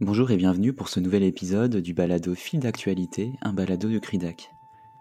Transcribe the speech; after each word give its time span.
Bonjour 0.00 0.30
et 0.30 0.36
bienvenue 0.36 0.72
pour 0.72 0.88
ce 0.88 1.00
nouvel 1.00 1.24
épisode 1.24 1.78
du 1.78 1.92
balado 1.92 2.32
Fil 2.36 2.60
d'actualité, 2.60 3.32
un 3.42 3.52
balado 3.52 3.88
de 3.88 3.98
Cridac. 3.98 4.54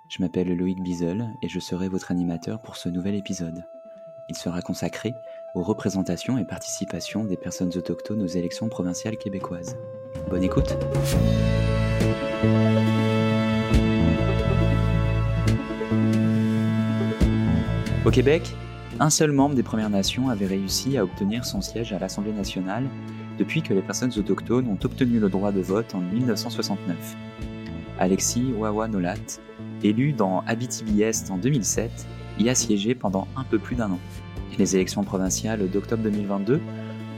Je 0.09 0.23
m'appelle 0.23 0.51
Loïc 0.57 0.81
Bizel 0.81 1.37
et 1.43 1.47
je 1.47 1.59
serai 1.59 1.87
votre 1.87 2.09
animateur 2.09 2.63
pour 2.63 2.77
ce 2.77 2.89
nouvel 2.89 3.13
épisode. 3.13 3.63
Il 4.27 4.35
sera 4.35 4.63
consacré 4.63 5.13
aux 5.53 5.61
représentations 5.61 6.39
et 6.39 6.45
participations 6.45 7.25
des 7.25 7.37
personnes 7.37 7.77
autochtones 7.77 8.23
aux 8.23 8.27
élections 8.27 8.69
provinciales 8.69 9.17
québécoises. 9.17 9.77
Bonne 10.31 10.41
écoute 10.41 10.75
Au 18.03 18.09
Québec, 18.09 18.51
un 18.99 19.11
seul 19.11 19.31
membre 19.31 19.53
des 19.53 19.61
Premières 19.61 19.91
Nations 19.91 20.29
avait 20.29 20.47
réussi 20.47 20.97
à 20.97 21.03
obtenir 21.03 21.45
son 21.45 21.61
siège 21.61 21.93
à 21.93 21.99
l'Assemblée 21.99 22.33
nationale 22.33 22.89
depuis 23.37 23.61
que 23.61 23.73
les 23.73 23.81
personnes 23.81 24.11
autochtones 24.17 24.67
ont 24.67 24.79
obtenu 24.83 25.19
le 25.19 25.29
droit 25.29 25.51
de 25.51 25.61
vote 25.61 25.93
en 25.95 25.99
1969. 25.99 27.15
Alexis 27.99 28.53
Wawa-Nolat, 28.57 29.39
élu 29.83 30.13
dans 30.13 30.41
Abitibi-Est 30.47 31.31
en 31.31 31.37
2007, 31.37 32.07
y 32.39 32.49
a 32.49 32.55
siégé 32.55 32.95
pendant 32.95 33.27
un 33.35 33.43
peu 33.43 33.57
plus 33.57 33.75
d'un 33.75 33.91
an. 33.91 33.99
Les 34.57 34.75
élections 34.75 35.03
provinciales 35.03 35.69
d'octobre 35.69 36.03
2022 36.03 36.59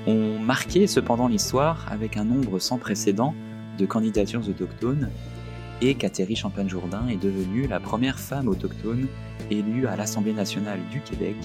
ont 0.08 0.40
marqué 0.40 0.88
cependant 0.88 1.28
l'histoire 1.28 1.86
avec 1.90 2.18
un 2.18 2.26
nombre 2.26 2.60
sans 2.60 2.78
précédent 2.78 3.34
de 3.78 3.86
candidatures 3.86 4.48
autochtones 4.48 5.10
et 5.82 5.96
Catherine 5.96 6.36
Champagne-Jourdain 6.36 7.08
est 7.08 7.22
devenue 7.22 7.68
la 7.68 7.80
première 7.80 8.20
femme 8.20 8.48
autochtone 8.50 9.08
élue 9.50 9.88
à 9.88 9.96
l'Assemblée 9.96 10.34
nationale 10.34 10.80
du 10.92 11.00
Québec 11.02 11.36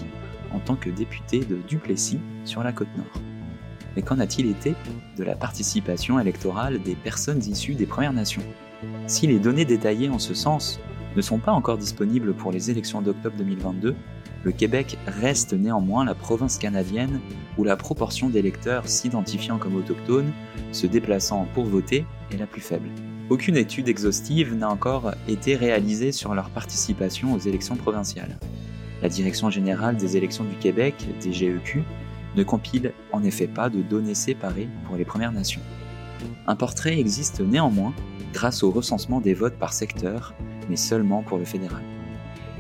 en 0.53 0.59
tant 0.59 0.77
que 0.77 0.91
députée 0.91 1.41
de 1.41 1.57
Duplessis 1.69 2.19
sur 2.45 2.63
la 2.63 2.73
côte 2.73 2.89
nord. 2.97 3.34
Mais 3.97 4.03
qu'en 4.03 4.19
a-t-il 4.19 4.51
été 4.51 4.75
de 5.17 5.25
la 5.25 5.35
participation 5.35 6.19
électorale 6.19 6.83
des 6.83 6.95
personnes 6.95 7.41
issues 7.41 7.75
des 7.75 7.87
Premières 7.87 8.13
Nations? 8.13 8.43
Si 9.07 9.27
les 9.27 9.39
données 9.39 9.65
détaillées 9.65 10.09
en 10.09 10.19
ce 10.19 10.35
sens 10.35 10.81
ne 11.17 11.23
sont 11.23 11.39
pas 11.39 11.53
encore 11.53 11.79
disponibles 11.79 12.35
pour 12.35 12.53
les 12.53 12.71
élections 12.71 13.03
d'octobre 13.03 13.37
2022, 13.39 13.95
le 14.43 14.53
Québec 14.53 14.99
reste 15.07 15.55
néanmoins 15.55 16.05
la 16.05 16.15
province 16.15 16.59
canadienne 16.59 17.21
où 17.57 17.65
la 17.65 17.77
proportion 17.77 18.29
d'électeurs 18.29 18.89
s'identifiant 18.89 19.59
comme 19.59 19.77
autochtones, 19.77 20.33
se 20.73 20.87
déplaçant 20.87 21.47
pour 21.55 21.65
voter, 21.65 22.05
est 22.31 22.37
la 22.37 22.47
plus 22.47 22.61
faible. 22.61 22.89
Aucune 23.31 23.57
étude 23.57 23.89
exhaustive 23.89 24.55
n'a 24.55 24.69
encore 24.69 25.13
été 25.29 25.57
réalisée 25.57 26.13
sur 26.13 26.35
leur 26.35 26.51
participation 26.51 27.33
aux 27.33 27.39
élections 27.39 27.77
provinciales. 27.77 28.39
La 29.01 29.09
Direction 29.09 29.49
générale 29.49 29.97
des 29.97 30.19
élections 30.19 30.45
du 30.45 30.57
Québec, 30.57 30.95
DGEQ, 31.21 31.83
ne 32.37 32.43
compile 32.43 32.93
en 33.13 33.23
effet 33.23 33.47
pas 33.47 33.69
de 33.69 33.83
données 33.83 34.15
séparées 34.15 34.69
pour 34.87 34.97
les 34.97 35.05
Premières 35.05 35.33
Nations. 35.33 35.61
Un 36.47 36.57
portrait 36.57 36.99
existe 36.99 37.41
néanmoins 37.41 37.95
grâce 38.33 38.63
au 38.63 38.71
recensement 38.71 39.21
des 39.21 39.35
votes 39.35 39.59
par 39.59 39.73
secteur, 39.73 40.35
mais 40.69 40.77
seulement 40.77 41.23
pour 41.23 41.39
le 41.39 41.45
fédéral. 41.45 41.83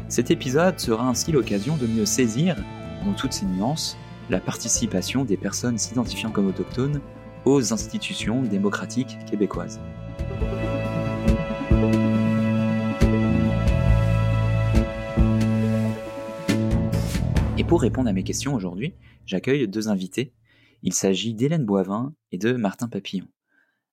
Cet 0.08 0.30
épisode 0.30 0.78
sera 0.78 1.08
ainsi 1.08 1.32
l'occasion 1.32 1.76
de 1.76 1.86
mieux 1.86 2.06
saisir, 2.06 2.56
dans 3.04 3.14
toutes 3.14 3.32
ses 3.32 3.46
nuances, 3.46 3.96
la 4.30 4.40
participation 4.40 5.24
des 5.24 5.36
personnes 5.36 5.78
s'identifiant 5.78 6.30
comme 6.30 6.46
autochtones 6.46 7.00
aux 7.44 7.72
institutions 7.72 8.42
démocratiques 8.42 9.18
québécoises. 9.26 9.80
Pour 17.68 17.80
répondre 17.80 18.08
à 18.08 18.12
mes 18.12 18.24
questions 18.24 18.54
aujourd'hui, 18.54 18.94
j'accueille 19.26 19.66
deux 19.66 19.88
invités. 19.88 20.32
Il 20.82 20.92
s'agit 20.92 21.34
d'Hélène 21.34 21.64
Boivin 21.64 22.14
et 22.30 22.38
de 22.38 22.52
Martin 22.52 22.88
Papillon. 22.88 23.26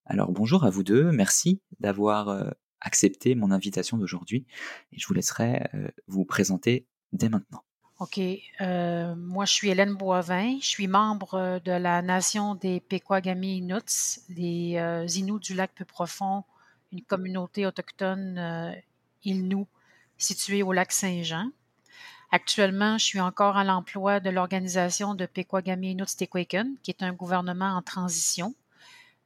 Alors 0.05 0.31
bonjour 0.31 0.66
à 0.66 0.69
vous 0.69 0.83
deux, 0.83 1.11
merci 1.11 1.61
d'avoir 1.80 2.30
euh, 2.30 2.49
accepté 2.81 3.33
mon 3.33 3.52
invitation 3.52 3.97
d'aujourd'hui 3.97 4.45
et 4.92 4.99
je 4.99 5.08
vous 5.08 5.14
laisserai 5.14 5.69
euh, 5.73 5.88
vous 6.08 6.25
présenter 6.25 6.86
dès 7.14 7.30
maintenant. 7.30 7.64
OK. 7.99 8.20
Euh, 8.61 9.15
moi, 9.15 9.45
je 9.45 9.54
suis 9.54 9.70
Hélène 9.70 9.93
Boivin. 9.93 10.58
Je 10.60 10.67
suis 10.67 10.87
membre 10.87 11.61
de 11.64 11.71
la 11.71 12.02
nation 12.02 12.55
des 12.55 12.80
Pequagami 12.80 13.58
Inuits, 13.58 14.20
les 14.30 14.76
Inuits 15.20 15.39
du 15.39 15.54
lac 15.54 15.71
peu 15.76 15.86
profond, 15.86 16.43
une 16.92 17.02
communauté 17.02 17.65
autochtone 17.65 18.37
euh, 18.37 19.64
située 20.17 20.64
au 20.64 20.73
lac 20.73 20.92
Saint-Jean. 20.92 21.52
Actuellement, 22.33 22.97
je 22.97 23.03
suis 23.03 23.19
encore 23.19 23.58
à 23.58 23.65
l'emploi 23.65 24.21
de 24.21 24.30
l'organisation 24.30 25.15
de 25.15 25.25
Pequagami 25.25 25.92
Inuit 25.92 26.30
qui 26.81 26.92
est 26.92 27.03
un 27.03 27.11
gouvernement 27.11 27.75
en 27.75 27.81
transition. 27.81 28.55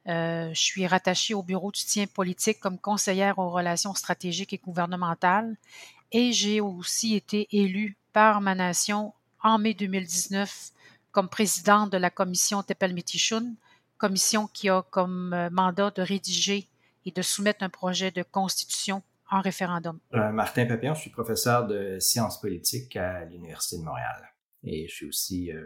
Euh, 0.08 0.50
je 0.52 0.60
suis 0.60 0.88
rattachée 0.88 1.32
au 1.32 1.44
bureau 1.44 1.70
de 1.70 1.76
soutien 1.76 2.06
politique 2.08 2.58
comme 2.58 2.78
conseillère 2.78 3.38
aux 3.38 3.50
relations 3.50 3.94
stratégiques 3.94 4.52
et 4.52 4.58
gouvernementales 4.58 5.56
et 6.10 6.32
j'ai 6.32 6.60
aussi 6.60 7.14
été 7.14 7.46
élue 7.52 7.96
par 8.12 8.40
ma 8.40 8.56
nation 8.56 9.14
en 9.40 9.58
mai 9.58 9.74
2019 9.74 10.72
comme 11.12 11.28
présidente 11.28 11.90
de 11.92 11.98
la 11.98 12.10
commission 12.10 12.64
Tepelmetichun, 12.64 13.54
commission 13.98 14.48
qui 14.48 14.68
a 14.68 14.82
comme 14.82 15.32
euh, 15.32 15.48
mandat 15.50 15.92
de 15.92 16.02
rédiger 16.02 16.68
et 17.04 17.12
de 17.12 17.22
soumettre 17.22 17.62
un 17.62 17.68
projet 17.68 18.10
de 18.10 18.24
constitution 18.24 19.02
en 19.30 19.40
référendum. 19.40 19.98
Euh, 20.14 20.30
Martin 20.30 20.66
Papillon, 20.66 20.94
je 20.94 21.00
suis 21.00 21.10
professeur 21.10 21.66
de 21.66 21.98
sciences 21.98 22.40
politiques 22.40 22.96
à 22.96 23.24
l'Université 23.24 23.78
de 23.78 23.84
Montréal. 23.84 24.32
Et 24.66 24.88
je 24.88 24.94
suis 24.94 25.06
aussi, 25.06 25.52
euh, 25.52 25.64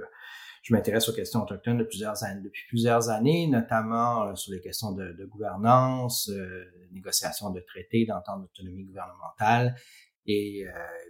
je 0.63 0.75
m'intéresse 0.75 1.09
aux 1.09 1.15
questions 1.15 1.43
autochtones 1.43 1.79
de 1.79 1.85
plusieurs 1.85 2.23
années, 2.23 2.43
depuis 2.43 2.63
plusieurs 2.69 3.09
années, 3.09 3.47
notamment 3.47 4.25
euh, 4.25 4.35
sur 4.35 4.53
les 4.53 4.61
questions 4.61 4.93
de, 4.93 5.13
de 5.13 5.25
gouvernance, 5.25 6.29
euh, 6.29 6.65
négociation 6.93 7.51
de 7.51 7.61
traités, 7.61 8.05
d'entente 8.07 8.43
d'autonomie 8.43 8.85
gouvernementale 8.85 9.75
et 10.27 10.67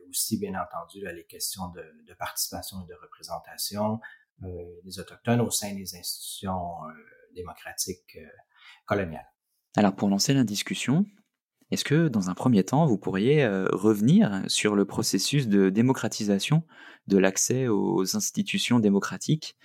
aussi, 0.09 0.39
bien 0.39 0.53
entendu, 0.55 1.05
les 1.05 1.25
questions 1.25 1.69
de, 1.71 1.83
de, 2.07 2.15
participation 2.15 2.79
et 2.83 2.87
de 2.87 2.95
représentation 2.95 4.01
des 4.39 4.99
Autochtones 4.99 5.41
au 5.41 5.51
sein 5.51 5.75
des 5.75 5.95
institutions 5.95 6.77
démocratiques 7.35 8.17
coloniales. 8.87 9.29
Alors 9.77 9.95
pour 9.95 10.09
lancer 10.09 10.33
la 10.33 10.45
discussion, 10.45 11.05
est-ce 11.71 11.85
que 11.85 12.09
dans 12.09 12.31
un 12.31 12.35
premier 12.35 12.65
temps, 12.65 12.87
vous 12.87 12.99
pourriez 12.99 13.45
euh, 13.45 13.69
revenir 13.73 14.43
sur 14.49 14.75
le 14.75 14.85
processus 14.85 15.47
de 15.47 15.71
démocratisation 15.71 16.65
de 17.07 17.17
l'accès 17.17 17.69
aux 17.69 18.17
institutions 18.17 18.81
démocratiques 18.81 19.57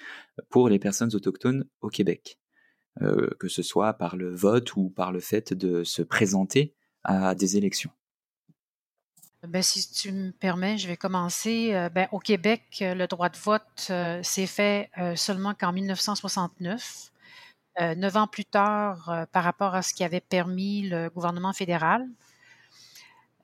pour 0.49 0.69
les 0.69 0.77
personnes 0.77 1.15
autochtones 1.15 1.65
au 1.81 1.89
Québec, 1.89 2.39
euh, 3.01 3.29
que 3.39 3.47
ce 3.47 3.63
soit 3.63 3.94
par 3.94 4.15
le 4.15 4.33
vote 4.33 4.75
ou 4.75 4.89
par 4.89 5.11
le 5.11 5.19
fait 5.19 5.53
de 5.53 5.83
se 5.83 6.03
présenter 6.03 6.75
à 7.03 7.33
des 7.33 7.57
élections? 7.57 7.91
Ben, 9.47 9.61
si 9.61 9.91
tu 9.91 10.11
me 10.11 10.31
permets, 10.31 10.77
je 10.77 10.88
vais 10.88 10.97
commencer. 10.97 11.73
Euh, 11.73 11.89
ben, 11.89 12.07
au 12.11 12.19
Québec, 12.19 12.63
le 12.81 13.05
droit 13.07 13.29
de 13.29 13.38
vote 13.38 13.91
s'est 14.23 14.47
fait 14.47 14.89
seulement 15.15 15.53
qu'en 15.55 15.73
1969. 15.73 17.11
Euh, 17.81 17.94
neuf 17.94 18.16
ans 18.16 18.28
plus 18.28 18.46
tard 18.46 19.09
euh, 19.09 19.25
par 19.34 19.44
rapport 19.44 19.75
à 19.75 19.81
ce 19.81 19.94
qui 19.94 20.06
avait 20.06 20.22
permis 20.22 20.84
le 20.84 21.09
gouvernement 21.09 21.52
fédéral. 21.52 22.08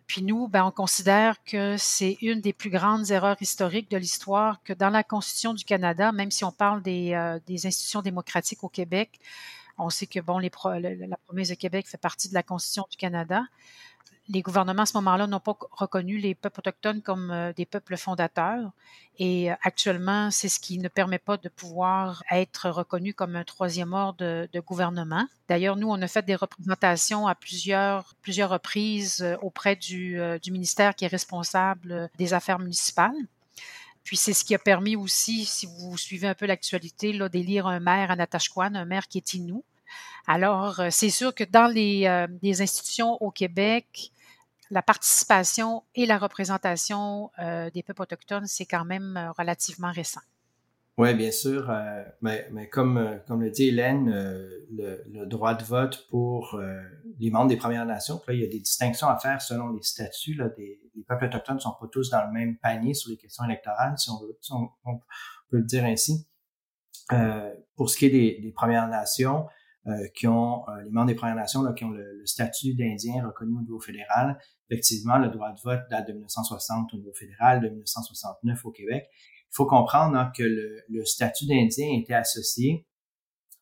Puis 0.07 0.23
nous, 0.23 0.47
ben, 0.47 0.65
on 0.65 0.71
considère 0.71 1.43
que 1.43 1.75
c'est 1.77 2.17
une 2.21 2.39
des 2.39 2.53
plus 2.53 2.69
grandes 2.69 3.11
erreurs 3.11 3.35
historiques 3.41 3.91
de 3.91 3.97
l'histoire 3.97 4.61
que 4.63 4.71
dans 4.73 4.89
la 4.89 5.03
Constitution 5.03 5.53
du 5.53 5.65
Canada, 5.65 6.11
même 6.13 6.31
si 6.31 6.45
on 6.45 6.51
parle 6.51 6.81
des, 6.81 7.13
euh, 7.13 7.39
institutions 7.49 8.01
démocratiques 8.01 8.63
au 8.63 8.69
Québec, 8.69 9.19
on 9.77 9.89
sait 9.89 10.07
que 10.07 10.19
la 10.19 11.17
province 11.25 11.49
de 11.49 11.55
Québec 11.55 11.87
fait 11.87 11.97
partie 11.97 12.29
de 12.29 12.33
la 12.33 12.43
Constitution 12.43 12.85
du 12.89 12.97
Canada 12.97 13.43
les 14.29 14.41
gouvernements 14.41 14.83
à 14.83 14.85
ce 14.85 14.95
moment-là 14.97 15.27
n'ont 15.27 15.39
pas 15.39 15.57
reconnu 15.71 16.17
les 16.17 16.35
peuples 16.35 16.59
autochtones 16.59 17.01
comme 17.01 17.31
euh, 17.31 17.53
des 17.53 17.65
peuples 17.65 17.97
fondateurs. 17.97 18.71
Et 19.17 19.51
euh, 19.51 19.55
actuellement, 19.63 20.31
c'est 20.31 20.49
ce 20.49 20.59
qui 20.59 20.77
ne 20.77 20.87
permet 20.87 21.19
pas 21.19 21.37
de 21.37 21.49
pouvoir 21.49 22.23
être 22.31 22.69
reconnu 22.69 23.13
comme 23.13 23.35
un 23.35 23.43
troisième 23.43 23.93
ordre 23.93 24.47
de, 24.51 24.59
gouvernement. 24.59 25.27
D'ailleurs, 25.49 25.75
nous, 25.75 25.89
on 25.89 26.01
a 26.01 26.07
fait 26.07 26.25
des 26.25 26.35
représentations 26.35 27.27
à 27.27 27.35
plusieurs, 27.35 28.13
plusieurs 28.21 28.49
reprises 28.49 29.21
euh, 29.21 29.35
auprès 29.41 29.75
du, 29.75 30.19
ministère 30.47 30.95
qui 30.95 31.05
est 31.05 31.09
responsable 31.09 32.09
des 32.17 32.33
affaires 32.33 32.59
municipales. 32.59 33.15
Puis 34.03 34.17
c'est 34.17 34.33
ce 34.33 34.43
qui 34.43 34.55
a 34.55 34.59
permis 34.59 34.95
aussi, 34.95 35.45
si 35.45 35.67
vous 35.67 35.97
suivez 35.97 36.27
un 36.27 36.33
peu 36.33 36.45
l'actualité, 36.45 37.17
d'élire 37.29 37.67
un 37.67 37.79
maire 37.79 38.11
à 38.11 38.15
Natashquan, 38.15 38.75
un 38.75 38.85
maire 38.85 39.07
qui 39.07 39.19
est 39.19 39.33
inou. 39.33 39.63
Alors, 40.27 40.79
euh, 40.79 40.87
c'est 40.91 41.09
sûr 41.09 41.33
que 41.33 41.43
dans 41.43 41.67
les, 41.67 42.05
euh, 42.05 42.27
les, 42.41 42.61
institutions 42.61 43.21
au 43.21 43.31
Québec, 43.31 44.11
la 44.69 44.81
participation 44.81 45.83
et 45.95 46.05
la 46.05 46.17
représentation 46.17 47.31
euh, 47.39 47.69
des 47.71 47.83
peuples 47.83 48.03
autochtones, 48.03 48.45
c'est 48.45 48.65
quand 48.65 48.85
même 48.85 49.33
relativement 49.37 49.91
récent. 49.91 50.21
Oui, 50.97 51.13
bien 51.15 51.31
sûr. 51.31 51.71
mais, 52.21 52.69
comme, 52.69 53.19
le 53.27 53.49
dit 53.49 53.69
Hélène, 53.69 54.09
le, 54.71 55.25
droit 55.25 55.55
de 55.55 55.63
vote 55.63 56.05
pour 56.09 56.59
les 57.17 57.31
membres 57.31 57.47
des 57.47 57.57
Premières 57.57 57.85
Nations, 57.85 58.21
là, 58.27 58.33
il 58.33 58.41
y 58.41 58.43
a 58.43 58.47
des 58.47 58.59
distinctions 58.59 59.07
à 59.07 59.17
faire 59.17 59.41
selon 59.41 59.69
les 59.69 59.81
statuts. 59.81 60.39
Les 60.57 61.03
peuples 61.07 61.25
autochtones 61.25 61.55
ne 61.55 61.61
sont 61.61 61.75
pas 61.79 61.87
tous 61.91 62.11
dans 62.11 62.23
le 62.27 62.31
même 62.31 62.57
panier 62.57 62.93
sur 62.93 63.09
les 63.09 63.17
questions 63.17 63.43
électorales, 63.45 63.97
si 63.97 64.11
on, 64.11 64.19
peut 65.49 65.57
le 65.57 65.63
dire 65.63 65.85
ainsi. 65.85 66.27
pour 67.75 67.89
ce 67.89 67.97
qui 67.97 68.05
est 68.05 68.41
des 68.41 68.51
Premières 68.51 68.87
Nations, 68.87 69.47
qui 70.15 70.27
ont 70.27 70.63
les 70.83 70.91
membres 70.91 71.07
des 71.07 71.15
Premières 71.15 71.35
Nations 71.35 71.63
là, 71.63 71.73
qui 71.73 71.83
ont 71.83 71.89
le, 71.89 72.21
statut 72.25 72.75
d'Indien 72.75 73.25
reconnu 73.25 73.57
au 73.57 73.61
niveau 73.61 73.79
fédéral. 73.79 74.37
Effectivement, 74.69 75.17
le 75.17 75.29
droit 75.29 75.51
de 75.51 75.59
vote 75.63 75.81
date 75.89 76.07
de 76.07 76.13
1960 76.13 76.93
au 76.93 76.97
niveau 76.97 77.13
fédéral, 77.13 77.61
de 77.61 77.69
1969 77.69 78.65
au 78.65 78.71
Québec. 78.71 79.09
Il 79.51 79.55
faut 79.55 79.65
comprendre 79.65 80.15
hein, 80.17 80.31
que 80.35 80.43
le, 80.43 80.83
le 80.87 81.03
statut 81.03 81.45
d'Indien 81.45 81.99
était 81.99 82.13
associé 82.13 82.85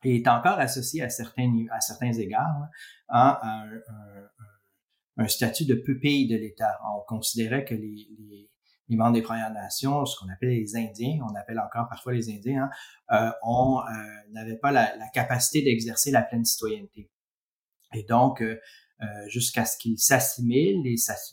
et 0.04 0.18
est 0.18 0.28
encore 0.28 0.60
associé 0.60 1.02
à 1.02 1.10
certains 1.10 1.66
à 1.72 1.82
certains 1.82 2.14
égards 2.14 2.46
hein, 2.48 2.70
à 3.10 3.48
un, 3.48 3.76
un, 3.76 5.24
un, 5.24 5.28
statut 5.28 5.66
de 5.66 5.76
pupille 5.76 6.28
de 6.28 6.36
l'État. 6.36 6.80
On 6.96 7.02
considérait 7.08 7.66
que 7.66 7.76
les, 7.76 8.08
les, 8.18 8.50
les, 8.90 8.98
membres 8.98 9.14
des 9.14 9.22
Premières 9.22 9.54
Nations, 9.54 10.06
ce 10.06 10.18
qu'on 10.20 10.30
appelle 10.30 10.50
les 10.50 10.76
Indiens, 10.76 11.20
on 11.30 11.36
appelle 11.36 11.60
encore 11.60 11.88
parfois 11.88 12.14
les 12.14 12.30
Indiens, 12.30 12.70
hein, 13.10 13.28
euh, 13.28 13.32
on 13.44 13.80
euh, 13.80 13.84
n'avait 14.32 14.58
pas 14.58 14.72
la, 14.72 14.96
la 14.98 15.08
capacité 15.10 15.62
d'exercer 15.62 16.12
la 16.12 16.22
pleine 16.22 16.46
citoyenneté. 16.46 17.10
Et 17.94 18.04
donc, 18.04 18.42
euh, 18.42 18.60
euh 19.02 19.06
jusqu'à 19.28 19.66
ce 19.66 19.78
qu'ils 19.78 20.00
s'assimilent, 20.00 20.84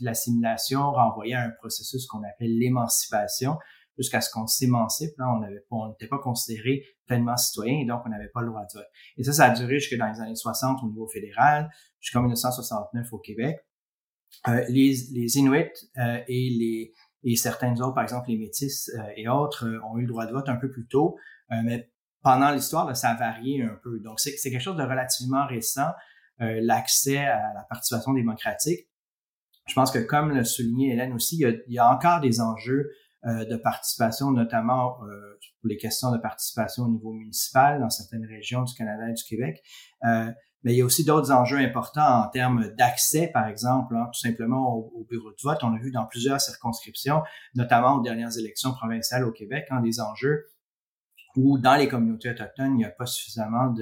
l'assimilation 0.00 0.92
renvoyait 0.92 1.34
à 1.34 1.42
un 1.42 1.50
processus 1.50 2.06
qu'on 2.06 2.22
appelle 2.22 2.56
l'émancipation, 2.56 3.58
jusqu'à 3.98 4.20
ce 4.20 4.30
qu'on 4.30 4.46
s'émancipe, 4.46 5.16
là, 5.18 5.32
on 5.34 5.40
n'avait 5.40 5.64
on 5.70 5.88
n'était 5.88 6.06
pas 6.06 6.18
considéré 6.18 6.84
pleinement 7.06 7.36
citoyen 7.36 7.80
et 7.80 7.86
donc 7.86 8.02
on 8.04 8.08
n'avait 8.08 8.28
pas 8.28 8.42
le 8.42 8.48
droit 8.48 8.62
de 8.62 8.78
vote. 8.78 8.88
Et 9.16 9.24
ça, 9.24 9.32
ça 9.32 9.44
a 9.46 9.50
duré 9.50 9.78
jusque 9.78 9.96
dans 9.96 10.10
les 10.12 10.20
années 10.20 10.34
60 10.34 10.82
au 10.82 10.88
niveau 10.88 11.08
fédéral, 11.08 11.70
jusqu'en 12.00 12.20
1969 12.20 13.12
au 13.12 13.18
Québec. 13.18 13.58
Euh, 14.48 14.64
les, 14.68 14.94
les 15.12 15.38
Inuits 15.38 15.70
euh, 15.98 16.20
et 16.28 16.50
les 16.50 16.92
et 17.22 17.36
certains 17.36 17.74
autres, 17.80 17.94
par 17.94 18.02
exemple 18.02 18.28
les 18.28 18.38
Métis 18.38 18.90
euh, 18.90 19.02
et 19.16 19.28
autres, 19.28 19.66
euh, 19.66 19.80
ont 19.90 19.98
eu 19.98 20.02
le 20.02 20.08
droit 20.08 20.26
de 20.26 20.32
vote 20.32 20.48
un 20.48 20.56
peu 20.56 20.70
plus 20.70 20.86
tôt, 20.86 21.16
mais 21.64 21.90
pendant 22.22 22.50
l'histoire, 22.50 22.96
ça 22.96 23.10
a 23.10 23.14
varié 23.14 23.62
un 23.62 23.78
peu. 23.82 24.00
Donc 24.00 24.18
c'est 24.18 24.34
quelque 24.50 24.58
chose 24.58 24.76
de 24.76 24.82
relativement 24.82 25.46
récent, 25.46 25.90
l'accès 26.38 27.18
à 27.18 27.54
la 27.54 27.62
participation 27.68 28.12
démocratique. 28.12 28.88
Je 29.66 29.74
pense 29.74 29.90
que 29.90 29.98
comme 29.98 30.32
le 30.32 30.44
soulignait 30.44 30.92
Hélène 30.92 31.12
aussi, 31.12 31.36
il 31.38 31.72
y 31.72 31.78
a, 31.78 31.88
encore 31.88 32.20
des 32.20 32.40
enjeux 32.40 32.90
euh, 33.26 33.44
de 33.44 33.56
participation, 33.56 34.30
notamment 34.30 35.02
euh, 35.02 35.38
pour 35.60 35.68
les 35.68 35.76
questions 35.76 36.12
de 36.12 36.18
participation 36.18 36.84
au 36.84 36.88
niveau 36.88 37.12
municipal 37.12 37.80
dans 37.80 37.90
certaines 37.90 38.24
régions 38.24 38.62
du 38.62 38.72
Canada 38.74 39.10
et 39.10 39.14
du 39.14 39.24
Québec. 39.24 39.62
Euh, 40.04 40.30
mais 40.62 40.74
il 40.74 40.78
y 40.78 40.82
a 40.82 40.84
aussi 40.84 41.04
d'autres 41.04 41.30
enjeux 41.30 41.58
importants 41.58 42.24
en 42.24 42.28
termes 42.28 42.68
d'accès, 42.76 43.28
par 43.32 43.46
exemple, 43.46 43.94
hein, 43.96 44.08
tout 44.12 44.20
simplement 44.20 44.74
au, 44.74 45.06
bureau 45.08 45.30
de 45.30 45.36
vote. 45.42 45.58
On 45.62 45.74
a 45.74 45.78
vu 45.78 45.90
dans 45.90 46.06
plusieurs 46.06 46.40
circonscriptions, 46.40 47.22
notamment 47.54 47.96
aux 47.96 48.02
dernières 48.02 48.36
élections 48.38 48.72
provinciales 48.72 49.24
au 49.24 49.32
Québec, 49.32 49.66
hein, 49.70 49.80
des 49.80 50.00
enjeux 50.00 50.46
où 51.36 51.58
dans 51.58 51.76
les 51.76 51.88
communautés 51.88 52.30
autochtones, 52.30 52.72
il 52.72 52.78
n'y 52.78 52.84
a 52.84 52.90
pas 52.90 53.06
suffisamment 53.06 53.74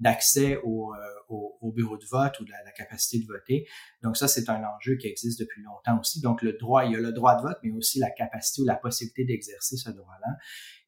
d'accès 0.00 0.58
au, 0.64 0.94
euh, 0.94 0.98
au, 1.28 1.58
au, 1.60 1.70
bureau 1.70 1.96
de 1.98 2.04
vote 2.06 2.40
ou 2.40 2.44
de 2.44 2.50
la, 2.50 2.72
capacité 2.72 3.22
de 3.22 3.26
voter. 3.26 3.66
Donc 4.02 4.16
ça, 4.16 4.28
c'est 4.28 4.48
un 4.48 4.62
enjeu 4.64 4.96
qui 4.96 5.06
existe 5.06 5.38
depuis 5.40 5.62
longtemps 5.62 6.00
aussi. 6.00 6.20
Donc 6.20 6.42
le 6.42 6.54
droit, 6.54 6.84
il 6.84 6.92
y 6.92 6.96
a 6.96 7.00
le 7.00 7.12
droit 7.12 7.36
de 7.36 7.42
vote, 7.42 7.58
mais 7.62 7.70
aussi 7.72 7.98
la 7.98 8.10
capacité 8.10 8.62
ou 8.62 8.64
la 8.64 8.76
possibilité 8.76 9.24
d'exercer 9.24 9.76
ce 9.76 9.90
droit-là. 9.90 10.36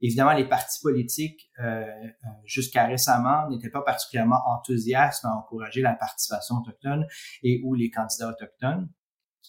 Évidemment, 0.00 0.32
les 0.32 0.48
partis 0.48 0.80
politiques, 0.82 1.50
euh, 1.60 1.84
euh 1.84 2.10
jusqu'à 2.44 2.86
récemment, 2.86 3.48
n'étaient 3.50 3.70
pas 3.70 3.82
particulièrement 3.82 4.40
enthousiastes 4.46 5.24
à 5.24 5.36
encourager 5.36 5.82
la 5.82 5.94
participation 5.94 6.56
autochtone 6.56 7.06
et 7.42 7.60
ou 7.64 7.74
les 7.74 7.90
candidats 7.90 8.30
autochtones 8.30 8.88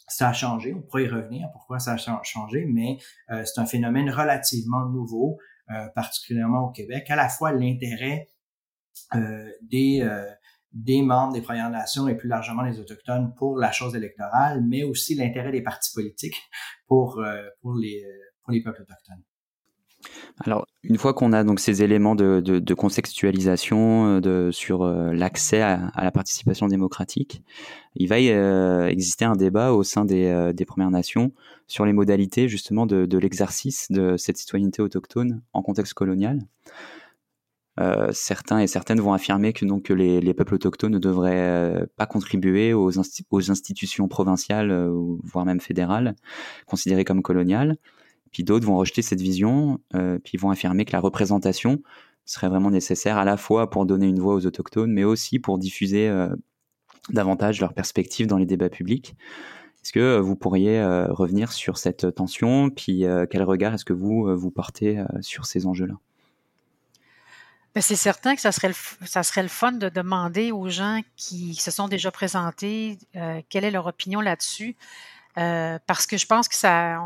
ça 0.07 0.29
a 0.29 0.33
changé, 0.33 0.73
on 0.73 0.81
pourrait 0.81 1.05
y 1.05 1.07
revenir, 1.07 1.47
pourquoi 1.51 1.79
ça 1.79 1.93
a 1.93 2.23
changé, 2.23 2.65
mais 2.65 2.97
euh, 3.31 3.43
c'est 3.45 3.59
un 3.59 3.65
phénomène 3.65 4.09
relativement 4.09 4.85
nouveau. 4.85 5.39
Euh, 5.71 5.87
particulièrement 5.95 6.67
au 6.67 6.71
Québec, 6.71 7.09
à 7.09 7.15
la 7.15 7.27
fois 7.27 7.51
l'intérêt 7.51 8.29
euh, 9.15 9.49
des 9.63 10.01
euh, 10.01 10.31
des 10.73 11.01
membres 11.01 11.33
des 11.33 11.41
Premières 11.41 11.71
Nations 11.71 12.07
et 12.07 12.15
plus 12.15 12.27
largement 12.29 12.63
des 12.69 12.79
Autochtones 12.79 13.33
pour 13.33 13.57
la 13.57 13.71
chose 13.71 13.95
électorale, 13.95 14.63
mais 14.63 14.83
aussi 14.83 15.15
l'intérêt 15.15 15.51
des 15.51 15.63
partis 15.63 15.91
politiques 15.91 16.35
pour 16.85 17.19
les 17.21 18.61
peuples 18.61 18.81
autochtones. 18.81 19.23
Alors, 20.43 20.67
une 20.83 20.97
fois 20.97 21.13
qu'on 21.13 21.31
a 21.33 21.43
donc 21.43 21.59
ces 21.59 21.81
éléments 21.81 22.15
de, 22.15 22.73
contextualisation 22.73 24.19
de, 24.19 24.49
sur 24.51 24.83
euh, 24.83 25.13
l'accès 25.13 25.61
à, 25.61 25.91
la 25.95 26.11
participation 26.11 26.67
démocratique, 26.67 27.41
il 27.95 28.09
va 28.09 28.17
euh, 28.17 28.87
exister 28.87 29.25
un 29.25 29.35
débat 29.35 29.71
au 29.71 29.83
sein 29.83 30.05
des, 30.05 30.25
euh, 30.25 30.53
Premières 30.67 30.91
Nations 30.91 31.31
sur 31.67 31.85
les 31.85 31.93
modalités 31.93 32.49
justement 32.49 32.85
de, 32.85 33.17
l'exercice 33.17 33.91
de 33.91 34.17
cette 34.17 34.37
citoyenneté 34.37 34.81
autochtone 34.81 35.41
en 35.53 35.61
contexte 35.61 35.93
colonial. 35.93 36.39
Euh, 37.79 38.09
certains 38.13 38.59
et 38.59 38.67
certaines 38.67 39.01
vont 39.01 39.13
affirmer 39.13 39.53
que 39.53 39.65
donc 39.65 39.89
les, 39.89 40.21
les 40.21 40.33
peuples 40.33 40.55
autochtones 40.55 40.93
ne 40.93 40.99
devraient 40.99 41.85
pas 41.97 42.05
contribuer 42.05 42.73
aux 42.73 42.99
institutions 42.99 44.07
provinciales, 44.07 44.89
voire 45.23 45.45
même 45.45 45.59
fédérales, 45.59 46.15
considérées 46.65 47.05
comme 47.05 47.21
coloniales. 47.21 47.77
Puis 48.35 48.43
d'autres 48.43 48.67
vont 48.67 48.75
rejeter 48.75 49.01
cette 49.01 49.21
vision, 49.21 49.79
euh, 49.95 50.19
puis 50.21 50.37
vont 50.37 50.49
affirmer 50.49 50.83
que 50.83 50.91
la 50.91 50.99
représentation 50.99 51.81
serait 52.25 52.49
vraiment 52.49 52.69
nécessaire 52.69 53.17
à 53.17 53.23
la 53.23 53.37
fois 53.37 53.69
pour 53.69 53.85
donner 53.85 54.07
une 54.07 54.19
voix 54.19 54.35
aux 54.35 54.45
autochtones, 54.45 54.91
mais 54.91 55.05
aussi 55.05 55.39
pour 55.39 55.57
diffuser 55.57 56.09
euh, 56.09 56.27
davantage 57.07 57.61
leurs 57.61 57.73
perspectives 57.73 58.27
dans 58.27 58.35
les 58.35 58.45
débats 58.45 58.67
publics. 58.67 59.15
Est-ce 59.81 59.93
que 59.93 60.01
euh, 60.01 60.19
vous 60.19 60.35
pourriez 60.35 60.83
revenir 60.83 61.53
sur 61.53 61.77
cette 61.77 62.13
tension, 62.13 62.69
puis 62.69 63.05
quel 63.31 63.43
regard 63.43 63.73
est-ce 63.73 63.85
que 63.85 63.93
vous 63.93 64.37
vous 64.37 64.51
portez 64.51 65.01
sur 65.21 65.45
ces 65.45 65.65
enjeux-là? 65.65 65.95
Ben, 67.73 67.79
c'est 67.79 67.95
certain 67.95 68.35
que 68.35 68.41
ça 68.41 68.51
serait, 68.51 68.67
le, 68.67 68.75
ça 69.05 69.23
serait 69.23 69.43
le 69.43 69.47
fun 69.47 69.71
de 69.71 69.87
demander 69.87 70.51
aux 70.51 70.67
gens 70.67 70.99
qui 71.15 71.55
se 71.55 71.71
sont 71.71 71.87
déjà 71.87 72.11
présentés 72.11 72.97
quelle 73.47 73.63
est 73.63 73.71
leur 73.71 73.87
opinion 73.87 74.19
là-dessus. 74.19 74.75
Euh, 75.37 75.79
parce 75.85 76.05
que 76.05 76.17
je 76.17 76.25
pense 76.25 76.47
que 76.47 76.55
ça, 76.55 76.97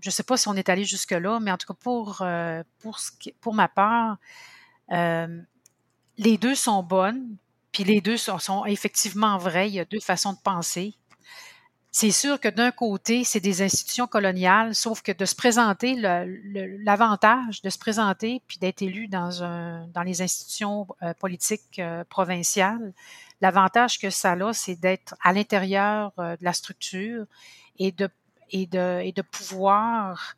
je 0.00 0.08
ne 0.08 0.10
sais 0.10 0.24
pas 0.24 0.36
si 0.36 0.48
on 0.48 0.54
est 0.54 0.68
allé 0.68 0.84
jusque 0.84 1.12
là, 1.12 1.38
mais 1.40 1.52
en 1.52 1.56
tout 1.56 1.68
cas 1.68 1.78
pour 1.80 2.18
euh, 2.20 2.62
pour 2.80 2.98
ce 2.98 3.12
pour 3.40 3.54
ma 3.54 3.68
part, 3.68 4.16
euh, 4.90 5.40
les 6.18 6.36
deux 6.36 6.56
sont 6.56 6.82
bonnes, 6.82 7.36
puis 7.70 7.84
les 7.84 8.00
deux 8.00 8.16
sont, 8.16 8.38
sont, 8.38 8.64
effectivement 8.64 9.38
vraies. 9.38 9.68
Il 9.68 9.74
y 9.74 9.80
a 9.80 9.84
deux 9.84 10.00
façons 10.00 10.32
de 10.32 10.38
penser. 10.38 10.94
C'est 11.92 12.10
sûr 12.10 12.40
que 12.40 12.48
d'un 12.48 12.72
côté, 12.72 13.24
c'est 13.24 13.40
des 13.40 13.62
institutions 13.62 14.06
coloniales, 14.06 14.74
sauf 14.74 15.00
que 15.00 15.12
de 15.12 15.24
se 15.24 15.34
présenter, 15.34 15.94
l'avantage 15.96 17.62
de 17.62 17.70
se 17.70 17.78
présenter 17.78 18.42
puis 18.48 18.58
d'être 18.58 18.82
élu 18.82 19.08
dans 19.08 19.42
un 19.44 19.86
dans 19.88 20.02
les 20.02 20.20
institutions 20.22 20.88
politiques 21.20 21.80
provinciales, 22.10 22.92
l'avantage 23.40 23.98
que 23.98 24.10
ça 24.10 24.32
a, 24.32 24.52
c'est 24.52 24.76
d'être 24.76 25.14
à 25.22 25.32
l'intérieur 25.32 26.12
de 26.18 26.44
la 26.44 26.52
structure 26.52 27.26
et 27.78 27.92
de, 27.92 28.08
et 28.50 28.66
de, 28.66 29.00
et 29.02 29.12
de 29.12 29.22
pouvoir 29.22 30.36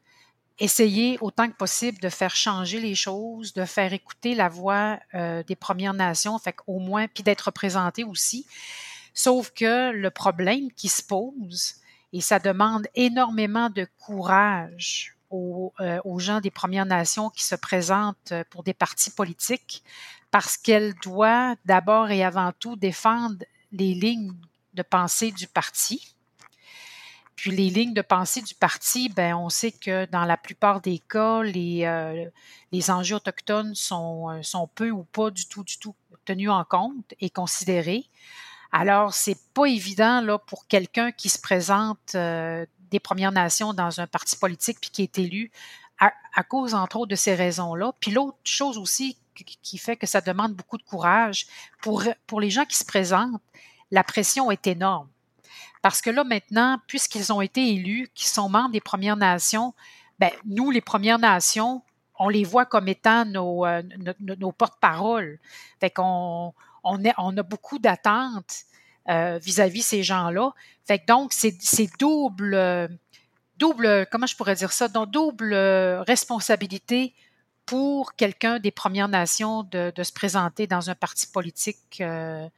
essayer 0.59 1.19
autant 1.21 1.49
que 1.49 1.57
possible 1.57 1.99
de 2.01 2.09
faire 2.09 2.35
changer 2.35 2.81
les 2.81 2.95
choses, 2.95 3.53
de 3.53 3.65
faire 3.65 3.93
écouter 3.93 4.35
la 4.35 4.49
voix 4.49 4.99
euh, 5.15 5.43
des 5.45 5.57
Premières 5.57 5.95
Nations, 5.95 6.39
fait 6.39 6.57
au 6.67 6.81
moins, 6.81 7.07
puis 7.07 7.23
d'être 7.23 7.43
représenté 7.43 8.05
aussi. 8.05 8.47
Sauf 9.15 9.51
que 9.51 9.91
le 9.93 10.11
problème 10.11 10.71
qui 10.73 10.89
se 10.89 11.03
pose, 11.03 11.75
et 12.13 12.21
ça 12.21 12.39
demande 12.39 12.87
énormément 12.95 13.71
de 13.71 13.87
courage 13.99 15.17
aux, 15.31 15.73
euh, 15.81 16.01
aux 16.05 16.19
gens 16.19 16.41
des 16.41 16.51
Premières 16.51 16.87
Nations 16.87 17.31
qui 17.31 17.45
se 17.45 17.55
présentent 17.55 18.33
pour 18.51 18.63
des 18.63 18.75
partis 18.75 19.11
politiques, 19.11 19.85
parce 20.31 20.57
qu'elle 20.57 20.95
doit 21.03 21.55
d'abord 21.65 22.11
et 22.11 22.25
avant 22.25 22.53
tout 22.59 22.77
défendre 22.77 23.45
les 23.73 23.95
lignes 23.95 24.35
de 24.75 24.83
pensée 24.83 25.31
du 25.31 25.47
parti, 25.47 26.17
puis 27.39 27.53
les 27.53 27.71
lignes 27.71 27.95
de 27.95 28.03
pensée 28.03 28.43
du 28.43 28.53
parti, 28.53 29.09
ben 29.09 29.33
on 29.33 29.49
sait 29.49 29.71
que 29.71 30.07
dans 30.07 30.25
la 30.25 30.37
plupart 30.37 30.81
des 30.81 30.99
cas, 30.99 31.45
les, 31.45 31.85
euh, 31.85 32.29
enjeux 32.89 33.15
autochtones 33.15 33.77
sont, 33.77 34.29
euh, 34.29 34.43
sont 34.43 34.67
peu 34.67 34.91
ou 34.91 35.05
pas 35.05 35.31
du 35.31 35.47
tout, 35.47 35.63
du 35.63 35.79
tout 35.79 35.95
tenus 36.25 36.51
en 36.51 36.65
compte 36.65 37.15
et 37.21 37.31
considérés. 37.31 38.07
Alors, 38.73 39.15
c'est 39.15 39.39
pas 39.55 39.67
évident 39.67 40.21
là 40.21 40.39
pour 40.39 40.67
quelqu'un 40.67 41.13
qui 41.13 41.29
se 41.29 41.41
présente 41.41 42.17
euh, 42.17 42.67
des 42.91 42.99
Premières 42.99 43.31
Nations 43.31 43.73
dans 43.73 44.01
un 44.01 44.09
parti 44.09 44.37
politique 44.37 44.79
puis 44.81 44.91
qui 44.91 45.03
est 45.05 45.19
élu 45.21 45.53
à, 46.01 46.13
à 46.35 46.43
cause 46.43 46.75
entre 46.75 46.97
autres 46.97 47.11
de 47.11 47.15
ces 47.15 47.37
raisons-là. 47.37 47.93
Puis 48.01 48.11
l'autre 48.11 48.37
chose 48.43 48.79
aussi 48.79 49.17
qui 49.63 49.79
fait 49.79 49.97
que 49.97 50.09
ça 50.09 50.21
demande 50.21 50.55
beaucoup 50.55 50.77
de 50.77 50.83
courage 50.83 51.47
pour 51.83 52.03
pour 52.27 52.41
les 52.41 52.51
gens 52.51 52.65
qui 52.65 52.77
se 52.77 52.85
présentent, 52.85 53.41
la 53.93 54.03
pression 54.03 54.51
est 54.51 54.67
énorme 54.67 55.09
parce 55.83 56.01
que 56.01 56.11
là, 56.11 56.25
maintenant, 56.25 56.81
puisqu'ils 56.87 57.33
ont 57.33 57.41
été 57.41 57.73
élus, 57.73 58.09
qui 58.15 58.27
sont 58.27 58.49
membres 58.49 58.71
des 58.71 58.81
Premières 58.81 59.17
Nations, 59.17 59.75
ben, 60.19 60.31
nous, 60.45 60.71
les 60.71 60.81
Premières 60.81 61.19
Nations, 61.19 61.83
on 62.19 62.29
les 62.29 62.45
voit 62.45 62.67
comme 62.67 62.89
étant 62.89 63.25
nos, 63.25 63.65
euh, 63.65 63.83
porte-paroles. 64.57 65.39
Fait 65.81 65.93
on, 65.99 66.53
a 66.85 67.43
beaucoup 67.43 67.79
d'attentes 67.79 68.65
euh, 69.09 69.39
vis-à-vis 69.39 69.83
ces 69.83 70.03
gens-là. 70.03 70.53
Fait 70.85 70.99
que 70.99 71.07
donc, 71.07 71.33
c'est 71.33 71.57
double, 71.99 72.89
comment 74.11 74.27
je 74.27 74.37
pourrais 74.37 74.57
dire 74.57 74.73
ça, 74.73 74.89
donc 74.89 75.11
double 75.11 75.55
responsabilité 76.07 77.15
pour 77.69 78.15
quelqu'un 78.15 78.59
des 78.59 78.71
Premières 78.71 79.09
Nations 79.09 79.63
de, 79.63 79.93
se 80.03 80.13
présenter 80.13 80.67
dans 80.67 80.89
un 80.89 80.95
parti 80.95 81.27
politique 81.27 82.01
euh, 82.01 82.49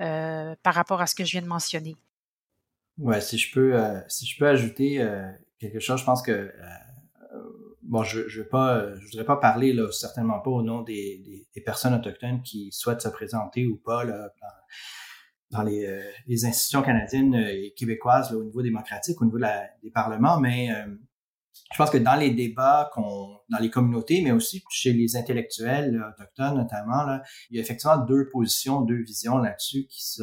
euh, 0.00 0.54
par 0.62 0.74
rapport 0.74 1.00
à 1.00 1.06
ce 1.06 1.14
que 1.14 1.24
je 1.24 1.32
viens 1.32 1.40
de 1.40 1.46
mentionner. 1.46 1.96
Ouais, 2.98 3.20
si 3.20 3.38
je 3.38 3.52
peux, 3.52 3.74
euh, 3.74 4.00
si 4.08 4.26
je 4.26 4.38
peux 4.38 4.46
ajouter 4.46 5.06
quelque 5.58 5.80
chose, 5.80 6.00
je 6.00 6.04
pense 6.04 6.22
que 6.22 6.52
bon, 7.82 8.02
je 8.04 8.28
je 8.28 8.42
pas, 8.42 8.94
je 8.98 9.06
voudrais 9.06 9.24
pas 9.24 9.36
parler 9.36 9.72
là, 9.72 9.90
certainement 9.90 10.40
pas 10.40 10.50
au 10.50 10.62
nom 10.62 10.82
des, 10.82 11.46
des, 11.54 11.60
personnes 11.62 11.94
autochtones 11.94 12.42
qui 12.42 12.70
souhaitent 12.72 13.00
se 13.00 13.08
présenter 13.08 13.66
ou 13.66 13.76
pas 13.76 14.04
là, 14.04 14.30
dans, 15.50 15.62
les, 15.62 16.00
les, 16.26 16.44
institutions 16.44 16.82
canadiennes 16.82 17.34
et 17.34 17.72
québécoises 17.76 18.32
au 18.32 18.44
niveau 18.44 18.62
démocratique, 18.62 19.20
au 19.20 19.24
niveau 19.24 19.38
des 19.38 19.90
parlements, 19.90 20.38
mais 20.38 20.68
je 21.72 21.76
pense 21.76 21.90
que 21.90 21.98
dans 21.98 22.16
les 22.16 22.30
débats 22.30 22.90
qu'on, 22.92 23.38
dans 23.48 23.58
les 23.58 23.70
communautés, 23.70 24.22
mais 24.22 24.32
aussi 24.32 24.62
chez 24.70 24.92
les 24.92 25.16
intellectuels 25.16 26.02
autochtones 26.02 26.56
notamment, 26.56 27.04
là, 27.04 27.22
il 27.50 27.56
y 27.56 27.58
a 27.60 27.62
effectivement 27.62 27.98
deux 27.98 28.28
positions, 28.28 28.82
deux 28.82 29.02
visions 29.02 29.38
là-dessus 29.38 29.86
qui 29.86 30.04
se 30.04 30.22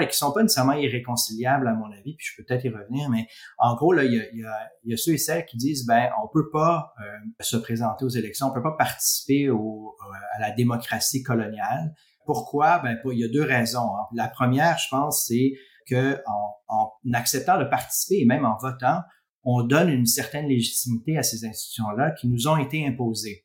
et 0.00 0.08
qui 0.08 0.16
sont 0.16 0.32
pas 0.32 0.42
nécessairement 0.42 0.74
irréconciliables 0.74 1.66
à 1.66 1.74
mon 1.74 1.90
avis. 1.92 2.14
Puis 2.16 2.26
je 2.26 2.36
peux 2.36 2.44
peut-être 2.44 2.64
y 2.64 2.68
revenir, 2.68 3.10
mais 3.10 3.26
en 3.58 3.74
gros 3.74 3.92
là, 3.92 4.04
il 4.04 4.12
y 4.12 4.20
a, 4.20 4.24
y 4.32 4.44
a, 4.44 4.70
y 4.84 4.94
a 4.94 4.96
ceux 4.96 5.14
et 5.14 5.18
celles 5.18 5.44
qui 5.46 5.56
disent 5.56 5.86
ben 5.86 6.10
on 6.22 6.28
peut 6.28 6.50
pas 6.50 6.92
euh, 7.00 7.04
se 7.40 7.56
présenter 7.56 8.04
aux 8.04 8.10
élections, 8.10 8.48
on 8.48 8.52
peut 8.52 8.62
pas 8.62 8.76
participer 8.76 9.50
au, 9.50 9.96
à 10.36 10.40
la 10.40 10.50
démocratie 10.52 11.22
coloniale. 11.22 11.94
Pourquoi? 12.26 12.78
Ben 12.78 12.98
il 13.12 13.18
y 13.18 13.24
a 13.24 13.28
deux 13.28 13.42
raisons. 13.42 13.96
Hein. 13.96 14.06
La 14.14 14.28
première, 14.28 14.78
je 14.78 14.88
pense, 14.90 15.26
c'est 15.26 15.52
que 15.88 16.22
en, 16.26 16.54
en 16.68 16.90
acceptant 17.12 17.58
de 17.58 17.64
participer 17.64 18.22
et 18.22 18.24
même 18.24 18.46
en 18.46 18.56
votant, 18.56 19.00
on 19.42 19.62
donne 19.62 19.90
une 19.90 20.06
certaine 20.06 20.46
légitimité 20.46 21.18
à 21.18 21.22
ces 21.22 21.44
institutions-là 21.44 22.12
qui 22.12 22.28
nous 22.28 22.48
ont 22.48 22.56
été 22.56 22.86
imposées. 22.86 23.44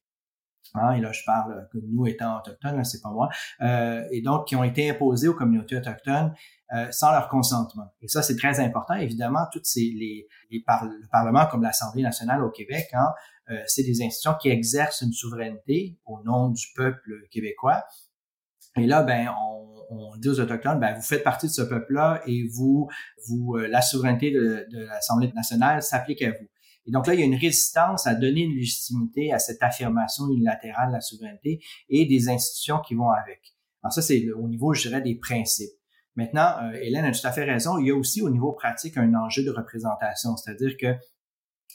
Et 0.95 1.01
là, 1.01 1.11
je 1.11 1.23
parle 1.25 1.67
que 1.71 1.77
nous 1.77 2.05
étant 2.05 2.37
autochtones, 2.39 2.83
c'est 2.83 3.01
pas 3.01 3.09
moi, 3.09 3.29
euh, 3.61 4.03
et 4.11 4.21
donc 4.21 4.47
qui 4.47 4.55
ont 4.55 4.63
été 4.63 4.89
imposées 4.89 5.27
aux 5.27 5.33
communautés 5.33 5.77
autochtones 5.77 6.33
euh, 6.75 6.87
sans 6.91 7.11
leur 7.11 7.27
consentement. 7.29 7.87
Et 8.01 8.07
ça, 8.07 8.21
c'est 8.21 8.35
très 8.35 8.59
important. 8.59 8.93
Évidemment, 8.95 9.45
toutes 9.51 9.65
ces 9.65 9.81
les, 9.81 10.27
les 10.51 10.63
le 10.67 11.09
Parlement 11.11 11.47
comme 11.47 11.63
l'Assemblée 11.63 12.03
nationale 12.03 12.43
au 12.43 12.51
Québec, 12.51 12.87
hein, 12.93 13.09
euh, 13.49 13.59
c'est 13.65 13.83
des 13.83 14.03
institutions 14.03 14.35
qui 14.39 14.49
exercent 14.49 15.01
une 15.01 15.13
souveraineté 15.13 15.97
au 16.05 16.21
nom 16.23 16.49
du 16.49 16.65
peuple 16.75 17.11
québécois. 17.31 17.83
Et 18.77 18.85
là, 18.85 19.01
ben, 19.01 19.29
on, 19.41 19.69
on 19.89 20.15
dit 20.17 20.29
aux 20.29 20.39
autochtones, 20.39 20.79
ben, 20.79 20.93
vous 20.93 21.01
faites 21.01 21.23
partie 21.23 21.47
de 21.47 21.51
ce 21.51 21.63
peuple-là 21.63 22.21
et 22.27 22.47
vous, 22.55 22.87
vous, 23.27 23.55
euh, 23.55 23.67
la 23.67 23.81
souveraineté 23.81 24.31
de, 24.31 24.67
de 24.71 24.85
l'Assemblée 24.85 25.31
nationale 25.33 25.81
s'applique 25.81 26.21
à 26.21 26.29
vous. 26.29 26.47
Et 26.85 26.91
donc 26.91 27.07
là, 27.07 27.13
il 27.13 27.19
y 27.19 27.23
a 27.23 27.25
une 27.25 27.35
résistance 27.35 28.07
à 28.07 28.15
donner 28.15 28.41
une 28.41 28.55
légitimité 28.55 29.31
à 29.33 29.39
cette 29.39 29.61
affirmation 29.61 30.27
unilatérale 30.27 30.89
de 30.89 30.93
la 30.93 31.01
souveraineté 31.01 31.61
et 31.89 32.05
des 32.05 32.29
institutions 32.29 32.79
qui 32.79 32.95
vont 32.95 33.09
avec. 33.09 33.55
Alors 33.83 33.93
ça, 33.93 34.01
c'est 34.01 34.29
au 34.31 34.47
niveau, 34.47 34.73
je 34.73 34.87
dirais, 34.87 35.01
des 35.01 35.15
principes. 35.15 35.71
Maintenant, 36.15 36.55
euh, 36.63 36.77
Hélène 36.81 37.05
a 37.05 37.11
tout 37.11 37.25
à 37.25 37.31
fait 37.31 37.45
raison. 37.45 37.77
Il 37.77 37.87
y 37.87 37.91
a 37.91 37.95
aussi 37.95 38.21
au 38.21 38.29
niveau 38.29 38.51
pratique 38.51 38.97
un 38.97 39.13
enjeu 39.13 39.43
de 39.43 39.51
représentation, 39.51 40.35
c'est-à-dire 40.35 40.75
que 40.77 40.95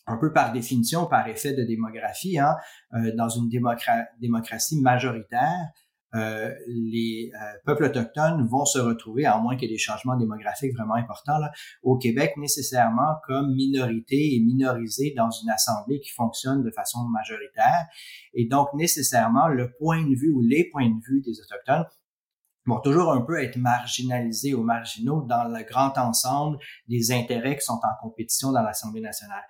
un 0.07 0.19
peu 0.19 0.33
par 0.33 0.53
définition, 0.53 1.07
par 1.07 1.27
effet 1.29 1.55
de 1.55 1.63
démographie, 1.63 2.39
hein, 2.39 2.57
euh, 2.95 3.13
dans 3.17 3.29
une 3.29 3.49
démocratie 3.49 4.81
majoritaire, 4.81 5.71
euh, 6.15 6.55
les 6.67 7.31
euh, 7.35 7.59
peuples 7.65 7.85
autochtones 7.85 8.47
vont 8.47 8.65
se 8.65 8.79
retrouver, 8.79 9.27
à 9.27 9.39
moins 9.39 9.57
qu'il 9.57 9.69
y 9.69 9.73
ait 9.73 9.75
des 9.75 9.79
changements 9.79 10.17
démographiques 10.17 10.73
vraiment 10.75 10.95
importants, 10.95 11.39
là, 11.39 11.51
au 11.83 11.99
Québec 11.99 12.35
nécessairement 12.37 13.17
comme 13.27 13.55
minorité 13.55 14.35
et 14.35 14.41
minorisés 14.41 15.13
dans 15.17 15.31
une 15.31 15.51
assemblée 15.51 16.01
qui 16.01 16.11
fonctionne 16.11 16.63
de 16.63 16.71
façon 16.71 17.01
majoritaire. 17.09 17.87
Et 18.35 18.47
donc 18.47 18.69
nécessairement, 18.75 19.49
le 19.49 19.73
point 19.79 20.03
de 20.03 20.15
vue 20.15 20.31
ou 20.31 20.41
les 20.43 20.69
points 20.71 20.89
de 20.89 21.01
vue 21.05 21.21
des 21.21 21.41
Autochtones 21.41 21.87
vont 22.67 22.81
toujours 22.81 23.13
un 23.13 23.21
peu 23.21 23.43
être 23.43 23.57
marginalisés 23.57 24.55
ou 24.55 24.63
marginaux 24.63 25.23
dans 25.23 25.45
le 25.45 25.63
grand 25.65 25.97
ensemble 25.99 26.59
des 26.89 27.13
intérêts 27.13 27.57
qui 27.57 27.65
sont 27.65 27.81
en 27.83 28.03
compétition 28.03 28.53
dans 28.53 28.63
l'Assemblée 28.63 29.01
nationale. 29.01 29.43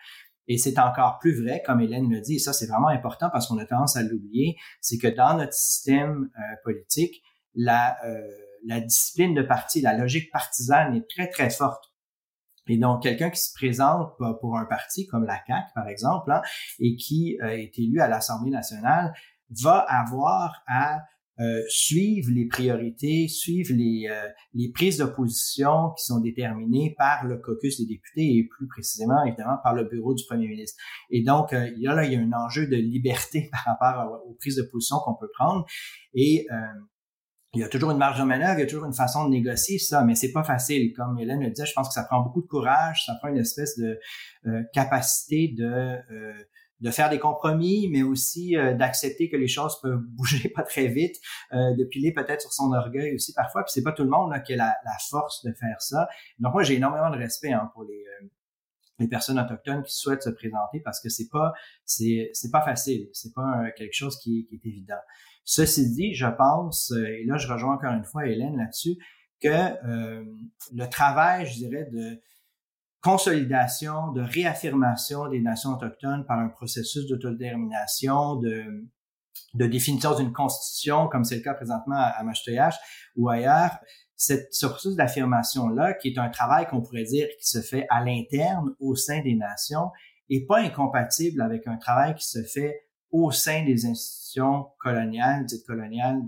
Et 0.46 0.58
c'est 0.58 0.78
encore 0.78 1.18
plus 1.20 1.42
vrai, 1.42 1.62
comme 1.64 1.80
Hélène 1.80 2.10
le 2.10 2.20
dit, 2.20 2.36
et 2.36 2.38
ça 2.38 2.52
c'est 2.52 2.66
vraiment 2.66 2.88
important 2.88 3.30
parce 3.30 3.48
qu'on 3.48 3.58
a 3.58 3.64
tendance 3.64 3.96
à 3.96 4.02
l'oublier, 4.02 4.56
c'est 4.80 4.98
que 4.98 5.08
dans 5.08 5.36
notre 5.36 5.54
système 5.54 6.30
euh, 6.36 6.56
politique, 6.64 7.22
la, 7.54 7.96
euh, 8.04 8.20
la 8.66 8.80
discipline 8.80 9.34
de 9.34 9.42
parti, 9.42 9.80
la 9.80 9.96
logique 9.96 10.30
partisane 10.32 10.94
est 10.96 11.08
très 11.08 11.28
très 11.28 11.50
forte. 11.50 11.84
Et 12.66 12.78
donc, 12.78 13.02
quelqu'un 13.02 13.30
qui 13.30 13.40
se 13.40 13.52
présente 13.52 14.14
pour 14.40 14.56
un 14.56 14.64
parti 14.64 15.06
comme 15.06 15.24
la 15.24 15.38
CAQ, 15.46 15.66
par 15.74 15.86
exemple, 15.88 16.32
hein, 16.32 16.40
et 16.78 16.96
qui 16.96 17.38
euh, 17.42 17.48
est 17.48 17.78
élu 17.78 18.00
à 18.00 18.08
l'Assemblée 18.08 18.50
nationale, 18.50 19.12
va 19.50 19.78
avoir 19.80 20.62
à 20.66 21.02
euh, 21.40 21.62
suivent 21.68 22.30
les 22.30 22.46
priorités, 22.46 23.26
suivent 23.26 23.72
les, 23.72 24.06
euh, 24.08 24.28
les 24.52 24.70
prises 24.70 24.98
de 24.98 25.04
position 25.04 25.90
qui 25.98 26.04
sont 26.04 26.20
déterminées 26.20 26.94
par 26.96 27.24
le 27.24 27.38
caucus 27.38 27.80
des 27.80 27.86
députés 27.86 28.36
et 28.36 28.48
plus 28.48 28.68
précisément, 28.68 29.24
évidemment, 29.24 29.56
par 29.64 29.74
le 29.74 29.82
bureau 29.82 30.14
du 30.14 30.22
premier 30.26 30.46
ministre. 30.46 30.80
Et 31.10 31.24
donc, 31.24 31.52
euh, 31.52 31.68
il 31.76 31.82
là, 31.82 32.04
il 32.04 32.12
y 32.12 32.16
a 32.16 32.20
un 32.20 32.32
enjeu 32.32 32.68
de 32.68 32.76
liberté 32.76 33.50
par 33.52 33.64
rapport 33.64 34.22
aux 34.28 34.34
prises 34.34 34.54
de 34.54 34.62
position 34.62 34.98
qu'on 35.04 35.16
peut 35.16 35.30
prendre. 35.36 35.66
Et 36.14 36.46
il 37.54 37.60
y 37.60 37.64
a 37.64 37.68
toujours 37.68 37.90
une 37.90 37.98
marge 37.98 38.20
de 38.20 38.24
manœuvre, 38.24 38.58
il 38.58 38.60
y 38.60 38.64
a 38.64 38.66
toujours 38.66 38.84
une 38.84 38.94
façon 38.94 39.24
de 39.24 39.30
négocier 39.30 39.78
ça, 39.78 40.04
mais 40.04 40.14
c'est 40.14 40.32
pas 40.32 40.44
facile. 40.44 40.92
Comme 40.92 41.18
Hélène 41.18 41.40
le 41.40 41.50
disait, 41.50 41.66
je 41.66 41.72
pense 41.72 41.88
que 41.88 41.94
ça 41.94 42.04
prend 42.04 42.20
beaucoup 42.20 42.42
de 42.42 42.46
courage, 42.46 43.04
ça 43.06 43.14
prend 43.20 43.28
une 43.28 43.38
espèce 43.38 43.76
de 43.76 43.98
capacité 44.72 45.52
de 45.56 45.96
de 46.80 46.90
faire 46.90 47.08
des 47.08 47.18
compromis, 47.18 47.88
mais 47.90 48.02
aussi 48.02 48.56
euh, 48.56 48.74
d'accepter 48.74 49.28
que 49.28 49.36
les 49.36 49.48
choses 49.48 49.80
peuvent 49.80 50.02
bouger 50.08 50.48
pas 50.48 50.62
très 50.62 50.88
vite, 50.88 51.16
euh, 51.52 51.74
de 51.74 51.84
piler 51.84 52.12
peut-être 52.12 52.42
sur 52.42 52.52
son 52.52 52.72
orgueil 52.72 53.14
aussi 53.14 53.32
parfois. 53.32 53.62
Puis 53.62 53.72
c'est 53.72 53.82
pas 53.82 53.92
tout 53.92 54.04
le 54.04 54.10
monde 54.10 54.32
qui 54.44 54.54
a 54.54 54.56
la, 54.56 54.74
force 55.10 55.44
de 55.44 55.52
faire 55.52 55.80
ça. 55.80 56.08
Donc 56.38 56.52
moi 56.52 56.62
j'ai 56.62 56.74
énormément 56.74 57.10
de 57.10 57.16
respect 57.16 57.52
hein, 57.52 57.70
pour 57.72 57.84
les 57.84 58.04
euh, 58.22 58.26
les 59.00 59.08
personnes 59.08 59.40
autochtones 59.40 59.82
qui 59.82 59.92
souhaitent 59.92 60.22
se 60.22 60.30
présenter 60.30 60.80
parce 60.80 61.00
que 61.00 61.08
c'est 61.08 61.28
pas 61.28 61.52
c'est 61.84 62.30
c'est 62.32 62.52
pas 62.52 62.62
facile, 62.62 63.08
c'est 63.12 63.34
pas 63.34 63.70
quelque 63.76 63.92
chose 63.92 64.16
qui, 64.20 64.46
qui, 64.46 64.54
est 64.54 64.66
évident. 64.68 65.00
Ceci 65.44 65.90
dit, 65.92 66.14
je 66.14 66.26
pense 66.26 66.92
et 66.92 67.24
là 67.24 67.36
je 67.36 67.52
rejoins 67.52 67.74
encore 67.74 67.92
une 67.92 68.04
fois 68.04 68.26
Hélène 68.26 68.56
là-dessus 68.56 68.96
que 69.42 69.74
le 70.72 70.88
travail, 70.88 71.44
je 71.46 71.54
dirais 71.54 71.88
de 71.90 72.20
consolidation, 73.04 74.12
de 74.12 74.22
réaffirmation 74.22 75.28
des 75.28 75.40
nations 75.40 75.74
autochtones 75.74 76.24
par 76.26 76.38
un 76.38 76.48
processus 76.48 77.06
d'autodétermination, 77.06 78.36
de, 78.36 78.64
de 79.52 79.66
définition 79.66 80.16
d'une 80.16 80.32
constitution, 80.32 81.08
comme 81.08 81.22
c'est 81.22 81.36
le 81.36 81.42
cas 81.42 81.52
présentement 81.52 81.96
à, 81.96 82.14
à 82.18 82.24
ou 83.16 83.28
ailleurs, 83.28 83.78
cette, 84.16 84.54
ce 84.54 84.66
processus 84.66 84.96
d'affirmation-là, 84.96 85.92
qui 85.94 86.08
est 86.08 86.18
un 86.18 86.30
travail 86.30 86.66
qu'on 86.66 86.80
pourrait 86.80 87.04
dire 87.04 87.28
qui 87.38 87.46
se 87.46 87.60
fait 87.60 87.86
à 87.90 88.02
l'interne, 88.02 88.74
au 88.80 88.96
sein 88.96 89.20
des 89.20 89.34
nations, 89.34 89.90
est 90.30 90.46
pas 90.46 90.60
incompatible 90.60 91.42
avec 91.42 91.66
un 91.66 91.76
travail 91.76 92.14
qui 92.14 92.26
se 92.26 92.42
fait 92.42 92.88
au 93.10 93.30
sein 93.30 93.66
des 93.66 93.84
institutions 93.84 94.68
coloniales, 94.80 95.44
dites 95.44 95.66
coloniales, 95.66 96.22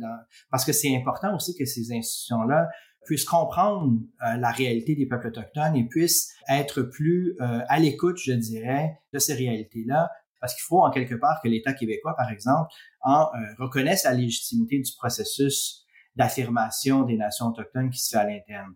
parce 0.50 0.66
que 0.66 0.72
c'est 0.72 0.94
important 0.94 1.34
aussi 1.34 1.56
que 1.56 1.64
ces 1.64 1.90
institutions-là 1.90 2.68
puissent 3.06 3.24
comprendre 3.24 3.98
euh, 4.22 4.36
la 4.36 4.50
réalité 4.50 4.94
des 4.94 5.06
peuples 5.06 5.28
autochtones 5.28 5.76
et 5.76 5.86
puissent 5.86 6.34
être 6.48 6.82
plus 6.82 7.34
euh, 7.40 7.60
à 7.68 7.78
l'écoute, 7.78 8.18
je 8.18 8.32
dirais, 8.32 8.98
de 9.14 9.18
ces 9.18 9.32
réalités-là. 9.34 10.10
Parce 10.40 10.54
qu'il 10.54 10.64
faut 10.64 10.82
en 10.82 10.90
quelque 10.90 11.14
part 11.14 11.40
que 11.42 11.48
l'État 11.48 11.72
québécois, 11.72 12.14
par 12.16 12.30
exemple, 12.30 12.70
en 13.00 13.22
euh, 13.22 13.54
reconnaisse 13.58 14.04
la 14.04 14.12
légitimité 14.12 14.78
du 14.78 14.90
processus 14.98 15.86
d'affirmation 16.14 17.04
des 17.04 17.16
nations 17.16 17.46
autochtones 17.46 17.90
qui 17.90 17.98
se 17.98 18.10
fait 18.10 18.18
à 18.18 18.28
l'interne. 18.28 18.74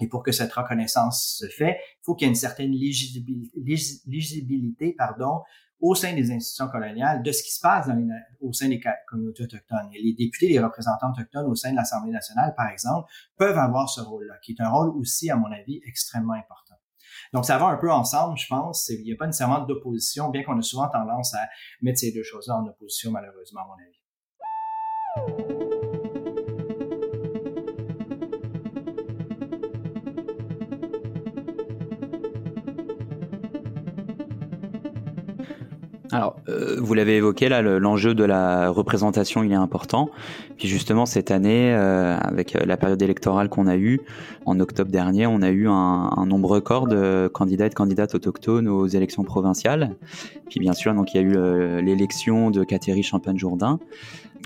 Et 0.00 0.08
pour 0.08 0.22
que 0.22 0.32
cette 0.32 0.52
reconnaissance 0.52 1.36
se 1.38 1.46
fait, 1.46 1.78
il 1.78 2.04
faut 2.04 2.14
qu'il 2.14 2.26
y 2.26 2.28
ait 2.28 2.32
une 2.32 2.34
certaine 2.34 2.72
lisibilité, 2.72 4.94
pardon, 4.96 5.42
au 5.80 5.94
sein 5.94 6.14
des 6.14 6.30
institutions 6.30 6.68
coloniales 6.68 7.22
de 7.22 7.32
ce 7.32 7.42
qui 7.42 7.52
se 7.52 7.60
passe 7.60 7.88
au 8.40 8.52
sein 8.52 8.68
des 8.68 8.80
communautés 9.08 9.44
autochtones. 9.44 9.90
Et 9.94 10.02
les 10.02 10.12
députés, 10.12 10.48
les 10.48 10.60
représentants 10.60 11.10
autochtones 11.10 11.46
au 11.46 11.54
sein 11.54 11.70
de 11.70 11.76
l'Assemblée 11.76 12.12
nationale, 12.12 12.54
par 12.56 12.68
exemple, 12.68 13.10
peuvent 13.36 13.58
avoir 13.58 13.88
ce 13.88 14.00
rôle-là, 14.00 14.34
qui 14.42 14.52
est 14.52 14.60
un 14.60 14.68
rôle 14.68 14.90
aussi, 14.96 15.30
à 15.30 15.36
mon 15.36 15.50
avis, 15.50 15.80
extrêmement 15.86 16.34
important. 16.34 16.74
Donc, 17.32 17.44
ça 17.44 17.58
va 17.58 17.66
un 17.66 17.76
peu 17.76 17.90
ensemble, 17.90 18.36
je 18.38 18.46
pense. 18.48 18.88
Il 18.88 19.02
n'y 19.04 19.12
a 19.12 19.16
pas 19.16 19.26
nécessairement 19.26 19.60
d'opposition, 19.60 20.30
bien 20.30 20.42
qu'on 20.42 20.58
a 20.58 20.62
souvent 20.62 20.88
tendance 20.88 21.34
à 21.34 21.48
mettre 21.80 21.98
ces 21.98 22.12
deux 22.12 22.24
choses-là 22.24 22.56
en 22.56 22.66
opposition, 22.66 23.10
malheureusement, 23.10 23.60
à 23.62 23.66
mon 23.66 23.74
avis. 23.74 25.69
Alors, 36.12 36.36
euh, 36.48 36.76
vous 36.80 36.94
l'avez 36.94 37.16
évoqué 37.16 37.48
là, 37.48 37.62
l'enjeu 37.62 38.14
de 38.14 38.24
la 38.24 38.68
représentation, 38.70 39.44
il 39.44 39.52
est 39.52 39.56
important. 39.56 40.10
Puis 40.58 40.66
justement, 40.66 41.06
cette 41.06 41.30
année, 41.30 41.72
euh, 41.72 42.18
avec 42.18 42.56
euh, 42.56 42.64
la 42.66 42.76
période 42.76 43.00
électorale 43.00 43.48
qu'on 43.48 43.68
a 43.68 43.76
eue, 43.76 44.00
en 44.44 44.58
octobre 44.58 44.90
dernier, 44.90 45.26
on 45.26 45.40
a 45.42 45.50
eu 45.50 45.68
un, 45.68 46.10
un, 46.16 46.26
nombre 46.26 46.48
record 46.48 46.88
de 46.88 47.30
candidats 47.32 47.66
et 47.66 47.68
de 47.68 47.74
candidates 47.74 48.14
autochtones 48.14 48.66
aux 48.66 48.86
élections 48.88 49.22
provinciales. 49.22 49.96
Puis 50.48 50.58
bien 50.58 50.72
sûr, 50.72 50.94
donc 50.94 51.14
il 51.14 51.16
y 51.16 51.20
a 51.20 51.22
eu 51.22 51.82
l'élection 51.82 52.50
de 52.50 52.64
Catherine 52.64 53.02
Champagne-Jourdain. 53.02 53.78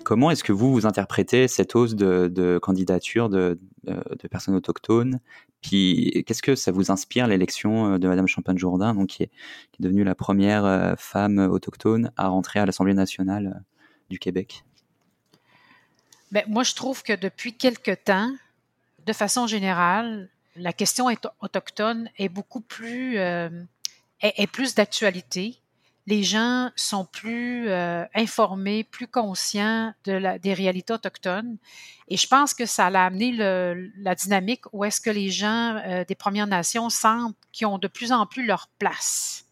Comment 0.02 0.30
est-ce 0.30 0.44
que 0.44 0.52
vous, 0.52 0.70
vous 0.72 0.86
interprétez 0.86 1.48
cette 1.48 1.74
hausse 1.74 1.94
de, 1.94 2.28
de 2.28 2.58
candidatures 2.58 3.30
de, 3.30 3.58
de, 3.84 4.28
personnes 4.28 4.54
autochtones. 4.54 5.20
Puis 5.60 6.24
qu'est-ce 6.26 6.42
que 6.42 6.54
ça 6.54 6.72
vous 6.72 6.90
inspire 6.90 7.26
l'élection 7.26 7.98
de 7.98 8.08
Madame 8.08 8.26
Champagne-Jourdain, 8.26 8.94
donc 8.94 9.08
qui 9.08 9.24
est, 9.24 9.30
devenue 9.80 10.04
la 10.04 10.14
première 10.14 10.64
euh, 10.64 10.94
femme 10.96 11.38
autochtone 11.38 12.10
à 12.16 12.28
rentrer 12.28 12.60
à 12.60 12.66
l'Assemblée 12.66 12.94
nationale 12.94 13.46
euh, 13.46 13.60
du 14.10 14.18
Québec? 14.18 14.64
Bien, 16.30 16.42
moi, 16.48 16.62
je 16.62 16.74
trouve 16.74 17.02
que 17.02 17.12
depuis 17.12 17.54
quelque 17.54 17.92
temps, 17.92 18.30
de 19.06 19.12
façon 19.12 19.46
générale, 19.46 20.28
la 20.56 20.72
question 20.72 21.06
autochtone 21.40 22.08
est 22.18 22.28
beaucoup 22.28 22.60
plus 22.60 23.18
euh, 23.18 23.50
est 24.20 24.46
plus 24.46 24.74
d'actualité 24.74 25.58
les 26.06 26.22
gens 26.22 26.70
sont 26.76 27.06
plus 27.06 27.68
euh, 27.68 28.04
informés, 28.14 28.84
plus 28.84 29.06
conscients 29.06 29.94
des 30.04 30.54
réalités 30.54 30.92
autochtones. 30.92 31.56
Et 32.08 32.16
je 32.16 32.26
pense 32.26 32.52
que 32.52 32.66
ça 32.66 32.86
a 32.86 33.06
amené 33.06 33.32
la 33.32 34.14
dynamique 34.14 34.64
où 34.72 34.84
est-ce 34.84 35.00
que 35.00 35.10
les 35.10 35.30
gens 35.30 35.76
euh, 35.76 36.04
des 36.04 36.14
Premières 36.14 36.46
Nations 36.46 36.90
sentent 36.90 37.36
qu'ils 37.52 37.66
ont 37.66 37.78
de 37.78 37.88
plus 37.88 38.12
en 38.12 38.26
plus 38.26 38.44
leur 38.44 38.68
place, 38.78 39.46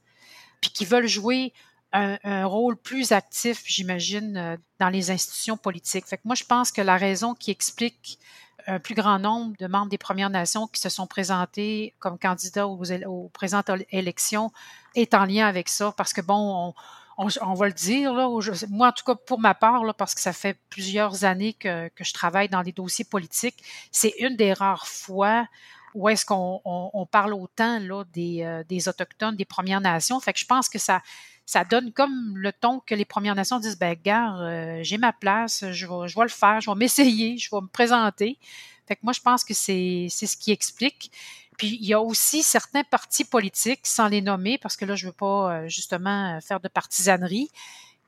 puis 0.61 0.71
qu'ils 0.71 0.87
veulent 0.87 1.07
jouer 1.07 1.55
un, 1.95 2.19
un, 2.25 2.47
rôle 2.47 2.77
plus 2.77 3.13
actif, 3.13 3.63
j'imagine, 3.65 4.37
euh, 4.37 4.57
dans 4.79 4.89
les 4.91 5.11
institutions 5.11 5.57
politiques. 5.57 6.07
Fait 6.07 6.17
que 6.17 6.23
moi, 6.25 6.35
je 6.35 6.45
pense 6.45 6.71
que 6.73 6.83
la 6.83 6.97
raison 6.97 7.35
qui 7.35 7.51
explique 7.51 8.19
un 8.67 8.79
plus 8.79 8.95
grand 8.95 9.19
nombre 9.19 9.57
de 9.59 9.67
membres 9.67 9.89
des 9.89 9.99
Premières 9.99 10.31
Nations 10.31 10.67
qui 10.67 10.81
se 10.81 10.89
sont 10.89 11.07
présentés 11.07 11.95
comme 11.99 12.19
candidats 12.19 12.67
aux, 12.67 13.29
présentes 13.33 13.71
élections 13.91 14.53
est 14.95 15.15
en 15.15 15.25
lien 15.25 15.47
avec 15.47 15.69
ça, 15.69 15.93
parce 15.97 16.13
que 16.13 16.21
bon, 16.21 16.75
on, 17.19 17.55
va 17.55 17.67
le 17.67 17.73
dire, 17.73 18.13
là, 18.13 18.29
moi 18.69 18.89
en 18.89 18.93
tout 18.93 19.05
cas 19.05 19.15
pour 19.15 19.39
ma 19.39 19.55
part, 19.55 19.85
là, 19.85 19.93
parce 19.93 20.15
que 20.15 20.21
ça 20.21 20.33
fait 20.33 20.59
plusieurs 20.71 21.25
années 21.25 21.53
que, 21.53 21.91
je 22.01 22.13
travaille 22.13 22.49
dans 22.49 22.63
les 22.63 22.73
dossiers 22.73 23.05
politiques, 23.05 23.63
c'est 23.91 24.15
une 24.19 24.37
des 24.37 24.53
rares 24.53 24.87
fois 24.87 25.47
où 25.95 26.09
est-ce 26.09 26.25
qu'on 26.25 26.61
on, 26.65 26.91
on 26.95 27.07
parle 27.07 27.35
autant 27.35 27.79
là, 27.79 28.05
des, 28.15 28.43
euh, 28.43 28.65
des 28.65 28.89
Autochtones, 28.89 29.37
des 29.37 29.45
Premières 29.45 29.83
Nations. 29.83 30.19
Fait 30.21 30.33
que 30.33 30.39
je 30.39 30.47
pense 30.47 30.71
que 30.71 30.79
ça, 30.79 31.03
ça 31.47 31.65
donne 31.65 31.93
comme 31.93 32.37
le 32.37 32.53
ton 32.53 32.81
que 32.81 32.95
les 32.95 33.05
Premières 33.05 33.35
Nations 33.35 33.59
disent, 33.59 33.79
ben 33.79 33.97
gars, 34.03 34.37
euh, 34.37 34.81
j'ai 34.83 34.99
ma 34.99 35.13
place, 35.13 35.65
je 35.71 35.87
vais, 35.87 36.09
je 36.09 36.17
vais 36.17 36.23
le 36.23 36.29
faire, 36.29 36.61
je 36.61 36.71
vais 36.71 36.77
m'essayer, 36.77 37.37
je 37.39 37.51
vais 37.51 37.61
me 37.61 37.69
présenter. 37.69 38.39
Fait 38.87 38.97
que 38.97 39.01
moi, 39.03 39.13
je 39.13 39.21
pense 39.21 39.45
que 39.45 39.55
c'est 39.55 40.09
ce 40.09 40.37
qui 40.37 40.53
explique. 40.53 41.11
Puis 41.59 41.79
il 41.81 41.87
y 41.87 41.95
a 41.95 42.01
aussi 42.01 42.43
certains 42.43 42.85
partis 42.85 43.25
politiques, 43.25 43.87
sans 43.87 44.09
les 44.09 44.23
nommer, 44.23 44.59
parce 44.59 44.77
que 44.77 44.85
là, 44.85 44.97
je 44.97 45.07
ne 45.07 45.11
veux 45.11 45.17
pas 45.17 45.53
euh, 45.53 45.69
justement 45.69 46.41
faire 46.41 46.61
de 46.61 46.69
partisanerie, 46.69 47.51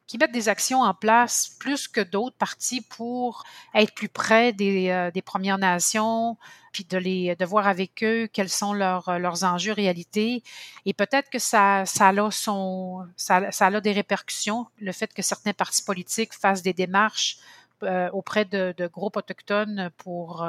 qui 0.06 0.18
mettent 0.18 0.32
des 0.32 0.48
actions 0.48 0.82
en 0.82 0.94
place 0.94 1.56
plus 1.58 1.88
que 1.88 2.00
d'autres 2.00 2.36
partis 2.36 2.82
pour 2.82 3.44
être 3.74 3.94
plus 3.94 4.08
près 4.08 4.52
des, 4.52 4.90
euh, 4.90 5.10
Premières 5.24 5.58
Nations, 5.58 6.36
puis 6.72 6.84
de 6.84 6.98
les 6.98 7.34
de 7.36 7.44
voir 7.46 7.66
avec 7.66 8.02
eux 8.04 8.28
quels 8.30 8.50
sont 8.50 8.74
leurs, 8.74 9.08
euh, 9.08 9.18
leurs 9.18 9.44
enjeux 9.44 9.72
réalité. 9.72 10.42
Et 10.84 10.92
peut-être 10.92 11.30
que 11.30 11.38
ça, 11.38 11.86
ça, 11.86 12.08
a 12.08 12.30
son, 12.30 13.06
ça 13.16 13.36
a 13.60 13.80
des 13.80 13.92
répercussions, 13.92 14.66
le 14.78 14.92
fait 14.92 15.12
que 15.14 15.22
certains 15.22 15.54
partis 15.54 15.82
politiques 15.82 16.34
fassent 16.34 16.62
des 16.62 16.74
démarches 16.74 17.38
euh, 17.82 18.10
auprès 18.12 18.44
de, 18.44 18.74
de, 18.76 18.86
groupes 18.86 19.16
autochtones 19.16 19.90
pour, 19.96 20.46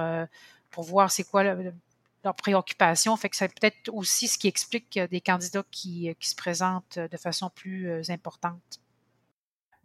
pour 0.71 0.83
voir 0.83 1.11
c'est 1.11 1.23
quoi 1.23 1.43
leurs 1.43 2.35
préoccupations. 2.35 3.15
Fait 3.15 3.29
que 3.29 3.37
c'est 3.37 3.47
peut-être 3.59 3.89
aussi 3.93 4.27
ce 4.27 4.37
qui 4.37 4.47
explique 4.47 4.99
des 4.99 5.21
candidats 5.21 5.63
qui, 5.71 6.13
qui 6.19 6.29
se 6.29 6.35
présentent 6.35 6.99
de 6.99 7.17
façon 7.17 7.49
plus 7.49 8.09
importante. 8.09 8.79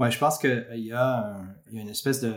Ouais, 0.01 0.11
je 0.11 0.19
pense 0.19 0.39
qu'il 0.39 0.67
y, 0.77 0.93
a 0.93 1.37
y 1.71 1.79
a 1.79 1.83
une 1.83 1.89
espèce 1.91 2.23
de 2.23 2.35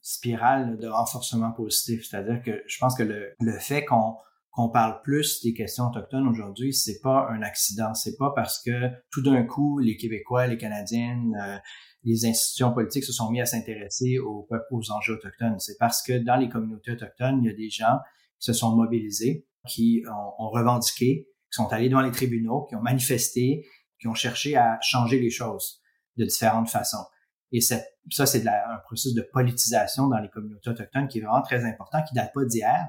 spirale 0.00 0.78
de 0.78 0.88
renforcement 0.88 1.52
positif. 1.52 2.06
C'est-à-dire 2.08 2.42
que 2.42 2.62
je 2.66 2.78
pense 2.78 2.96
que 2.96 3.02
le, 3.02 3.34
le 3.38 3.58
fait 3.58 3.84
qu'on 3.84 4.16
qu'on 4.50 4.68
parle 4.68 5.00
plus 5.02 5.40
des 5.42 5.54
questions 5.54 5.84
autochtones 5.84 6.28
aujourd'hui, 6.28 6.74
c'est 6.74 7.00
pas 7.00 7.26
un 7.30 7.40
accident. 7.40 7.94
C'est 7.94 8.16
pas 8.18 8.32
parce 8.34 8.62
que 8.62 8.90
tout 9.10 9.22
d'un 9.22 9.44
coup, 9.44 9.78
les 9.78 9.96
Québécois, 9.96 10.46
les 10.46 10.58
Canadiennes, 10.58 11.34
euh, 11.42 11.56
les 12.04 12.26
institutions 12.26 12.72
politiques 12.72 13.04
se 13.04 13.12
sont 13.12 13.30
mis 13.30 13.40
à 13.40 13.46
s'intéresser 13.46 14.18
aux, 14.18 14.46
aux 14.70 14.90
enjeux 14.90 15.14
autochtones. 15.14 15.58
C'est 15.58 15.78
parce 15.78 16.02
que 16.02 16.18
dans 16.18 16.36
les 16.36 16.50
communautés 16.50 16.92
autochtones, 16.92 17.40
il 17.42 17.46
y 17.46 17.50
a 17.50 17.56
des 17.56 17.70
gens 17.70 17.98
qui 18.38 18.46
se 18.46 18.52
sont 18.52 18.76
mobilisés, 18.76 19.46
qui 19.66 20.02
ont, 20.06 20.44
ont 20.44 20.50
revendiqué, 20.50 21.28
qui 21.50 21.56
sont 21.56 21.72
allés 21.72 21.88
devant 21.88 22.02
les 22.02 22.10
tribunaux, 22.10 22.66
qui 22.68 22.76
ont 22.76 22.82
manifesté, 22.82 23.66
qui 24.00 24.08
ont 24.08 24.14
cherché 24.14 24.56
à 24.56 24.78
changer 24.82 25.18
les 25.18 25.30
choses 25.30 25.81
de 26.16 26.24
différentes 26.24 26.68
façons. 26.68 27.04
Et 27.52 27.60
ça, 27.60 27.80
c'est 28.08 28.46
un 28.46 28.78
processus 28.84 29.14
de 29.14 29.22
politisation 29.22 30.08
dans 30.08 30.18
les 30.18 30.30
communautés 30.30 30.70
autochtones 30.70 31.06
qui 31.06 31.18
est 31.18 31.22
vraiment 31.22 31.42
très 31.42 31.64
important, 31.64 32.02
qui 32.02 32.14
date 32.14 32.32
pas 32.32 32.44
d'hier, 32.44 32.88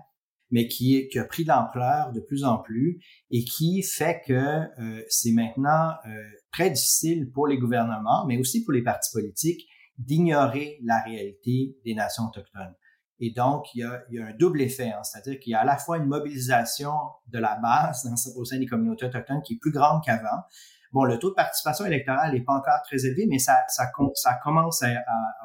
mais 0.51 0.67
qui, 0.67 1.09
a 1.17 1.25
pris 1.25 1.43
de 1.43 1.49
l'ampleur 1.49 2.11
de 2.13 2.21
plus 2.21 2.45
en 2.45 2.59
plus 2.59 3.03
et 3.29 3.43
qui 3.43 3.83
fait 3.83 4.21
que 4.25 4.33
euh, 4.33 5.03
c'est 5.09 5.31
maintenant 5.31 5.95
euh, 6.07 6.23
très 6.51 6.69
difficile 6.69 7.29
pour 7.31 7.47
les 7.47 7.57
gouvernements, 7.57 8.25
mais 8.25 8.37
aussi 8.37 8.63
pour 8.63 8.71
les 8.71 8.83
partis 8.83 9.11
politiques, 9.11 9.67
d'ignorer 9.97 10.79
la 10.83 11.01
réalité 11.01 11.75
des 11.83 11.93
nations 11.93 12.25
autochtones. 12.25 12.75
Et 13.19 13.31
donc, 13.31 13.65
il 13.73 13.79
y 13.79 13.83
a, 13.83 14.03
il 14.09 14.15
y 14.15 14.19
a 14.19 14.27
un 14.27 14.33
double 14.33 14.61
effet, 14.61 14.89
hein, 14.89 15.03
c'est-à-dire 15.03 15.39
qu'il 15.39 15.51
y 15.51 15.55
a 15.55 15.61
à 15.61 15.65
la 15.65 15.77
fois 15.77 15.97
une 15.97 16.05
mobilisation 16.05 16.93
de 17.27 17.39
la 17.39 17.57
base 17.57 18.03
dans, 18.03 18.39
au 18.39 18.45
sein 18.45 18.59
des 18.59 18.65
communautés 18.65 19.05
autochtones 19.05 19.41
qui 19.43 19.53
est 19.53 19.59
plus 19.59 19.71
grande 19.71 20.03
qu'avant, 20.03 20.43
Bon, 20.93 21.03
le 21.03 21.17
taux 21.17 21.31
de 21.31 21.35
participation 21.35 21.85
électorale 21.85 22.33
n'est 22.33 22.43
pas 22.43 22.53
encore 22.53 22.81
très 22.85 23.05
élevé, 23.05 23.25
mais 23.27 23.39
ça, 23.39 23.57
ça, 23.67 23.85
ça 24.13 24.39
commence 24.43 24.83
à, 24.83 24.93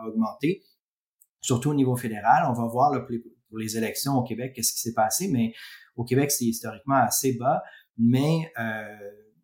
augmenter, 0.07 0.63
surtout 1.41 1.71
au 1.71 1.75
niveau 1.75 1.97
fédéral. 1.97 2.45
On 2.49 2.53
va 2.53 2.67
voir 2.67 2.93
là, 2.93 3.01
pour, 3.01 3.59
les, 3.59 3.77
élections 3.79 4.13
au 4.13 4.23
Québec 4.23 4.53
qu'est-ce 4.55 4.73
qui 4.75 4.81
s'est 4.81 4.95
passé, 4.95 5.29
mais 5.33 5.53
au 5.97 6.05
Québec, 6.05 6.31
c'est 6.31 6.45
historiquement 6.45 6.97
assez 6.97 7.37
bas. 7.39 7.63
Mais 7.97 8.53
euh, 8.59 8.97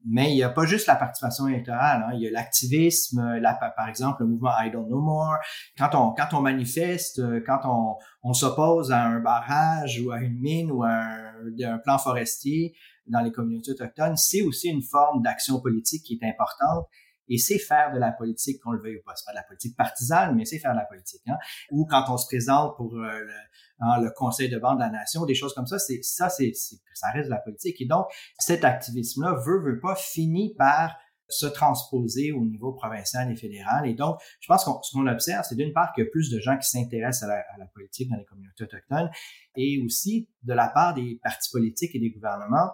mais 0.07 0.31
il 0.31 0.35
n'y 0.35 0.43
a 0.43 0.51
pas 0.51 0.67
juste 0.67 0.87
la 0.87 0.97
participation 0.97 1.49
électorale, 1.49 2.05
hein. 2.07 2.13
il 2.15 2.21
y 2.21 2.29
a 2.29 2.31
l'activisme, 2.31 3.41
par 3.75 3.89
exemple 3.89 4.23
le 4.23 4.29
mouvement 4.29 4.51
I 4.61 4.71
Don't 4.71 4.87
Know 4.87 5.01
More. 5.01 5.39
Quand 5.79 5.95
on 5.95 6.13
quand 6.13 6.37
on 6.37 6.43
manifeste, 6.43 7.23
quand 7.47 7.61
on, 7.65 7.97
on 8.23 8.35
s'oppose 8.35 8.93
à 8.93 9.03
un 9.03 9.21
barrage 9.21 10.03
ou 10.05 10.11
à 10.11 10.21
une 10.21 10.39
mine 10.39 10.71
ou 10.71 10.83
à 10.83 10.91
un, 10.91 11.73
un 11.73 11.79
plan 11.79 11.97
forestier, 11.97 12.75
dans 13.07 13.21
les 13.21 13.33
communautés 13.33 13.73
autochtones, 13.73 14.17
c'est 14.17 14.43
aussi 14.43 14.69
une 14.69 14.83
forme 14.83 15.23
d'action 15.23 15.61
politique 15.61 16.05
qui 16.05 16.19
est 16.21 16.27
importante 16.27 16.87
et 17.29 17.39
c'est 17.39 17.59
faire 17.59 17.93
de 17.93 17.99
la 17.99 18.13
politique, 18.13 18.61
qu'on 18.63 18.73
le 18.73 18.83
veuille 18.83 18.97
ou 18.97 19.03
pas. 19.05 19.15
C'est 19.17 19.25
pas 19.25 19.33
de 19.33 19.39
la 19.39 19.45
politique 19.45 19.77
partisane, 19.77 20.35
mais 20.37 20.45
c'est 20.45 20.59
faire 20.59 20.73
de 20.73 20.79
la 20.79 20.85
politique. 20.85 21.23
Hein? 21.27 21.37
Ou 21.71 21.87
quand 21.87 22.05
on 22.09 22.17
se 22.17 22.27
présente 22.27 22.77
pour 22.77 22.95
euh, 22.95 22.99
le, 22.99 23.33
hein, 23.81 24.01
le, 24.01 24.11
Conseil 24.11 24.51
de 24.51 24.59
bande 24.59 24.77
de 24.77 24.83
la 24.83 24.91
nation, 24.91 25.25
des 25.25 25.35
choses 25.35 25.55
comme 25.55 25.67
ça, 25.67 25.79
c'est 25.79 26.01
ça, 26.03 26.29
c'est 26.29 26.53
ça 26.55 27.11
reste 27.13 27.27
de 27.27 27.35
la 27.35 27.41
politique. 27.41 27.81
Et 27.81 27.87
donc, 27.87 28.07
cet 28.39 28.65
activisme-là 28.65 29.35
veut, 29.47 29.63
veut 29.63 29.81
pas, 29.81 29.97
finit 29.97 30.55
par 30.55 30.95
se 31.29 31.47
transposer 31.47 32.33
au 32.33 32.45
niveau 32.45 32.73
provincial 32.73 33.31
et 33.33 33.37
fédéral. 33.37 33.89
Et 33.89 33.95
donc, 33.95 34.19
je 34.41 34.47
pense 34.47 34.65
que 34.65 34.71
ce 34.83 34.93
qu'on 34.93 35.07
observe, 35.07 35.45
c'est 35.49 35.57
d'une 35.57 35.73
part 35.73 35.93
qu'il 35.93 36.05
y 36.05 36.07
a 36.07 36.11
plus 36.11 36.31
de 36.31 36.39
gens 36.39 36.59
qui 36.59 36.69
s'intéressent 36.69 37.29
à 37.29 37.59
la, 37.59 37.67
politique 37.67 38.11
dans 38.11 38.17
les 38.17 38.25
communautés 38.25 38.65
autochtones 38.65 39.11
et 39.57 39.83
aussi 39.85 40.29
de 40.43 40.53
la 40.53 40.69
part 40.69 40.95
des 40.95 41.19
partis 41.23 41.51
politiques 41.51 41.95
et 41.95 41.99
des 41.99 42.11
gouvernements, 42.11 42.71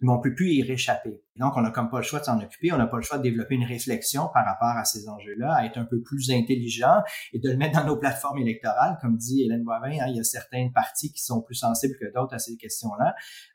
mais 0.00 0.12
on 0.12 0.20
peut 0.20 0.34
plus 0.34 0.52
y 0.52 0.62
réchapper. 0.62 1.22
Donc, 1.36 1.56
on 1.56 1.62
n'a 1.62 1.70
comme 1.70 1.88
pas 1.88 1.98
le 1.98 2.02
choix 2.02 2.20
de 2.20 2.24
s'en 2.24 2.38
occuper, 2.40 2.72
on 2.72 2.76
n'a 2.76 2.86
pas 2.86 2.96
le 2.96 3.02
choix 3.02 3.18
de 3.18 3.22
développer 3.22 3.54
une 3.54 3.64
réflexion 3.64 4.28
par 4.32 4.44
rapport 4.44 4.76
à 4.76 4.84
ces 4.84 5.08
enjeux-là, 5.08 5.54
à 5.54 5.64
être 5.64 5.78
un 5.78 5.84
peu 5.84 6.00
plus 6.02 6.30
intelligent 6.30 7.02
et 7.32 7.38
de 7.38 7.50
le 7.50 7.56
mettre 7.56 7.80
dans 7.80 7.86
nos 7.86 7.96
plateformes 7.96 8.38
électorales. 8.38 8.98
Comme 9.00 9.16
dit 9.16 9.42
Hélène 9.44 9.64
Boivin, 9.64 9.98
hein, 10.00 10.06
il 10.08 10.16
y 10.16 10.20
a 10.20 10.24
certains 10.24 10.68
partis 10.74 11.12
qui 11.12 11.22
sont 11.22 11.40
plus 11.42 11.54
sensibles 11.54 11.94
que 11.98 12.12
d'autres 12.12 12.34
à 12.34 12.38
ces 12.38 12.56
questions-là, 12.56 13.14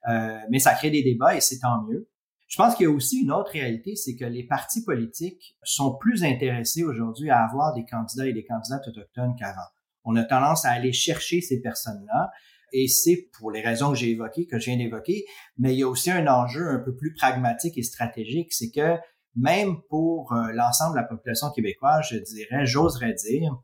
euh, 0.10 0.40
mais 0.50 0.60
ça 0.60 0.74
crée 0.74 0.90
des 0.90 1.04
débats 1.04 1.36
et 1.36 1.42
c'est 1.42 1.60
tant 1.60 1.84
mieux. 1.84 2.10
Je 2.48 2.58
pense 2.58 2.76
qu'il 2.76 2.86
y 2.86 2.90
a 2.90 2.92
aussi 2.92 3.22
une 3.22 3.32
autre 3.32 3.52
réalité, 3.52 3.96
c'est 3.96 4.16
que 4.18 4.26
les 4.26 4.44
partis 4.44 4.84
politiques 4.84 5.56
sont 5.64 5.96
plus 5.96 6.26
intéressés 6.26 6.84
aujourd'hui 6.84 7.30
à 7.30 7.46
avoir 7.46 7.74
des 7.74 7.86
candidats 7.86 8.28
et 8.28 8.34
des 8.34 8.44
candidates 8.44 8.86
autochtones 8.88 9.36
qu'avant. 9.40 9.62
On 10.04 10.16
a 10.18 10.24
tendance 10.24 10.66
à 10.66 10.72
aller 10.72 10.92
chercher 10.92 11.40
ces 11.40 11.62
personnes-là 11.62 12.32
et 12.72 12.88
c'est 12.88 13.30
pour 13.38 13.52
les 13.52 13.62
raisons 13.62 13.92
que 13.92 13.98
j'ai 13.98 14.12
évoquées, 14.12 14.48
que 14.48 14.60
je 14.60 14.66
viens 14.66 14.78
d'évoquer, 14.78 15.26
mais 15.58 15.74
il 15.74 15.80
y 15.80 15.84
a 15.84 15.88
aussi 15.88 16.12
un 16.12 16.28
enjeu 16.28 16.70
un 16.70 16.80
peu 16.80 16.96
plus 16.96 17.14
pragmatique 17.14 17.78
et 17.78 17.84
stratégique, 17.84 18.54
c'est 18.54 18.72
que 18.72 18.98
même 19.36 19.82
pour 19.90 20.34
euh, 20.34 20.52
l'ensemble 20.54 20.96
de 20.96 21.02
la 21.02 21.08
population 21.08 21.52
québécoise, 21.52 22.06
je 22.10 22.18
dirais, 22.18 22.66
j'oserais 22.66 23.14
dire 23.14 23.58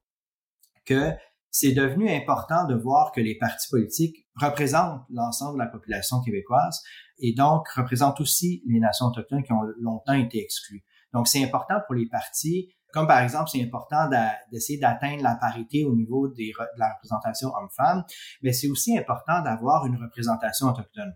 que 0.85 1.11
c'est 1.49 1.73
devenu 1.73 2.09
important 2.09 2.65
de 2.67 2.75
voir 2.75 3.11
que 3.11 3.19
les 3.19 3.37
partis 3.37 3.67
politiques 3.69 4.27
représentent 4.35 5.01
l'ensemble 5.09 5.59
de 5.59 5.63
la 5.63 5.69
population 5.69 6.21
québécoise 6.21 6.81
et 7.19 7.33
donc 7.33 7.67
représentent 7.69 8.21
aussi 8.21 8.63
les 8.67 8.79
nations 8.79 9.07
autochtones 9.07 9.43
qui 9.43 9.53
ont 9.53 9.63
longtemps 9.79 10.13
été 10.13 10.39
exclues. 10.39 10.83
Donc, 11.13 11.27
c'est 11.27 11.43
important 11.43 11.75
pour 11.85 11.95
les 11.95 12.07
partis, 12.07 12.69
comme 12.93 13.07
par 13.07 13.19
exemple, 13.19 13.49
c'est 13.51 13.61
important 13.61 14.09
d'essayer 14.51 14.79
d'atteindre 14.79 15.23
la 15.23 15.35
parité 15.35 15.85
au 15.85 15.95
niveau 15.95 16.27
de 16.27 16.43
la 16.77 16.93
représentation 16.93 17.49
homme-femme, 17.49 18.03
mais 18.41 18.53
c'est 18.53 18.69
aussi 18.69 18.97
important 18.97 19.41
d'avoir 19.41 19.85
une 19.85 19.97
représentation 19.97 20.67
autochtone, 20.67 21.15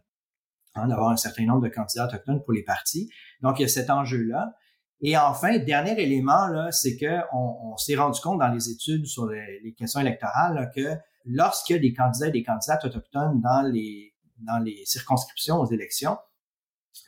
hein, 0.75 0.88
d'avoir 0.88 1.10
un 1.12 1.17
certain 1.17 1.45
nombre 1.45 1.62
de 1.62 1.69
candidats 1.69 2.05
autochtones 2.05 2.43
pour 2.43 2.53
les 2.53 2.63
partis. 2.63 3.10
Donc, 3.41 3.60
il 3.60 3.63
y 3.63 3.65
a 3.65 3.69
cet 3.69 3.89
enjeu-là. 3.89 4.53
Et 5.01 5.17
enfin, 5.17 5.57
dernier 5.57 5.99
élément, 5.99 6.47
là, 6.47 6.71
c'est 6.71 6.97
que 6.97 7.21
on, 7.34 7.75
s'est 7.77 7.95
rendu 7.95 8.19
compte 8.21 8.39
dans 8.39 8.49
les 8.49 8.69
études 8.69 9.05
sur 9.07 9.27
les, 9.27 9.73
questions 9.77 9.99
électorales 9.99 10.71
que 10.75 10.95
lorsqu'il 11.25 11.77
y 11.77 11.79
a 11.79 11.81
des 11.81 11.93
candidats 11.93 12.27
et 12.27 12.31
des 12.31 12.43
candidates 12.43 12.86
autochtones 12.86 13.41
dans 13.41 13.63
les 13.63 14.13
dans 14.38 14.57
les 14.57 14.84
circonscriptions 14.86 15.57
aux 15.60 15.67
élections, 15.67 16.17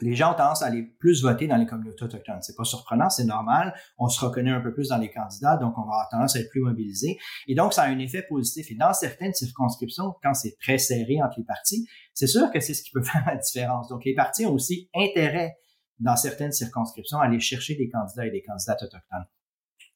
les 0.02 0.16
gens 0.16 0.32
ont 0.32 0.36
tendance 0.36 0.62
à 0.62 0.68
aller 0.68 0.84
plus 0.84 1.22
voter 1.22 1.48
dans 1.48 1.58
les 1.58 1.66
communautés 1.66 2.04
autochtones. 2.04 2.42
C'est 2.42 2.56
pas 2.56 2.64
surprenant, 2.64 3.10
c'est 3.10 3.26
normal. 3.26 3.74
On 3.98 4.08
se 4.08 4.24
reconnaît 4.24 4.52
un 4.52 4.62
peu 4.62 4.74
plus 4.74 4.90
dans 4.90 4.98
les 4.98 5.12
candidats, 5.12 5.58
donc 5.58 5.78
on 5.78 5.82
va 5.82 5.88
avoir 5.88 6.10
tendance 6.10 6.36
à 6.36 6.40
être 6.40 6.50
plus 6.50 6.62
mobilisé. 6.62 7.18
Et 7.48 7.56
donc, 7.56 7.74
ça 7.74 7.84
a 7.84 7.88
un 7.88 8.00
effet 8.00 8.24
positif. 8.28 8.72
Et 8.72 8.76
dans 8.76 8.94
certaines 8.94 9.34
circonscriptions, 9.34 10.16
quand 10.24 10.34
c'est 10.34 10.56
très 10.62 10.78
serré 10.78 11.22
entre 11.22 11.36
les 11.38 11.46
partis, 11.46 11.88
c'est 12.14 12.28
sûr 12.28 12.52
que 12.52 12.60
c'est 12.60 12.74
ce 12.74 12.84
qui 12.84 12.92
peut 12.92 13.04
faire 13.04 13.24
la 13.26 13.36
différence. 13.36 13.90
Donc, 13.90 14.06
les 14.06 14.16
partis 14.16 14.46
ont 14.46 14.54
aussi 14.54 14.90
intérêt 14.96 15.58
dans 16.00 16.16
certaines 16.16 16.52
circonscriptions 16.52 17.20
à 17.20 17.26
aller 17.26 17.40
chercher 17.40 17.76
des 17.76 17.90
candidats 17.90 18.26
et 18.26 18.32
des 18.32 18.42
candidates 18.42 18.82
autochtones. 18.82 19.26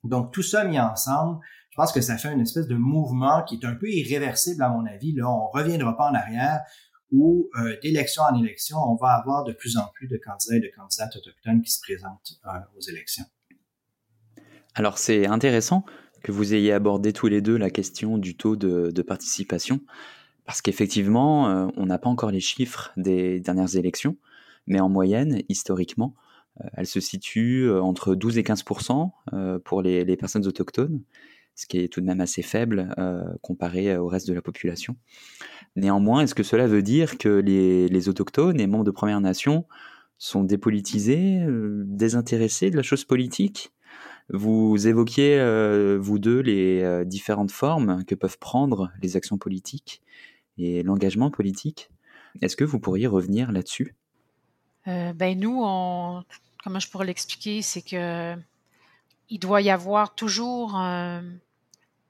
Donc, 0.03 0.31
tout 0.31 0.43
ça 0.43 0.63
mis 0.63 0.79
ensemble, 0.79 1.39
je 1.71 1.75
pense 1.75 1.91
que 1.91 2.01
ça 2.01 2.17
fait 2.17 2.31
une 2.31 2.41
espèce 2.41 2.67
de 2.67 2.75
mouvement 2.75 3.43
qui 3.43 3.55
est 3.55 3.65
un 3.65 3.75
peu 3.75 3.89
irréversible 3.89 4.63
à 4.63 4.69
mon 4.69 4.85
avis. 4.85 5.13
Là, 5.13 5.29
on 5.29 5.47
reviendra 5.49 5.95
pas 5.95 6.09
en 6.09 6.13
arrière 6.13 6.61
où 7.11 7.49
euh, 7.57 7.75
d'élection 7.81 8.23
en 8.23 8.41
élection, 8.41 8.77
on 8.77 8.95
va 8.95 9.09
avoir 9.09 9.43
de 9.43 9.53
plus 9.53 9.77
en 9.77 9.87
plus 9.93 10.07
de 10.07 10.17
candidats 10.17 10.55
et 10.55 10.59
de 10.59 10.71
candidates 10.75 11.15
autochtones 11.15 11.61
qui 11.61 11.71
se 11.71 11.79
présentent 11.81 12.39
euh, 12.45 12.59
aux 12.77 12.81
élections. 12.81 13.25
Alors 14.75 14.97
c'est 14.97 15.25
intéressant 15.25 15.85
que 16.23 16.31
vous 16.31 16.53
ayez 16.53 16.73
abordé 16.73 17.13
tous 17.13 17.27
les 17.27 17.41
deux 17.41 17.57
la 17.57 17.69
question 17.69 18.17
du 18.17 18.35
taux 18.35 18.55
de, 18.55 19.01
participation, 19.01 19.79
parce 20.45 20.61
qu'effectivement, 20.61 21.49
euh, 21.49 21.67
on 21.77 21.85
n'a 21.85 21.97
pas 21.97 22.09
encore 22.09 22.31
les 22.31 22.39
chiffres 22.39 22.91
des 22.97 23.39
dernières 23.39 23.75
élections, 23.75 24.17
mais 24.65 24.79
en 24.79 24.89
moyenne, 24.89 25.41
historiquement, 25.49 26.15
elle 26.73 26.87
se 26.87 26.99
situe 26.99 27.71
entre 27.71 28.15
12 28.15 28.39
et 28.39 28.41
15% 28.41 29.59
pour 29.59 29.83
les, 29.83 30.03
les, 30.03 30.17
personnes 30.17 30.47
autochtones, 30.47 31.03
ce 31.57 31.65
qui 31.65 31.79
est 31.79 31.89
tout 31.89 31.99
de 31.99 32.05
même 32.05 32.21
assez 32.21 32.43
faible 32.43 32.95
comparé 33.41 33.97
au 33.97 34.07
reste 34.07 34.29
de 34.29 34.33
la 34.33 34.41
population. 34.41 34.95
Néanmoins, 35.77 36.21
est-ce 36.21 36.33
que 36.33 36.41
cela 36.41 36.65
veut 36.65 36.81
dire 36.81 37.19
que 37.19 37.29
les, 37.29 38.09
autochtones 38.09 38.59
et 38.59 38.65
membres 38.65 38.83
de 38.83 38.91
Premières 38.91 39.21
Nations 39.21 39.65
sont 40.17 40.43
dépolitisés, 40.43 41.39
euh, 41.41 41.83
désintéressés 41.85 42.71
de 42.71 42.75
la 42.75 42.81
chose 42.81 43.05
politique? 43.05 43.71
Vous 44.33 44.87
évoquiez, 44.87 45.39
euh, 45.39 45.99
vous 46.01 46.17
deux, 46.17 46.39
les 46.39 46.81
euh, 46.81 47.05
différentes 47.05 47.51
formes 47.51 48.03
que 48.05 48.15
peuvent 48.15 48.39
prendre 48.39 48.91
les 49.03 49.15
actions 49.15 49.37
politiques 49.37 50.01
et 50.57 50.81
l'engagement 50.81 51.29
politique. 51.29 51.91
Est-ce 52.41 52.55
que 52.55 52.63
vous 52.63 52.79
pourriez 52.79 53.05
revenir 53.05 53.51
là-dessus? 53.51 53.95
Ben 54.87 55.37
nous, 55.37 55.57
comment 56.63 56.79
je 56.79 56.89
pourrais 56.89 57.05
l'expliquer, 57.05 57.61
c'est 57.61 57.81
que 57.81 58.35
il 59.29 59.37
doit 59.37 59.61
y 59.61 59.69
avoir 59.69 60.15
toujours 60.15 60.75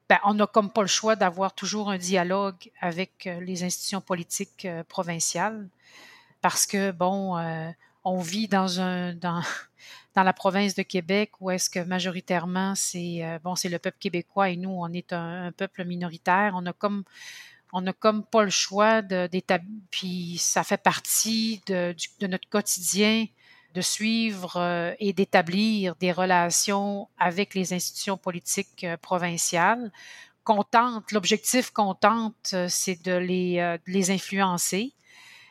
ben, 0.09 0.19
on 0.23 0.33
n'a 0.33 0.47
comme 0.47 0.71
pas 0.71 0.81
le 0.81 0.87
choix 0.87 1.15
d'avoir 1.15 1.53
toujours 1.53 1.89
un 1.89 1.97
dialogue 1.97 2.71
avec 2.79 3.27
euh, 3.27 3.41
les 3.41 3.63
institutions 3.63 3.99
politiques 4.01 4.65
euh, 4.65 4.83
provinciales 4.83 5.67
parce 6.41 6.65
que, 6.65 6.91
bon, 6.91 7.37
euh, 7.37 7.69
on 8.05 8.19
vit 8.19 8.47
dans 8.47 8.79
un 8.79 9.13
dans, 9.13 9.41
dans 10.15 10.23
la 10.23 10.33
province 10.33 10.75
de 10.75 10.83
Québec 10.83 11.31
où 11.41 11.51
est-ce 11.51 11.69
que 11.69 11.79
majoritairement 11.79 12.73
c'est 12.75 13.39
bon 13.43 13.55
c'est 13.55 13.69
le 13.69 13.79
peuple 13.79 13.97
québécois 13.99 14.49
et 14.49 14.55
nous 14.55 14.69
on 14.69 14.91
est 14.93 15.11
un, 15.13 15.51
peuple 15.51 15.83
minoritaire. 15.83 16.53
On 16.55 16.65
a 16.65 16.73
comme 16.73 17.03
on 17.73 17.81
n'a 17.81 17.91
comme 17.91 18.23
pas 18.23 18.43
le 18.43 18.49
choix 18.49 19.01
d'établir 19.01 19.69
puis 19.91 20.37
ça 20.39 20.63
fait 20.63 20.77
partie 20.81 21.61
de, 21.67 21.93
de 22.19 22.27
notre 22.27 22.47
quotidien 22.49 23.25
de 23.73 23.81
suivre 23.81 24.57
euh, 24.57 24.93
et 24.99 25.13
d'établir 25.13 25.95
des 25.97 26.11
relations 26.11 27.07
avec 27.17 27.53
les 27.53 27.73
institutions 27.73 28.17
politiques 28.17 28.83
euh, 28.83 28.97
provinciales. 28.97 29.91
l'objectif 31.11 31.71
qu'on 31.71 31.93
tente, 31.93 32.51
euh, 32.53 32.67
c'est 32.69 33.01
de 33.03 33.13
les, 33.13 33.77
les 33.85 34.11
influencer. 34.11 34.93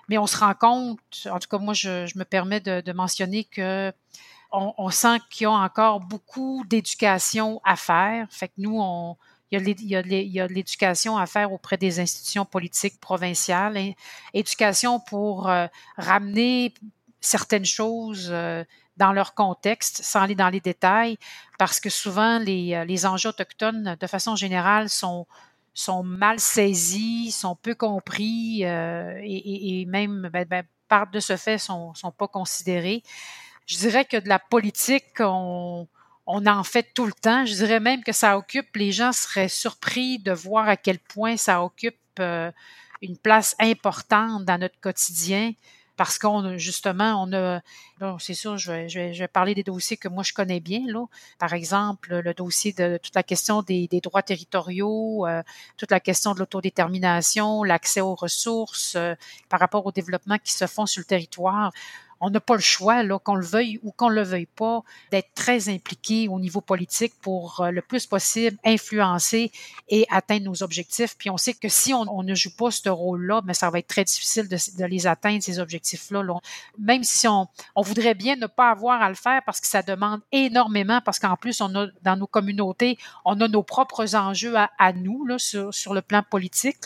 Mais 0.09 0.19
on 0.19 0.27
se 0.27 0.39
rend 0.39 0.55
compte, 0.55 1.27
en 1.31 1.39
tout 1.39 1.49
cas 1.49 1.59
moi, 1.59 1.75
je, 1.75 2.17
me 2.17 2.25
permets 2.25 2.61
de, 2.61 2.93
mentionner 2.93 3.45
que 3.45 3.93
on, 4.53 4.91
sent 4.91 5.19
qu'il 5.29 5.45
y 5.45 5.47
a 5.47 5.51
encore 5.51 6.01
beaucoup 6.01 6.65
d'éducation 6.67 7.61
à 7.65 7.75
faire. 7.75 8.29
Fait 8.31 8.47
que 8.47 8.55
nous, 8.59 8.79
on, 8.81 9.17
il 9.51 9.69
y, 9.83 9.97
a 9.97 10.03
de 10.03 10.55
l'éducation 10.55 11.19
à 11.19 11.27
faire 11.27 11.53
auprès 11.53 11.77
des 11.77 11.99
institutions 11.99 12.45
politiques 12.45 13.01
provinciales, 13.01 13.95
éducation 14.33 15.01
pour 15.01 15.51
ramener 15.99 16.73
certaines 17.21 17.65
choses 17.65 18.29
euh, 18.31 18.65
dans 18.97 19.13
leur 19.13 19.35
contexte, 19.35 20.03
sans 20.03 20.23
aller 20.23 20.35
dans 20.35 20.49
les 20.49 20.61
détails, 20.61 21.19
parce 21.59 21.81
que 21.81 21.91
souvent 21.91 22.39
les, 22.39 22.75
euh, 22.75 22.85
les 22.85 23.07
enjeux 23.07 23.31
autochtones, 23.31 23.97
de 23.99 24.07
façon 24.07 24.37
générale, 24.37 24.89
sont, 24.89 25.27
sont 25.75 26.03
mal 26.03 26.41
saisis, 26.41 27.33
sont 27.33 27.57
peu 27.57 27.75
compris 27.75 28.65
euh, 28.65 29.21
et, 29.23 29.85
même, 29.87 30.31
ben, 30.33 30.47
ben, 30.49 30.65
par 30.89 31.11
de 31.11 31.21
ce 31.21 31.37
fait, 31.37 31.59
sont, 31.59 31.95
sont 31.95 32.13
pas 32.13 32.29
considérés. 32.29 33.03
Je 33.67 33.77
dirais 33.79 34.05
que 34.05 34.17
de 34.17 34.29
la 34.29 34.39
politique, 34.39 35.19
on, 35.19 35.89
on 36.27 36.47
en 36.47 36.63
fait 36.63 36.95
tout 36.95 37.07
le 37.07 37.13
temps. 37.13 37.45
Je 37.45 37.55
dirais 37.55 37.81
même 37.81 38.05
que 38.05 38.13
ça 38.13 38.39
occupe, 38.39 38.77
les 38.77 38.93
gens 38.93 39.13
seraient 39.13 39.49
surpris 39.49 40.19
de 40.21 40.33
voir 40.33 40.69
à 40.69 40.77
quel 40.77 41.01
point 41.01 41.37
ça 41.37 41.63
occupe 41.63 41.97
une 43.03 43.19
place 43.19 43.55
importante 43.59 44.45
dans 44.45 44.59
notre 44.59 44.79
quotidien 44.81 45.53
parce 45.97 46.19
qu'on 46.19 46.59
justement, 46.59 47.23
on 47.23 47.33
a, 47.33 47.63
c'est 48.19 48.35
sûr, 48.35 48.59
je 48.59 48.71
vais, 48.71 48.89
je, 48.89 49.19
vais, 49.19 49.29
parler 49.29 49.55
des 49.55 49.63
dossiers 49.63 49.97
que 49.97 50.09
moi 50.09 50.23
je 50.23 50.33
connais 50.33 50.61
bien, 50.61 50.83
là. 50.87 51.07
Par 51.39 51.55
exemple, 51.55 52.17
le 52.17 52.35
dossier 52.35 52.73
de 52.73 52.99
toute 53.03 53.15
la 53.15 53.23
question 53.23 53.63
des, 53.63 53.89
droits 54.03 54.23
territoriaux, 54.23 55.27
euh, 55.27 55.43
toute 55.77 55.91
la 55.91 56.01
question 56.01 56.35
de 56.35 56.41
l'autodétermination, 56.41 57.63
l'accès 57.63 58.01
aux 58.01 58.15
ressources 58.15 58.95
euh, 58.97 59.15
par 59.49 59.61
rapport 59.61 59.87
au 59.87 59.93
développement 59.93 60.37
qui 60.39 60.53
se 60.53 60.67
font 60.67 60.87
sur 60.87 61.01
le 61.01 61.07
territoire 61.07 61.73
on 62.21 62.31
n'a 62.31 62.41
pas 62.41 62.55
le 62.55 62.61
choix, 62.61 63.03
là, 63.03 63.19
qu'on 63.19 63.35
le 63.35 63.45
veuille 63.45 63.79
ou 63.83 63.93
qu'on 63.93 64.09
le 64.09 64.23
veuille 64.23 64.47
pas, 64.47 64.83
d'être 65.11 65.35
très 65.35 65.69
impliqué 65.69 66.29
au 66.29 66.41
niveau 66.41 66.61
politique 66.61 67.13
pour 67.21 67.61
euh, 67.61 67.71
le 67.71 67.83
plus 67.83 68.07
possible 68.07 68.57
influencer 68.65 69.53
et 69.89 70.07
atteindre 70.11 70.47
nos 70.47 70.63
objectifs. 70.63 71.17
Puis 71.19 71.31
on 71.31 71.37
sait 71.37 71.55
que 71.55 71.69
si 71.69 71.93
on, 71.93 72.23
ne 72.23 72.35
joue 72.35 72.55
pas 72.57 72.71
ce 72.71 72.89
rôle-là, 72.89 73.43
mais 73.45 73.55
ça 73.55 73.71
va 73.71 73.79
être 73.79 73.87
très 73.87 74.05
difficile 74.05 74.49
de, 74.49 74.85
les 74.85 75.07
atteindre, 75.07 75.43
ces 75.43 75.59
objectifs-là. 75.59 76.25
Même 76.79 77.05
si 77.05 77.29
on, 77.29 77.49
voudrait 77.77 78.15
bien 78.15 78.37
ne 78.37 78.47
pas 78.47 78.71
avoir 78.71 79.03
à 79.03 79.09
le 79.09 79.15
faire 79.15 79.43
parce 79.45 79.61
que 79.61 79.67
ça 79.67 79.83
demande 79.83 80.21
énormément, 80.33 81.01
parce 81.05 81.19
qu'en 81.19 81.37
plus, 81.37 81.61
on 81.61 81.75
a 81.75 81.87
dans 82.03 82.17
nos 82.17 82.27
communautés, 82.27 82.99
on 83.25 83.41
a 83.41 83.49
nos 83.49 83.63
propres 83.63 84.17
enjeux 84.17 84.55
à, 84.57 84.93
nous 84.93 85.27
sur, 85.39 85.95
le 85.95 86.03
plan 86.03 86.23
politique, 86.23 86.77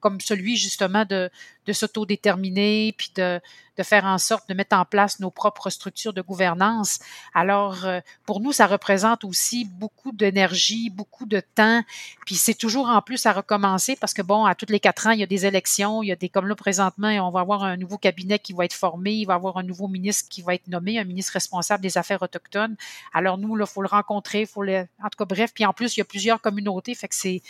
comme 0.00 0.20
celui 0.20 0.56
justement 0.56 1.04
de, 1.04 1.30
de 1.66 1.72
s'autodéterminer, 1.72 2.94
puis 2.96 3.10
de, 3.16 3.40
de 3.76 3.82
faire 3.82 4.04
en 4.04 4.18
sorte 4.18 4.48
de 4.48 4.54
mettre 4.54 4.76
en 4.76 4.84
place 4.84 5.20
nos 5.20 5.30
propres 5.30 5.70
structures 5.70 6.12
de 6.12 6.22
gouvernance. 6.22 7.00
Alors, 7.34 7.84
euh, 7.84 8.00
pour 8.26 8.40
nous, 8.40 8.52
ça 8.52 8.66
représente 8.66 9.24
aussi 9.24 9.64
beaucoup 9.64 10.12
d'énergie, 10.12 10.90
beaucoup 10.90 11.26
de 11.26 11.40
temps, 11.40 11.82
puis 12.26 12.34
c'est 12.34 12.54
toujours 12.54 12.88
en 12.88 13.02
plus 13.02 13.26
à 13.26 13.32
recommencer 13.32 13.96
parce 13.96 14.14
que, 14.14 14.22
bon, 14.22 14.44
à 14.44 14.54
tous 14.54 14.66
les 14.68 14.80
quatre 14.80 15.06
ans, 15.06 15.10
il 15.10 15.20
y 15.20 15.22
a 15.22 15.26
des 15.26 15.46
élections, 15.46 16.02
il 16.02 16.08
y 16.08 16.12
a 16.12 16.16
des, 16.16 16.28
comme 16.28 16.46
là, 16.46 16.54
présentement, 16.54 17.08
on 17.26 17.30
va 17.30 17.40
avoir 17.40 17.64
un 17.64 17.76
nouveau 17.76 17.98
cabinet 17.98 18.38
qui 18.38 18.52
va 18.52 18.64
être 18.64 18.74
formé, 18.74 19.12
il 19.12 19.24
va 19.24 19.34
avoir 19.34 19.56
un 19.56 19.62
nouveau 19.62 19.88
ministre 19.88 20.28
qui 20.28 20.42
va 20.42 20.54
être 20.54 20.68
nommé, 20.68 20.98
un 20.98 21.04
ministre 21.04 21.32
responsable 21.32 21.82
des 21.82 21.98
affaires 21.98 22.22
autochtones. 22.22 22.76
Alors, 23.12 23.38
nous, 23.38 23.58
il 23.58 23.66
faut 23.66 23.82
le 23.82 23.88
rencontrer, 23.88 24.46
faut 24.46 24.62
le, 24.62 24.86
en 25.02 25.08
tout 25.08 25.18
cas, 25.18 25.24
bref, 25.24 25.52
puis 25.54 25.64
en 25.64 25.72
plus, 25.72 25.96
il 25.96 26.00
y 26.00 26.02
a 26.02 26.04
plusieurs 26.04 26.40
communautés, 26.40 26.94
fait 26.94 27.08
que 27.08 27.14
c'est, 27.14 27.42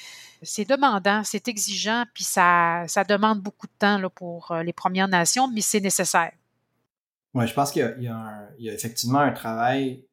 c'est 0.45 0.65
demandant, 0.65 1.23
c'est 1.25 1.49
exigeant, 1.49 2.05
puis 2.15 2.25
ça, 2.25 2.85
ça 2.87 3.05
demande 3.05 3.41
beaucoup 3.41 3.67
de 3.67 3.73
temps 3.79 3.99
là, 3.99 4.09
pour 4.09 4.53
euh, 4.53 4.63
les 4.63 4.73
Premières 4.73 5.09
Nations, 5.09 5.49
mais 5.49 5.61
c'est 5.61 5.81
nécessaire. 5.81 6.33
Oui, 7.35 7.47
je 7.47 7.55
pense 7.55 7.73
qu'il 7.73 7.97
y, 7.99 8.09
a, 8.09 8.49
effectivement 8.61 9.19
un 9.19 9.33
travail, 9.33 10.07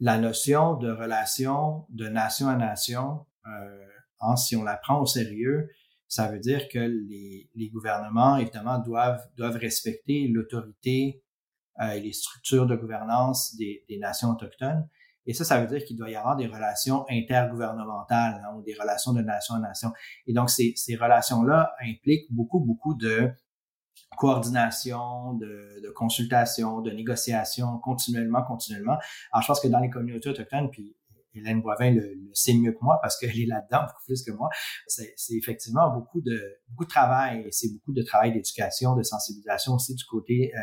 la 0.00 0.18
notion 0.18 0.74
de 0.74 0.90
relation 0.90 1.86
de 1.90 2.08
nation 2.08 2.48
à 2.48 2.56
nation, 2.56 3.26
euh, 3.46 4.36
si 4.36 4.56
on 4.56 4.62
la 4.62 4.76
prend 4.76 5.00
au 5.00 5.06
sérieux, 5.06 5.68
ça 6.08 6.28
veut 6.28 6.38
dire 6.38 6.68
que 6.68 6.78
les, 6.78 7.70
gouvernements, 7.70 8.36
évidemment, 8.36 8.78
doivent, 8.78 9.26
respecter 9.38 10.28
l'autorité 10.28 11.22
euh, 11.80 11.90
et 11.90 12.00
les 12.00 12.12
structures 12.12 12.66
de 12.66 12.76
gouvernance 12.76 13.54
des 13.56 13.98
nations 14.00 14.30
autochtones. 14.30 14.88
Et 15.26 15.34
ça, 15.34 15.44
ça 15.44 15.60
veut 15.60 15.66
dire 15.66 15.84
qu'il 15.84 15.96
doit 15.96 16.10
y 16.10 16.16
avoir 16.16 16.36
des 16.36 16.46
relations 16.46 17.04
intergouvernementales 17.08 18.42
hein, 18.44 18.54
ou 18.56 18.62
des 18.62 18.74
relations 18.74 19.12
de 19.12 19.22
nation 19.22 19.54
à 19.54 19.60
nation. 19.60 19.92
Et 20.26 20.32
donc, 20.32 20.50
ces, 20.50 20.72
ces 20.76 20.96
relations-là 20.96 21.74
impliquent 21.82 22.32
beaucoup, 22.32 22.60
beaucoup 22.60 22.94
de 22.94 23.30
coordination, 24.16 25.34
de, 25.34 25.80
de, 25.82 25.90
consultation, 25.90 26.80
de 26.80 26.90
négociation 26.90 27.78
continuellement, 27.78 28.42
continuellement. 28.42 28.98
Alors, 29.32 29.42
je 29.42 29.46
pense 29.46 29.60
que 29.60 29.68
dans 29.68 29.80
les 29.80 29.90
communautés 29.90 30.28
autochtones, 30.28 30.70
puis 30.70 30.96
Hélène 31.34 31.62
Boivin 31.62 31.90
le, 31.90 32.18
sait 32.32 32.54
mieux 32.54 32.72
que 32.72 32.78
moi 32.82 32.98
parce 33.02 33.18
qu'elle 33.18 33.38
est 33.38 33.46
là-dedans 33.46 33.82
beaucoup 33.86 34.04
plus 34.06 34.22
que 34.22 34.32
moi. 34.32 34.48
C'est 34.86 35.14
effectivement 35.30 35.90
beaucoup 35.92 36.20
de 36.20 36.40
beaucoup 36.68 36.84
de 36.84 36.90
travail. 36.90 37.46
C'est 37.50 37.72
beaucoup 37.72 37.92
de 37.92 38.02
travail 38.02 38.32
d'éducation, 38.32 38.94
de 38.94 39.02
sensibilisation 39.02 39.74
aussi 39.74 39.94
du 39.94 40.04
côté 40.04 40.52
euh, 40.54 40.60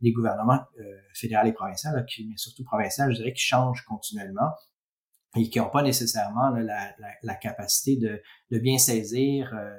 des 0.00 0.12
gouvernements 0.12 0.60
euh, 0.78 0.82
fédéraux 1.14 1.46
et 1.46 1.52
provinciaux, 1.52 1.90
mais 1.94 2.36
surtout 2.36 2.64
provinciaux, 2.64 3.06
je 3.10 3.16
dirais, 3.16 3.32
qui 3.32 3.42
changent 3.42 3.84
continuellement 3.84 4.50
et 5.36 5.48
qui 5.50 5.58
n'ont 5.58 5.70
pas 5.70 5.82
nécessairement 5.82 6.50
la, 6.50 6.94
la, 7.22 7.34
capacité 7.34 7.96
de, 7.96 8.22
de 8.50 8.58
bien 8.58 8.78
saisir 8.78 9.52
euh, 9.54 9.76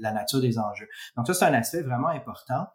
la 0.00 0.12
nature 0.12 0.40
des 0.40 0.58
enjeux. 0.58 0.88
Donc 1.16 1.26
ça, 1.26 1.34
c'est 1.34 1.44
un 1.44 1.54
aspect 1.54 1.82
vraiment 1.82 2.08
important 2.08 2.66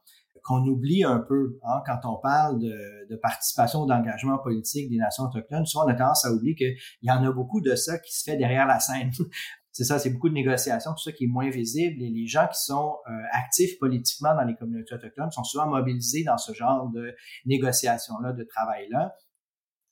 qu'on 0.43 0.65
oublie 0.65 1.03
un 1.03 1.19
peu 1.19 1.57
hein, 1.63 1.81
quand 1.85 1.99
on 2.03 2.17
parle 2.17 2.59
de, 2.59 3.07
de 3.09 3.15
participation 3.15 3.85
d'engagement 3.85 4.37
politique 4.37 4.89
des 4.89 4.97
nations 4.97 5.23
autochtones. 5.23 5.65
Souvent, 5.65 5.85
on 5.85 5.89
a 5.89 5.93
tendance 5.93 6.25
à 6.25 6.31
oublier 6.31 6.55
qu'il 6.55 6.75
y 7.01 7.11
en 7.11 7.23
a 7.23 7.31
beaucoup 7.31 7.61
de 7.61 7.75
ça 7.75 7.97
qui 7.99 8.17
se 8.17 8.23
fait 8.23 8.37
derrière 8.37 8.67
la 8.67 8.79
scène. 8.79 9.11
c'est 9.77 9.83
ça, 9.83 9.99
c'est 9.99 10.09
beaucoup 10.09 10.29
de 10.29 10.33
négociations, 10.33 10.91
tout 10.93 11.03
ça 11.03 11.11
qui 11.11 11.25
est 11.25 11.27
moins 11.27 11.51
visible. 11.51 12.01
Et 12.01 12.09
les 12.09 12.25
gens 12.25 12.47
qui 12.47 12.59
sont 12.59 12.97
euh, 13.07 13.11
actifs 13.33 13.77
politiquement 13.79 14.33
dans 14.33 14.43
les 14.43 14.55
communautés 14.55 14.95
autochtones 14.95 15.29
sont 15.31 15.43
souvent 15.43 15.67
mobilisés 15.67 16.23
dans 16.23 16.37
ce 16.37 16.51
genre 16.53 16.89
de 16.89 17.13
négociations-là, 17.45 18.33
de 18.33 18.43
travail-là, 18.43 19.13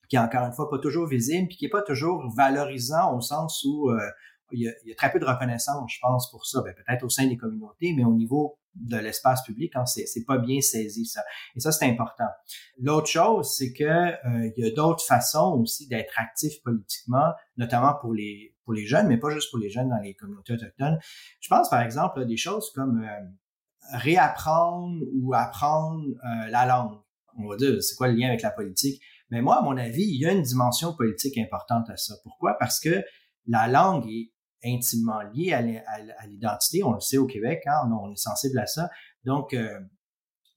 qui 0.10 0.16
est 0.16 0.20
encore 0.20 0.44
une 0.44 0.54
fois 0.54 0.72
pas 0.72 0.80
toujours 0.80 1.08
visible, 1.08 1.48
puis 1.48 1.58
qui 1.58 1.66
est 1.66 1.70
pas 1.70 1.84
toujours 1.84 2.24
valorisant 2.36 3.16
au 3.16 3.22
sens 3.22 3.64
où 3.64 3.92
euh, 3.92 4.00
il 4.52 4.62
y, 4.62 4.68
a, 4.68 4.72
il 4.84 4.90
y, 4.90 4.92
a, 4.92 4.96
très 4.96 5.12
peu 5.12 5.20
de 5.20 5.26
reconnaissance, 5.26 5.92
je 5.92 6.00
pense, 6.02 6.30
pour 6.32 6.46
ça. 6.46 6.62
Ben, 6.62 6.74
peut-être 6.74 7.04
au 7.04 7.10
sein 7.10 7.28
des 7.28 7.38
communautés, 7.38 7.94
mais 7.96 8.04
au 8.04 8.14
niveau 8.14 8.58
de 8.76 8.98
l'espace 8.98 9.44
public, 9.44 9.74
hein, 9.76 9.86
c'est, 9.86 10.26
pas 10.26 10.38
bien 10.38 10.62
saisi 10.62 11.06
ça. 11.06 11.24
Et 11.56 11.60
ça, 11.60 11.72
c'est 11.72 11.86
important. 11.86 12.28
L'autre 12.80 13.08
chose, 13.08 13.56
c'est 13.56 13.74
que 13.74 13.84
euh, 13.84 14.52
il 14.56 14.64
y 14.64 14.68
a 14.68 14.72
d'autres 14.72 15.04
façons 15.06 15.60
aussi 15.62 15.88
d'être 15.88 16.14
actif 16.20 16.62
politiquement, 16.64 17.32
notamment 17.58 17.94
pour 18.00 18.14
les 18.14 18.54
pour 18.66 18.74
les 18.74 18.88
jeunes, 18.88 19.08
mais 19.08 19.18
pas 19.18 19.30
juste 19.30 19.52
pour 19.52 19.60
les 19.60 19.70
jeunes 19.70 19.90
dans 19.90 20.00
les 20.00 20.16
communautés 20.16 20.54
autochtones. 20.54 20.98
Je 21.40 21.48
pense, 21.50 21.70
par 21.70 21.82
exemple, 21.82 22.20
à 22.20 22.26
des 22.26 22.36
choses 22.36 22.72
comme 22.74 23.04
euh, 23.04 23.98
réapprendre 23.98 25.04
ou 25.14 25.36
apprendre 25.36 26.04
euh, 26.04 26.48
la 26.50 26.66
langue. 26.66 26.98
On 27.38 27.48
va 27.48 27.58
dire, 27.58 27.82
c'est 27.84 27.96
quoi 27.96 28.08
le 28.08 28.16
lien 28.16 28.28
avec 28.28 28.42
la 28.42 28.50
politique? 28.50 29.02
Mais 29.30 29.42
moi, 29.42 29.58
à 29.58 29.62
mon 29.62 29.78
avis, 29.78 30.04
il 30.04 30.20
y 30.20 30.26
a 30.26 30.32
une 30.32 30.42
dimension 30.42 30.96
politique 30.96 31.38
importante 31.38 31.90
à 31.90 31.98
ça. 31.98 32.16
Pourquoi? 32.24 32.56
Parce 32.60 32.80
que 32.80 33.04
la 33.48 33.68
langue 33.68 34.08
est 34.10 34.32
intimement 34.66 35.22
lié 35.34 35.54
à 35.54 36.28
l'identité. 36.28 36.84
On 36.84 36.94
le 36.94 37.00
sait 37.00 37.18
au 37.18 37.26
Québec, 37.26 37.62
hein, 37.68 37.90
on 38.02 38.12
est 38.12 38.18
sensible 38.18 38.58
à 38.60 38.66
ça. 38.66 38.90
Donc, 39.24 39.54
euh, 39.54 39.80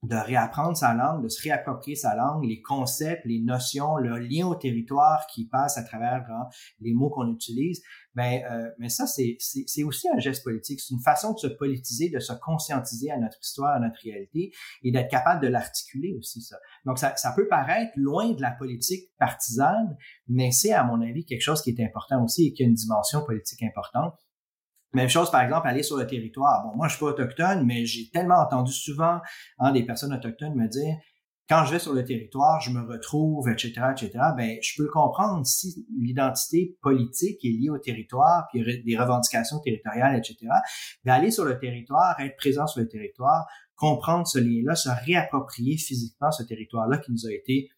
de 0.04 0.14
réapprendre 0.14 0.76
sa 0.76 0.94
langue, 0.94 1.24
de 1.24 1.28
se 1.28 1.42
réapproprier 1.42 1.96
sa 1.96 2.14
langue, 2.14 2.44
les 2.44 2.62
concepts, 2.62 3.24
les 3.24 3.40
notions, 3.40 3.96
le 3.96 4.18
lien 4.18 4.46
au 4.46 4.54
territoire 4.54 5.26
qui 5.26 5.46
passe 5.46 5.76
à 5.76 5.82
travers 5.82 6.24
hein, 6.30 6.48
les 6.80 6.94
mots 6.94 7.10
qu'on 7.10 7.32
utilise. 7.32 7.82
Ben, 8.14 8.42
euh, 8.50 8.70
mais 8.78 8.88
ça, 8.88 9.06
c'est 9.06 9.36
aussi 9.82 10.08
un 10.08 10.18
geste 10.18 10.44
politique. 10.44 10.80
C'est 10.80 10.94
une 10.94 11.00
façon 11.00 11.32
de 11.32 11.38
se 11.38 11.48
politiser, 11.48 12.10
de 12.10 12.20
se 12.20 12.32
conscientiser 12.32 13.10
à 13.10 13.18
notre 13.18 13.38
histoire, 13.42 13.74
à 13.74 13.80
notre 13.80 14.00
réalité 14.02 14.52
et 14.84 14.92
d'être 14.92 15.10
capable 15.10 15.42
de 15.42 15.48
l'articuler 15.48 16.14
aussi, 16.16 16.42
ça. 16.42 16.56
Donc, 16.84 16.98
ça, 16.98 17.16
ça 17.16 17.32
peut 17.34 17.48
paraître 17.48 17.92
loin 17.96 18.32
de 18.32 18.40
la 18.40 18.52
politique 18.52 19.10
partisane, 19.18 19.96
mais 20.28 20.52
c'est, 20.52 20.72
à 20.72 20.84
mon 20.84 21.00
avis, 21.00 21.24
quelque 21.24 21.42
chose 21.42 21.60
qui 21.60 21.70
est 21.70 21.84
important 21.84 22.22
aussi 22.22 22.46
et 22.46 22.52
qui 22.52 22.62
a 22.62 22.66
une 22.66 22.74
dimension 22.74 23.24
politique 23.24 23.62
importante. 23.64 24.14
Même 24.94 25.08
chose, 25.08 25.30
par 25.30 25.42
exemple, 25.42 25.68
aller 25.68 25.82
sur 25.82 25.96
le 25.96 26.06
territoire. 26.06 26.64
Bon, 26.64 26.76
moi, 26.76 26.88
je 26.88 26.94
suis 26.94 27.00
pas 27.00 27.10
autochtone, 27.10 27.64
mais 27.66 27.84
j'ai 27.84 28.08
tellement 28.10 28.38
entendu 28.38 28.72
souvent 28.72 29.18
hein, 29.58 29.72
des 29.72 29.84
personnes 29.84 30.14
autochtones 30.14 30.54
me 30.54 30.66
dire 30.66 30.96
quand 31.48 31.64
je 31.64 31.72
vais 31.72 31.78
sur 31.78 31.94
le 31.94 32.04
territoire, 32.04 32.60
je 32.60 32.70
me 32.70 32.86
retrouve, 32.86 33.48
etc., 33.48 33.72
etc. 33.90 34.10
Ben, 34.36 34.58
je 34.62 34.74
peux 34.76 34.82
le 34.82 34.90
comprendre 34.90 35.46
si 35.46 35.86
l'identité 35.98 36.76
politique 36.82 37.42
est 37.42 37.48
liée 37.48 37.70
au 37.70 37.78
territoire, 37.78 38.46
puis 38.52 38.82
des 38.84 38.98
revendications 38.98 39.58
territoriales, 39.60 40.16
etc. 40.16 40.36
Ben, 41.04 41.14
aller 41.14 41.30
sur 41.30 41.46
le 41.46 41.58
territoire, 41.58 42.20
être 42.20 42.36
présent 42.36 42.66
sur 42.66 42.80
le 42.82 42.88
territoire, 42.88 43.46
comprendre 43.76 44.26
ce 44.26 44.38
lien-là, 44.38 44.74
se 44.74 44.90
réapproprier 45.06 45.78
physiquement 45.78 46.30
ce 46.30 46.42
territoire-là 46.42 46.98
qui 46.98 47.12
nous 47.12 47.26
a 47.26 47.32
été 47.32 47.70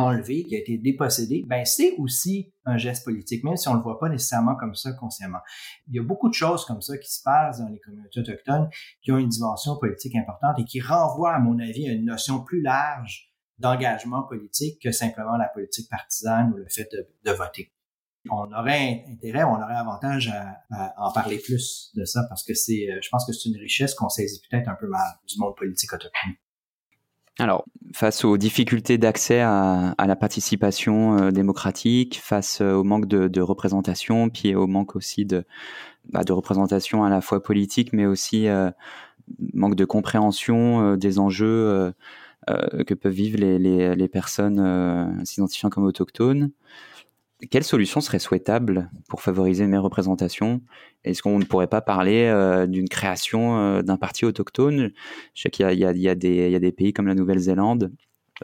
enlevé, 0.00 0.44
qui 0.44 0.56
a 0.56 0.58
été 0.58 0.78
dépossédé, 0.78 1.44
ben 1.46 1.64
c'est 1.64 1.94
aussi 1.98 2.52
un 2.64 2.76
geste 2.76 3.04
politique, 3.04 3.44
même 3.44 3.56
si 3.56 3.68
on 3.68 3.74
le 3.74 3.80
voit 3.80 3.98
pas 3.98 4.08
nécessairement 4.08 4.56
comme 4.56 4.74
ça 4.74 4.92
consciemment. 4.92 5.40
Il 5.88 5.96
y 5.96 5.98
a 5.98 6.02
beaucoup 6.02 6.28
de 6.28 6.34
choses 6.34 6.64
comme 6.64 6.80
ça 6.80 6.96
qui 6.98 7.10
se 7.12 7.22
passent 7.22 7.58
dans 7.58 7.68
les 7.68 7.78
communautés 7.80 8.20
autochtones 8.20 8.68
qui 9.02 9.12
ont 9.12 9.18
une 9.18 9.28
dimension 9.28 9.76
politique 9.78 10.14
importante 10.16 10.58
et 10.58 10.64
qui 10.64 10.80
renvoient, 10.80 11.34
à 11.34 11.38
mon 11.38 11.58
avis, 11.58 11.88
à 11.88 11.92
une 11.92 12.04
notion 12.04 12.42
plus 12.42 12.62
large 12.62 13.32
d'engagement 13.58 14.22
politique 14.22 14.80
que 14.82 14.90
simplement 14.90 15.36
la 15.36 15.48
politique 15.48 15.88
partisane 15.90 16.52
ou 16.52 16.56
le 16.56 16.66
fait 16.68 16.88
de, 17.24 17.32
voter. 17.32 17.72
On 18.30 18.52
aurait 18.52 19.04
intérêt, 19.08 19.44
on 19.44 19.54
aurait 19.54 19.76
avantage 19.76 20.28
à, 20.28 20.62
à, 20.70 20.94
en 20.98 21.12
parler 21.12 21.38
plus 21.38 21.90
de 21.94 22.04
ça 22.04 22.24
parce 22.28 22.42
que 22.42 22.54
c'est, 22.54 22.90
euh, 22.90 22.98
je 23.02 23.08
pense 23.10 23.26
que 23.26 23.32
c'est 23.32 23.48
une 23.48 23.56
richesse 23.56 23.94
qu'on 23.94 24.08
saisit 24.08 24.40
peut-être 24.50 24.68
un 24.68 24.74
peu 24.74 24.86
mal 24.86 25.06
du 25.26 25.38
monde 25.38 25.54
politique 25.56 25.92
autochtone. 25.92 26.34
Alors, 27.38 27.64
face 27.94 28.24
aux 28.24 28.36
difficultés 28.36 28.98
d'accès 28.98 29.40
à, 29.40 29.94
la 29.98 30.16
participation 30.16 31.16
euh, 31.18 31.30
démocratique, 31.30 32.20
face 32.22 32.60
euh, 32.60 32.74
au 32.74 32.84
manque 32.84 33.06
de, 33.06 33.40
représentation, 33.40 34.28
puis 34.28 34.54
au 34.54 34.66
manque 34.66 34.96
aussi 34.96 35.24
de, 35.24 35.44
bah, 36.10 36.22
de 36.22 36.32
représentation 36.32 37.04
à 37.04 37.08
la 37.08 37.20
fois 37.20 37.42
politique, 37.42 37.92
mais 37.92 38.04
aussi 38.04 38.48
euh, 38.48 38.70
manque 39.54 39.74
de 39.74 39.84
compréhension 39.84 40.96
des 40.96 41.18
enjeux 41.18 41.92
que 42.48 42.94
peuvent 42.94 43.12
vivre 43.12 43.38
les 43.38 44.08
personnes 44.08 45.24
s'identifiant 45.24 45.70
comme 45.70 45.84
autochtones, 45.84 46.50
quelle 47.48 47.64
solution 47.64 48.00
serait 48.00 48.18
souhaitable 48.18 48.90
pour 49.08 49.22
favoriser 49.22 49.64
une 49.64 49.70
meilleure 49.70 49.84
représentation 49.84 50.60
Est-ce 51.04 51.22
qu'on 51.22 51.38
ne 51.38 51.44
pourrait 51.44 51.68
pas 51.68 51.80
parler 51.80 52.24
euh, 52.24 52.66
d'une 52.66 52.88
création 52.88 53.58
euh, 53.58 53.82
d'un 53.82 53.96
parti 53.96 54.24
autochtone? 54.24 54.92
Je 55.34 55.42
sais 55.42 55.50
qu'il 55.50 55.66
y, 55.72 55.84
a 55.84 56.14
des 56.14 56.72
pays 56.72 56.92
comme 56.92 57.06
la 57.06 57.14
Nouvelle-Zélande 57.14 57.92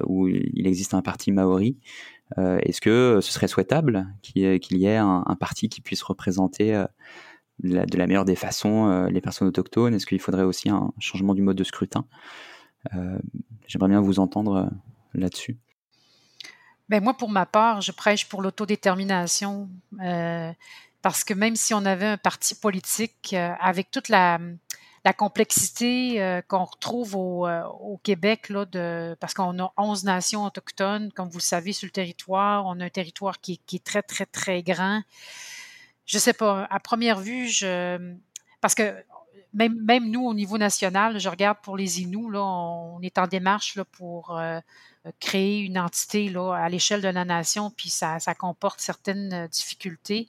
euh, 0.00 0.04
où 0.06 0.28
il 0.28 0.66
existe 0.66 0.94
un 0.94 1.02
parti 1.02 1.32
maori. 1.32 1.76
Est-ce 2.36 2.80
que 2.80 3.20
ce 3.22 3.32
serait 3.32 3.46
souhaitable 3.46 4.08
qu'il 4.20 4.78
y 4.78 4.86
ait 4.86 4.96
un, 4.96 5.22
parti 5.38 5.68
qui 5.68 5.80
puisse 5.80 6.02
représenter 6.02 6.72
de 7.62 7.96
la 7.96 8.06
meilleure 8.08 8.24
des 8.24 8.34
façons 8.34 9.06
les 9.06 9.20
personnes 9.20 9.46
autochtones? 9.46 9.94
Est-ce 9.94 10.06
qu'il 10.06 10.18
faudrait 10.18 10.42
aussi 10.42 10.68
un 10.68 10.92
changement 10.98 11.34
du 11.34 11.42
mode 11.42 11.56
de 11.56 11.62
scrutin? 11.62 12.04
J'aimerais 13.68 13.90
bien 13.90 14.00
vous 14.00 14.18
entendre 14.18 14.68
là-dessus. 15.14 15.56
Ben 16.88 17.02
moi, 17.02 17.14
pour 17.14 17.30
ma 17.30 17.46
part, 17.46 17.80
je 17.80 17.90
prêche 17.90 18.28
pour 18.28 18.42
l'autodétermination 18.42 19.68
euh, 20.00 20.52
parce 21.02 21.24
que 21.24 21.34
même 21.34 21.56
si 21.56 21.74
on 21.74 21.84
avait 21.84 22.06
un 22.06 22.16
parti 22.16 22.54
politique 22.54 23.32
euh, 23.32 23.52
avec 23.60 23.90
toute 23.90 24.08
la, 24.08 24.38
complexité 25.16 26.20
euh, 26.20 26.42
qu'on 26.42 26.64
retrouve 26.64 27.14
au, 27.14 28.00
Québec, 28.02 28.48
là, 28.48 28.66
parce 29.20 29.34
qu'on 29.34 29.58
a 29.60 29.72
11 29.76 30.04
nations 30.04 30.44
autochtones, 30.44 31.12
comme 31.12 31.28
vous 31.28 31.38
le 31.38 31.42
savez, 31.42 31.72
sur 31.72 31.86
le 31.86 31.92
territoire, 31.92 32.66
on 32.66 32.80
a 32.80 32.84
un 32.84 32.90
territoire 32.90 33.40
qui, 33.40 33.60
est 33.72 33.84
très, 33.84 34.02
très, 34.02 34.26
très 34.26 34.62
grand. 34.62 35.02
Je 36.06 36.18
sais 36.18 36.32
pas, 36.32 36.66
à 36.70 36.80
première 36.80 37.20
vue, 37.20 37.48
je, 37.48 38.14
parce 38.60 38.74
que 38.74 38.96
même, 39.54 39.80
même 39.80 40.10
nous, 40.10 40.24
au 40.24 40.34
niveau 40.34 40.58
national, 40.58 41.18
je 41.18 41.28
regarde 41.28 41.58
pour 41.62 41.76
les 41.76 42.00
Inuits, 42.00 42.32
là, 42.32 42.42
on 42.42 43.00
est 43.00 43.18
en 43.18 43.26
démarche 43.26 43.76
là, 43.76 43.84
pour 43.84 44.38
créer 45.20 45.60
une 45.60 45.78
entité 45.78 46.28
là, 46.28 46.54
à 46.54 46.68
l'échelle 46.68 47.00
de 47.00 47.08
la 47.08 47.24
nation, 47.24 47.70
puis 47.70 47.90
ça, 47.90 48.18
ça 48.18 48.34
comporte 48.34 48.80
certaines 48.80 49.32
euh, 49.32 49.48
difficultés. 49.48 50.28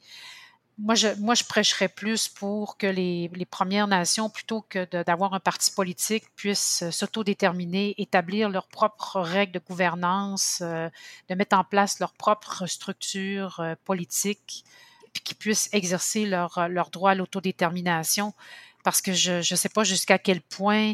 Moi 0.80 0.94
je, 0.94 1.08
moi, 1.20 1.34
je 1.34 1.44
prêcherais 1.44 1.90
plus 1.90 2.28
pour 2.28 2.78
que 2.78 2.86
les, 2.86 3.32
les 3.34 3.46
Premières 3.46 3.88
Nations, 3.88 4.30
plutôt 4.30 4.64
que 4.70 4.86
d'avoir 5.04 5.34
un 5.34 5.40
parti 5.40 5.72
politique, 5.72 6.26
puissent 6.36 6.84
euh, 6.84 6.92
s'autodéterminer, 6.92 7.96
établir 7.98 8.50
leurs 8.50 8.68
propres 8.68 9.20
règles 9.20 9.54
de 9.54 9.60
gouvernance, 9.60 10.62
de 10.62 11.36
mettre 11.36 11.58
en 11.58 11.64
place 11.64 12.00
leurs 12.00 12.14
propres 12.14 12.68
structures 12.68 13.64
politiques, 13.86 14.66
puis 15.14 15.24
qu'ils 15.24 15.38
puissent 15.38 15.70
exercer 15.72 16.28
leur, 16.28 16.70
leur 16.70 16.92
droit 16.92 17.12
à 17.12 17.16
l'autodétermination. 17.16 18.36
Parce 18.84 19.02
que 19.02 19.14
je 19.14 19.38
ne 19.38 19.58
sais 19.58 19.70
pas 19.70 19.84
jusqu'à 19.84 20.20
quel 20.20 20.42
point 20.42 20.94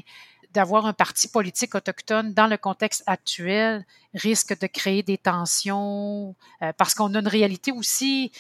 d'avoir 0.54 0.86
un 0.86 0.94
parti 0.94 1.28
politique 1.28 1.76
autochtone 1.76 2.34
dans 2.34 2.48
le 2.48 2.58
contexte 2.58 3.04
actuel 3.08 3.86
risque 4.14 4.60
de 4.60 4.68
créer 4.68 5.04
des 5.04 5.18
tensions 5.18 6.36
euh, 6.62 6.72
parce 6.78 6.94
qu'on 6.94 7.14
a 7.16 7.20
une 7.20 7.28
réalité 7.28 7.72
aussi, 7.72 8.32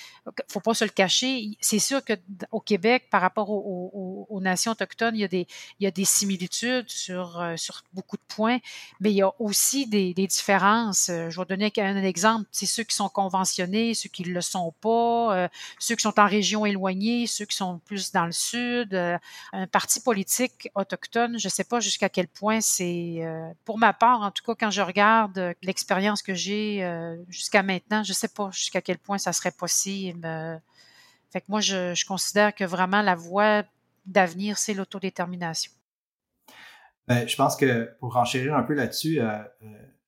faut 0.49 0.59
pas 0.59 0.73
se 0.73 0.83
le 0.83 0.91
cacher. 0.91 1.57
C'est 1.59 1.79
sûr 1.79 2.03
que 2.03 2.13
au 2.51 2.59
Québec, 2.59 3.07
par 3.09 3.21
rapport 3.21 3.49
aux, 3.49 4.39
nations 4.41 4.73
autochtones, 4.73 5.15
il 5.15 5.21
y 5.21 5.23
a 5.23 5.29
des, 5.29 5.47
il 5.79 5.83
y 5.83 5.88
a 5.88 5.91
des 5.91 6.03
similitudes 6.03 6.89
sur, 6.89 7.39
euh, 7.39 7.55
sur 7.55 7.81
beaucoup 7.93 8.17
de 8.17 8.23
points, 8.27 8.59
mais 8.99 9.12
il 9.12 9.15
y 9.15 9.21
a 9.21 9.31
aussi 9.39 9.88
des, 9.88 10.13
des 10.13 10.27
différences. 10.27 11.09
Euh, 11.09 11.29
je 11.29 11.39
vais 11.39 11.45
donner 11.45 11.71
un 11.77 12.03
exemple. 12.03 12.45
C'est 12.51 12.65
ceux 12.65 12.83
qui 12.83 12.95
sont 12.95 13.09
conventionnés, 13.09 13.93
ceux 13.93 14.09
qui 14.09 14.23
ne 14.23 14.33
le 14.33 14.41
sont 14.41 14.73
pas, 14.81 15.49
ceux 15.79 15.95
qui 15.95 16.01
sont 16.01 16.19
en 16.19 16.27
région 16.27 16.65
éloignée, 16.65 17.25
ceux 17.27 17.45
qui 17.45 17.55
sont 17.55 17.79
plus 17.86 18.12
dans 18.12 18.25
le 18.25 18.31
sud. 18.31 18.93
un 18.93 19.67
parti 19.67 20.01
politique 20.01 20.69
autochtone, 20.75 21.39
je 21.39 21.49
sais 21.49 21.63
pas 21.63 21.79
jusqu'à 21.79 22.09
quel 22.09 22.27
point 22.27 22.62
c'est, 22.62 23.17
euh, 23.19 23.49
pour 23.65 23.77
ma 23.77 23.93
part, 23.93 24.21
en 24.21 24.31
tout 24.31 24.43
cas, 24.43 24.55
quand 24.59 24.71
je 24.71 24.81
regarde 24.81 25.38
euh, 25.38 25.53
l'expérience 25.65 26.21
que 26.21 26.34
j'ai 26.34 26.88
jusqu'à 27.28 27.63
maintenant, 27.63 28.04
je 28.04 28.13
sais 28.13 28.28
pas 28.28 28.49
jusqu'à 28.52 28.82
quel 28.82 28.97
point 28.97 29.17
ça 29.17 29.34
serait 29.34 29.52
possible. 29.52 30.28
fait 31.32 31.41
que 31.41 31.45
moi, 31.47 31.62
je, 31.62 32.06
considère 32.06 32.54
que 32.54 32.63
vraiment 32.63 33.02
la 33.02 33.15
voie 33.15 33.63
d'avenir, 34.06 34.58
c'est 34.58 34.73
l'autodétermination. 34.73 35.71
Ben, 37.08 37.28
je 37.28 37.36
pense 37.36 37.56
que 37.56 37.91
pour 37.99 38.15
enchérir 38.17 38.56
un 38.56 38.63
peu 38.63 38.73
là-dessus, 38.73 39.19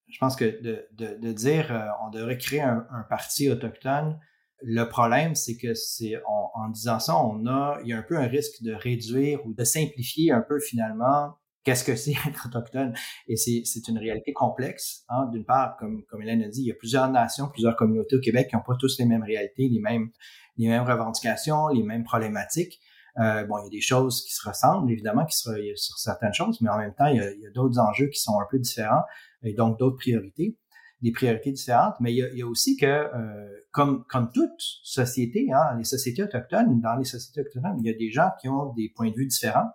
je 0.08 0.18
pense 0.20 0.36
que 0.36 0.62
de, 0.62 0.88
de, 0.94 1.32
dire 1.34 1.94
on 2.06 2.10
devrait 2.10 2.38
créer 2.38 2.62
un, 2.62 2.86
un 2.92 3.04
parti 3.04 3.50
autochtone, 3.50 4.20
le 4.62 4.84
problème, 4.86 5.36
c'est 5.36 5.58
que 5.58 5.74
c'est 5.74 6.16
en 6.26 6.70
disant 6.70 7.00
ça, 7.00 7.18
on 7.18 7.46
a, 7.46 7.80
il 7.84 7.90
y 7.90 7.94
a 7.94 7.98
un 7.98 8.02
peu 8.02 8.18
un 8.18 8.28
risque 8.28 8.64
de 8.64 8.74
réduire 8.74 9.46
ou 9.46 9.54
de 9.54 9.64
simplifier 9.64 10.32
un 10.32 10.42
peu 10.42 10.60
finalement 10.60 11.38
qu'est-ce 11.66 11.84
que 11.84 11.96
c'est 11.96 12.14
être 12.28 12.48
autochtone? 12.48 12.94
Et 13.28 13.36
c'est 13.36 13.88
une 13.90 13.98
réalité 13.98 14.32
complexe. 14.32 15.04
Hein. 15.10 15.28
D'une 15.32 15.44
part, 15.44 15.76
comme, 15.78 16.04
comme 16.06 16.22
Hélène 16.22 16.44
a 16.44 16.48
dit, 16.48 16.62
il 16.62 16.68
y 16.68 16.72
a 16.72 16.76
plusieurs 16.76 17.12
nations, 17.12 17.50
plusieurs 17.50 17.76
communautés 17.76 18.16
au 18.16 18.22
Québec 18.22 18.48
qui 18.50 18.56
n'ont 18.56 18.62
pas 18.62 18.76
tous 18.80 18.98
les 19.00 19.06
mêmes 19.06 19.24
réalités, 19.24 19.68
les 19.68 19.82
mêmes, 19.82 20.10
les 20.58 20.68
mêmes 20.70 20.84
revendications, 20.84 21.68
les 21.68 21.84
mêmes 21.84 22.04
problématiques. 22.04 22.80
Euh, 23.20 23.46
bon, 23.46 23.58
il 23.60 23.64
y 23.64 23.68
a 23.68 23.70
des 23.70 23.82
choses 23.82 24.24
qui 24.24 24.34
se 24.34 24.48
ressemblent, 24.48 24.92
évidemment, 24.92 25.26
qui 25.26 25.38
se, 25.38 25.50
sur 25.76 25.98
certaines 25.98 26.34
choses, 26.34 26.60
mais 26.62 26.70
en 26.70 26.78
même 26.78 26.94
temps, 26.94 27.08
il 27.08 27.18
y 27.18 27.20
a, 27.20 27.28
a 27.28 27.52
d'autres 27.54 27.80
enjeux 27.80 28.08
qui 28.08 28.20
sont 28.20 28.40
un 28.40 28.46
peu 28.50 28.60
différents 28.60 29.04
et 29.44 29.54
donc 29.54 29.80
d'autres 29.80 29.98
priorités 29.98 30.58
des 31.02 31.12
priorités 31.12 31.52
différentes, 31.52 31.96
mais 32.00 32.14
il 32.14 32.18
y 32.18 32.24
a, 32.24 32.30
il 32.30 32.40
y 32.40 32.42
a 32.42 32.48
aussi 32.48 32.78
que, 32.78 32.86
euh, 32.86 33.48
comme, 33.72 34.06
comme 34.10 34.32
toute 34.32 34.50
société, 34.58 35.48
hein, 35.54 35.78
les 35.78 35.84
sociétés 35.84 36.24
autochtones, 36.24 36.80
dans 36.82 36.96
les 36.96 37.04
sociétés 37.04 37.42
autochtones, 37.42 37.78
il 37.80 37.86
y 37.86 37.94
a 37.94 37.98
des 37.98 38.10
gens 38.10 38.30
qui 38.42 38.50
ont 38.50 38.74
des 38.74 38.92
points 38.96 39.12
de 39.12 39.16
vue 39.16 39.28
différents. 39.28 39.70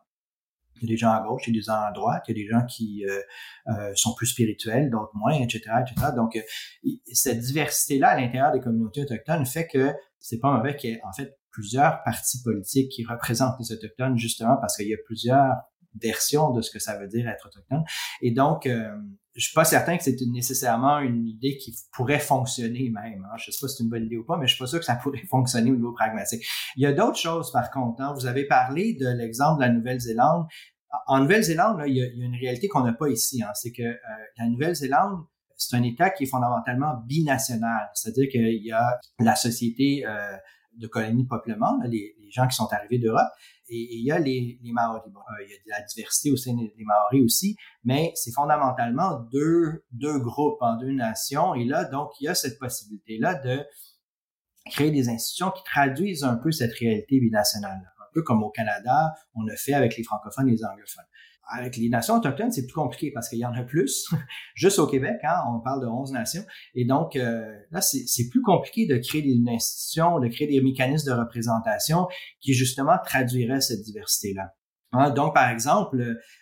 Il 0.81 0.89
y 0.89 0.93
a 0.93 0.95
des 0.95 0.97
gens 0.97 1.13
à 1.13 1.23
gauche, 1.23 1.43
il 1.47 1.55
y 1.55 1.59
a 1.59 1.61
des 1.61 1.65
gens 1.65 1.73
à 1.75 1.93
droite, 1.93 2.25
il 2.29 2.37
y 2.37 2.41
a 2.41 2.45
des 2.45 2.49
gens 2.49 2.67
qui 2.67 3.05
euh, 3.07 3.21
euh, 3.69 3.93
sont 3.95 4.15
plus 4.15 4.27
spirituels, 4.27 4.91
d'autres 4.91 5.13
moins, 5.15 5.35
etc., 5.35 5.61
etc. 5.81 6.13
Donc, 6.15 6.39
cette 7.13 7.41
diversité-là 7.41 8.09
à 8.09 8.21
l'intérieur 8.21 8.53
des 8.53 8.61
communautés 8.61 9.03
autochtones 9.03 9.47
fait 9.47 9.67
que 9.67 9.93
c'est 10.19 10.39
pas 10.39 10.53
mauvais 10.57 10.77
qu'il 10.77 10.91
y 10.91 10.93
ait 10.95 11.01
en 11.05 11.13
fait 11.13 11.39
plusieurs 11.51 12.03
partis 12.05 12.43
politiques 12.43 12.91
qui 12.93 13.05
représentent 13.05 13.57
les 13.59 13.73
autochtones 13.73 14.17
justement 14.17 14.57
parce 14.61 14.77
qu'il 14.77 14.89
y 14.89 14.95
a 14.95 14.99
plusieurs 15.05 15.55
versions 16.01 16.51
de 16.51 16.63
ce 16.63 16.71
que 16.71 16.79
ça 16.79 16.99
veut 16.99 17.09
dire 17.09 17.29
être 17.29 17.47
autochtone. 17.47 17.83
Et 18.23 18.31
donc, 18.31 18.69
je 19.35 19.45
suis 19.45 19.55
pas 19.55 19.65
certain 19.65 19.97
que 19.97 20.03
c'est 20.03 20.17
nécessairement 20.33 20.99
une 20.99 21.27
idée 21.27 21.57
qui 21.57 21.75
pourrait 21.93 22.19
fonctionner 22.19 22.91
même. 22.91 23.27
Hein. 23.31 23.37
Je 23.37 23.51
sais 23.51 23.59
pas 23.61 23.69
si 23.69 23.77
c'est 23.77 23.85
une 23.85 23.91
bonne 23.91 24.05
idée 24.05 24.17
ou 24.17 24.25
pas, 24.25 24.37
mais 24.37 24.47
je 24.47 24.55
suis 24.55 24.63
pas 24.63 24.67
sûr 24.67 24.81
que 24.81 24.85
ça 24.85 24.97
pourrait 25.03 25.25
fonctionner 25.29 25.71
au 25.71 25.77
niveau 25.77 25.93
pragmatique. 25.93 26.45
Il 26.77 26.83
y 26.83 26.87
a 26.87 26.93
d'autres 26.93 27.19
choses, 27.19 27.53
par 27.53 27.71
contre. 27.71 28.01
Hein. 28.01 28.13
Vous 28.15 28.27
avez 28.27 28.47
parlé 28.47 28.95
de 28.95 29.07
l'exemple 29.09 29.61
de 29.61 29.67
la 29.67 29.73
Nouvelle-Zélande. 29.73 30.47
En 31.07 31.21
Nouvelle-Zélande, 31.21 31.83
il, 31.87 31.97
y 31.97 32.03
a 32.03 32.07
une 32.07 32.35
réalité 32.35 32.67
qu'on 32.67 32.83
n'a 32.83 32.93
pas 32.93 33.09
ici. 33.09 33.43
Hein. 33.43 33.51
C'est 33.55 33.73
que 33.73 33.83
euh, 33.83 33.97
la 34.39 34.47
Nouvelle-Zélande, 34.49 35.25
c'est 35.57 35.77
un 35.77 35.83
État 35.83 36.11
qui 36.11 36.25
est 36.25 36.27
fondamentalement 36.27 36.95
binational. 37.07 37.89
C'est-à-dire 37.95 38.29
qu'il 38.31 38.65
y 38.65 38.73
a 38.73 38.99
la 39.21 39.37
société 39.37 40.05
euh, 40.07 40.37
de 40.77 40.87
colonies 40.89 41.25
de 41.25 41.29
peuplement, 41.29 41.79
les 41.85 42.15
gens 42.33 42.49
qui 42.49 42.57
sont 42.57 42.69
arrivés 42.73 42.99
d'Europe, 42.99 43.29
et, 43.71 43.97
il 43.97 44.05
y 44.05 44.11
a 44.11 44.19
les, 44.19 44.59
Maoris. 44.63 45.03
Euh, 45.07 45.45
il 45.45 45.51
y 45.51 45.55
a 45.55 45.57
de 45.57 45.81
la 45.81 45.83
diversité 45.87 46.31
au 46.31 46.37
sein 46.37 46.55
des, 46.55 46.73
Maoris 46.85 47.23
aussi, 47.23 47.57
mais 47.85 48.13
c'est 48.15 48.33
fondamentalement 48.33 49.21
deux, 49.33 49.85
deux 49.93 50.19
groupes 50.19 50.59
en 50.61 50.77
deux 50.77 50.93
nations. 50.93 51.55
Et 51.55 51.65
là, 51.65 51.85
donc, 51.85 52.11
il 52.21 52.25
y 52.25 52.29
a 52.29 52.35
cette 52.35 52.59
possibilité-là 52.59 53.35
de 53.35 53.65
créer 54.71 54.91
des 54.91 55.09
institutions 55.09 55.51
qui 55.51 55.63
traduisent 55.65 56.25
un 56.25 56.37
peu 56.37 56.51
cette 56.53 56.75
réalité 56.75 57.19
binationale. 57.21 57.81
Un 57.99 58.13
peu 58.13 58.23
comme 58.23 58.43
au 58.43 58.51
Canada, 58.51 59.15
on 59.35 59.47
a 59.49 59.57
fait 59.57 59.73
avec 59.73 59.97
les 59.97 60.03
francophones 60.03 60.49
et 60.49 60.53
les 60.53 60.65
anglophones 60.65 61.05
avec 61.49 61.77
les 61.77 61.89
nations 61.89 62.15
autochtones, 62.15 62.53
c'est 62.53 62.67
plus 62.67 62.75
compliqué 62.75 63.11
parce 63.13 63.29
qu'il 63.29 63.39
y 63.39 63.45
en 63.45 63.53
a 63.53 63.63
plus. 63.63 64.09
Juste 64.55 64.79
au 64.79 64.87
Québec, 64.87 65.17
hein, 65.25 65.43
on 65.49 65.61
parle 65.61 65.83
de 65.83 65.87
11 65.87 66.13
nations. 66.13 66.45
Et 66.75 66.85
donc, 66.85 67.17
euh, 67.17 67.45
là, 67.71 67.81
c'est 67.81 68.29
plus 68.31 68.43
compliqué 68.43 68.87
de 68.87 68.97
créer 68.99 69.23
des 69.23 69.37
institutions, 69.49 70.21
de 70.21 70.29
créer 70.29 70.47
des 70.47 70.61
mécanismes 70.61 71.11
de 71.11 71.19
représentation 71.19 72.07
qui, 72.41 72.55
justement, 72.55 72.97
traduiraient 73.05 73.61
cette 73.61 73.83
diversité-là. 73.83 74.55
Hein, 74.93 75.11
donc, 75.11 75.35
par 75.35 75.49
exemple, 75.49 75.97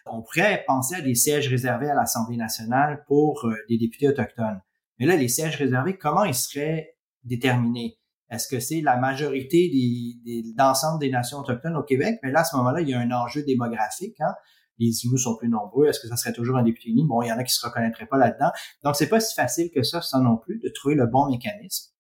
on 0.07 0.23
pourrait 0.23 0.65
penser 0.67 0.97
à 0.97 1.01
des 1.01 1.15
sièges 1.15 1.49
réservés 1.49 1.91
à 1.91 1.95
l'Assemblée 1.95 2.37
nationale 2.37 3.05
pour 3.07 3.47
euh, 3.47 3.55
des 3.69 3.79
députés 3.79 4.09
autochtones. 4.09 4.61
Mais 4.99 5.07
là, 5.07 5.17
les 5.17 5.29
sièges 5.29 5.57
réservés, 5.57 5.97
comment 5.97 6.25
ils 6.25 6.35
seraient 6.35 6.97
déterminés? 7.25 7.99
Est-ce 8.31 8.49
que 8.49 8.61
c'est 8.61 8.81
la 8.83 8.97
majorité 8.99 9.71
des, 9.71 10.43
d'ensemble 10.55 11.01
des 11.01 11.11
nations 11.11 11.39
autochtones 11.39 11.77
au 11.77 11.83
Québec? 11.83 12.19
Mais 12.23 12.31
là, 12.31 12.41
à 12.41 12.45
ce 12.45 12.57
moment-là, 12.57 12.81
il 12.83 12.89
y 12.89 12.95
a 12.95 13.01
un 13.01 13.11
enjeu 13.11 13.43
démographique. 13.43 14.21
Hein? 14.21 14.35
Les 14.79 15.05
Inuits 15.05 15.19
sont 15.19 15.37
plus 15.37 15.49
nombreux, 15.49 15.87
est-ce 15.87 16.01
que 16.01 16.09
ça 16.09 16.17
serait 16.17 16.33
toujours 16.33 16.57
un 16.57 16.63
député 16.63 16.91
uni? 16.91 17.05
Bon, 17.05 17.23
il 17.23 17.29
y 17.29 17.33
en 17.33 17.39
a 17.39 17.45
qui 17.45 17.53
se 17.53 17.65
reconnaîtraient 17.65 18.07
pas 18.07 18.19
là-dedans. 18.19 18.51
Donc, 18.85 18.97
c'est 18.97 19.09
pas 19.09 19.21
si 19.21 19.35
facile 19.35 19.71
que 19.75 19.83
ça, 19.83 20.03
ça 20.03 20.19
non 20.21 20.37
plus, 20.37 20.61
de 20.61 20.71
trouver 20.75 20.95
le 20.95 21.07
bon 21.07 21.29
mécanisme. 21.29 21.93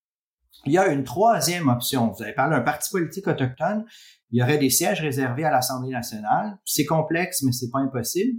Il 0.66 0.72
y 0.72 0.78
a 0.78 0.88
une 0.88 1.04
troisième 1.04 1.68
option. 1.68 2.12
Vous 2.12 2.22
avez 2.22 2.32
parlé 2.32 2.56
d'un 2.56 2.62
parti 2.62 2.90
politique 2.90 3.26
autochtone. 3.26 3.84
Il 4.30 4.38
y 4.38 4.42
aurait 4.42 4.58
des 4.58 4.70
sièges 4.70 5.00
réservés 5.00 5.44
à 5.44 5.50
l'Assemblée 5.50 5.92
nationale. 5.92 6.58
C'est 6.64 6.84
complexe, 6.84 7.42
mais 7.42 7.52
c'est 7.52 7.70
pas 7.70 7.78
impossible. 7.78 8.38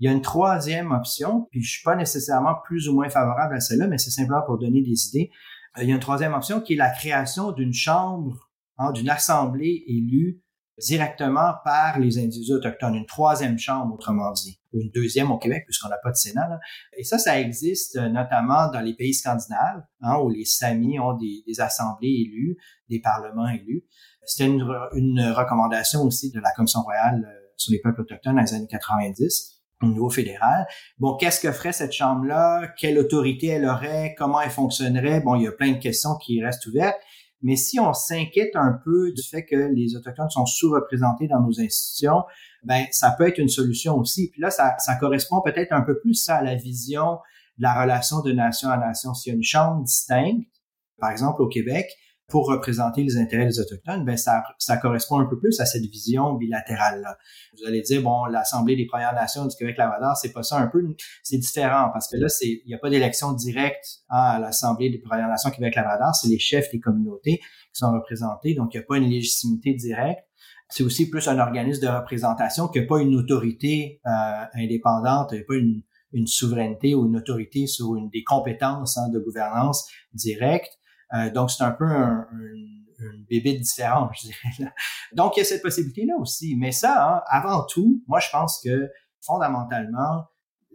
Il 0.00 0.06
y 0.06 0.08
a 0.08 0.12
une 0.12 0.22
troisième 0.22 0.92
option, 0.92 1.48
puis 1.50 1.62
je 1.62 1.70
suis 1.70 1.82
pas 1.82 1.96
nécessairement 1.96 2.54
plus 2.64 2.88
ou 2.88 2.94
moins 2.94 3.08
favorable 3.08 3.56
à 3.56 3.60
celle-là, 3.60 3.88
mais 3.88 3.98
c'est 3.98 4.10
simplement 4.10 4.42
pour 4.46 4.58
donner 4.58 4.80
des 4.80 5.08
idées. 5.08 5.30
Euh, 5.76 5.82
il 5.82 5.88
y 5.88 5.92
a 5.92 5.94
une 5.94 6.00
troisième 6.00 6.34
option 6.34 6.60
qui 6.60 6.74
est 6.74 6.76
la 6.76 6.90
création 6.90 7.52
d'une 7.52 7.72
chambre, 7.72 8.48
hein, 8.78 8.92
d'une 8.92 9.10
assemblée 9.10 9.84
élue 9.88 10.40
directement 10.78 11.54
par 11.64 11.98
les 11.98 12.18
individus 12.18 12.52
autochtones, 12.52 12.94
une 12.94 13.06
troisième 13.06 13.58
chambre, 13.58 13.94
autrement 13.94 14.32
dit, 14.32 14.60
ou 14.72 14.80
une 14.80 14.90
deuxième 14.90 15.30
au 15.30 15.38
Québec, 15.38 15.64
puisqu'on 15.66 15.88
n'a 15.88 15.98
pas 16.02 16.10
de 16.10 16.16
Sénat. 16.16 16.48
Là. 16.48 16.60
Et 16.96 17.04
ça, 17.04 17.18
ça 17.18 17.40
existe 17.40 17.96
euh, 17.96 18.08
notamment 18.08 18.70
dans 18.70 18.80
les 18.80 18.94
pays 18.94 19.14
scandinaves, 19.14 19.82
hein, 20.02 20.18
où 20.22 20.30
les 20.30 20.44
Samis 20.44 20.98
ont 20.98 21.14
des, 21.14 21.42
assemblées 21.60 22.26
élues, 22.26 22.56
des 22.88 23.00
parlements 23.00 23.48
élus. 23.48 23.84
C'était 24.24 24.46
une, 24.46 24.62
une, 24.94 25.32
recommandation 25.32 26.02
aussi 26.02 26.30
de 26.30 26.40
la 26.40 26.52
Commission 26.52 26.82
royale 26.82 27.24
euh, 27.26 27.48
sur 27.56 27.72
les 27.72 27.80
peuples 27.80 28.02
autochtones 28.02 28.36
dans 28.36 28.42
les 28.42 28.54
années 28.54 28.68
90 28.68 29.58
au 29.82 29.86
niveau 29.86 30.10
fédéral. 30.10 30.66
Bon, 30.98 31.16
qu'est-ce 31.16 31.40
que 31.40 31.52
ferait 31.52 31.72
cette 31.72 31.92
chambre-là? 31.92 32.68
Quelle 32.78 32.98
autorité 32.98 33.48
elle 33.48 33.64
aurait? 33.64 34.14
Comment 34.18 34.40
elle 34.40 34.50
fonctionnerait? 34.50 35.20
Bon, 35.20 35.36
il 35.36 35.44
y 35.44 35.46
a 35.46 35.52
plein 35.52 35.72
de 35.72 35.78
questions 35.78 36.16
qui 36.16 36.42
restent 36.42 36.66
ouvertes. 36.66 36.98
Mais 37.42 37.56
si 37.56 37.78
on 37.78 37.92
s'inquiète 37.92 38.56
un 38.56 38.78
peu 38.84 39.12
du 39.12 39.22
fait 39.22 39.44
que 39.44 39.56
les 39.56 39.96
Autochtones 39.96 40.30
sont 40.30 40.46
sous-représentés 40.46 41.28
dans 41.28 41.40
nos 41.40 41.60
institutions, 41.60 42.24
ben 42.64 42.84
ça 42.90 43.14
peut 43.16 43.28
être 43.28 43.38
une 43.38 43.48
solution 43.48 43.96
aussi. 43.96 44.30
Puis 44.30 44.40
là, 44.40 44.50
ça, 44.50 44.74
ça 44.78 44.96
correspond 44.96 45.40
peut-être 45.42 45.72
un 45.72 45.82
peu 45.82 45.98
plus 46.00 46.28
à 46.28 46.42
la 46.42 46.56
vision 46.56 47.18
de 47.58 47.62
la 47.62 47.80
relation 47.80 48.22
de 48.22 48.32
nation 48.32 48.68
à 48.70 48.76
nation. 48.76 49.14
S'il 49.14 49.32
y 49.32 49.34
a 49.34 49.36
une 49.36 49.42
chambre 49.44 49.84
distincte, 49.84 50.48
par 50.98 51.10
exemple 51.10 51.42
au 51.42 51.48
Québec, 51.48 51.86
pour 52.28 52.46
représenter 52.46 53.02
les 53.02 53.16
intérêts 53.16 53.46
des 53.46 53.58
Autochtones, 53.58 54.04
ben 54.04 54.18
ça, 54.18 54.44
ça 54.58 54.76
correspond 54.76 55.18
un 55.18 55.24
peu 55.24 55.38
plus 55.38 55.58
à 55.60 55.64
cette 55.64 55.84
vision 55.84 56.34
bilatérale-là. 56.34 57.16
Vous 57.56 57.66
allez 57.66 57.80
dire, 57.80 58.02
bon, 58.02 58.26
l'Assemblée 58.26 58.76
des 58.76 58.86
Premières 58.86 59.14
Nations 59.14 59.46
du 59.46 59.56
Québec-Labrador, 59.56 60.14
c'est 60.14 60.32
pas 60.32 60.42
ça 60.42 60.58
un 60.58 60.66
peu, 60.66 60.84
c'est 61.22 61.38
différent, 61.38 61.88
parce 61.90 62.06
que 62.06 62.18
là, 62.18 62.26
il 62.42 62.62
n'y 62.66 62.74
a 62.74 62.78
pas 62.78 62.90
d'élection 62.90 63.32
directe 63.32 64.02
à 64.10 64.38
l'Assemblée 64.38 64.90
des 64.90 64.98
Premières 64.98 65.28
Nations 65.28 65.50
Québec-Labrador, 65.50 66.14
c'est 66.14 66.28
les 66.28 66.38
chefs 66.38 66.70
des 66.70 66.80
communautés 66.80 67.38
qui 67.38 67.78
sont 67.78 67.92
représentés, 67.92 68.54
donc 68.54 68.74
il 68.74 68.76
n'y 68.76 68.82
a 68.82 68.86
pas 68.86 68.98
une 68.98 69.08
légitimité 69.08 69.72
directe. 69.72 70.20
C'est 70.68 70.84
aussi 70.84 71.08
plus 71.08 71.26
un 71.28 71.38
organisme 71.38 71.80
de 71.80 71.88
représentation 71.88 72.68
que 72.68 72.80
pas 72.80 73.00
une 73.00 73.14
autorité 73.14 74.02
euh, 74.04 74.44
indépendante, 74.54 75.30
pas 75.46 75.54
une, 75.54 75.82
une 76.12 76.26
souveraineté 76.26 76.94
ou 76.94 77.06
une 77.06 77.16
autorité 77.16 77.66
sur 77.66 77.96
une 77.96 78.10
des 78.10 78.22
compétences 78.22 78.98
hein, 78.98 79.08
de 79.08 79.18
gouvernance 79.18 79.88
directe. 80.12 80.78
Euh, 81.14 81.30
donc, 81.30 81.50
c'est 81.50 81.64
un 81.64 81.70
peu 81.70 81.86
un, 81.86 82.26
un, 83.00 83.24
bébé 83.28 83.54
différent, 83.58 84.10
je 84.20 84.26
dirais. 84.26 84.72
Donc, 85.12 85.36
il 85.36 85.40
y 85.40 85.42
a 85.42 85.44
cette 85.44 85.62
possibilité-là 85.62 86.14
aussi. 86.18 86.56
Mais 86.56 86.72
ça, 86.72 87.16
hein, 87.16 87.22
avant 87.26 87.64
tout, 87.64 88.02
moi, 88.06 88.20
je 88.20 88.28
pense 88.30 88.60
que 88.62 88.90
fondamentalement, 89.20 90.24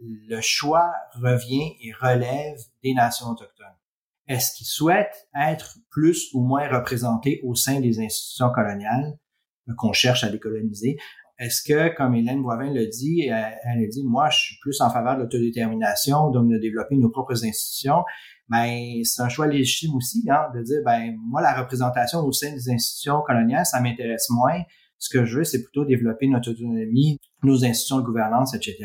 le 0.00 0.40
choix 0.40 0.92
revient 1.14 1.72
et 1.80 1.92
relève 1.92 2.58
des 2.82 2.94
nations 2.94 3.26
autochtones. 3.26 3.66
Est-ce 4.26 4.54
qu'ils 4.54 4.66
souhaitent 4.66 5.28
être 5.38 5.78
plus 5.90 6.30
ou 6.32 6.42
moins 6.42 6.68
représentés 6.68 7.40
au 7.44 7.54
sein 7.54 7.80
des 7.80 8.00
institutions 8.00 8.50
coloniales 8.50 9.18
qu'on 9.76 9.92
cherche 9.92 10.24
à 10.24 10.30
décoloniser? 10.30 10.96
Est-ce 11.38 11.62
que, 11.62 11.94
comme 11.94 12.14
Hélène 12.14 12.42
Boivin 12.42 12.72
le 12.72 12.86
dit, 12.86 13.22
elle, 13.22 13.58
elle 13.64 13.88
dit, 13.88 14.04
moi, 14.04 14.30
je 14.30 14.38
suis 14.38 14.56
plus 14.60 14.80
en 14.80 14.88
faveur 14.88 15.16
de 15.16 15.22
l'autodétermination, 15.22 16.30
donc 16.30 16.48
de 16.48 16.58
développer 16.58 16.96
nos 16.96 17.10
propres 17.10 17.44
institutions 17.44 18.04
ben 18.48 19.02
c'est 19.04 19.22
un 19.22 19.28
choix 19.28 19.46
légitime 19.46 19.94
aussi 19.94 20.24
hein, 20.30 20.48
de 20.54 20.62
dire 20.62 20.80
ben 20.84 21.14
moi 21.26 21.40
la 21.40 21.54
représentation 21.54 22.20
au 22.20 22.32
sein 22.32 22.52
des 22.52 22.70
institutions 22.70 23.22
coloniales 23.26 23.64
ça 23.64 23.80
m'intéresse 23.80 24.28
moins 24.30 24.62
ce 24.98 25.08
que 25.08 25.24
je 25.24 25.38
veux 25.38 25.44
c'est 25.44 25.62
plutôt 25.62 25.84
développer 25.84 26.28
notre 26.28 26.50
autonomie 26.50 27.18
nos 27.42 27.64
institutions 27.64 27.98
de 27.98 28.04
gouvernance 28.04 28.54
etc 28.54 28.76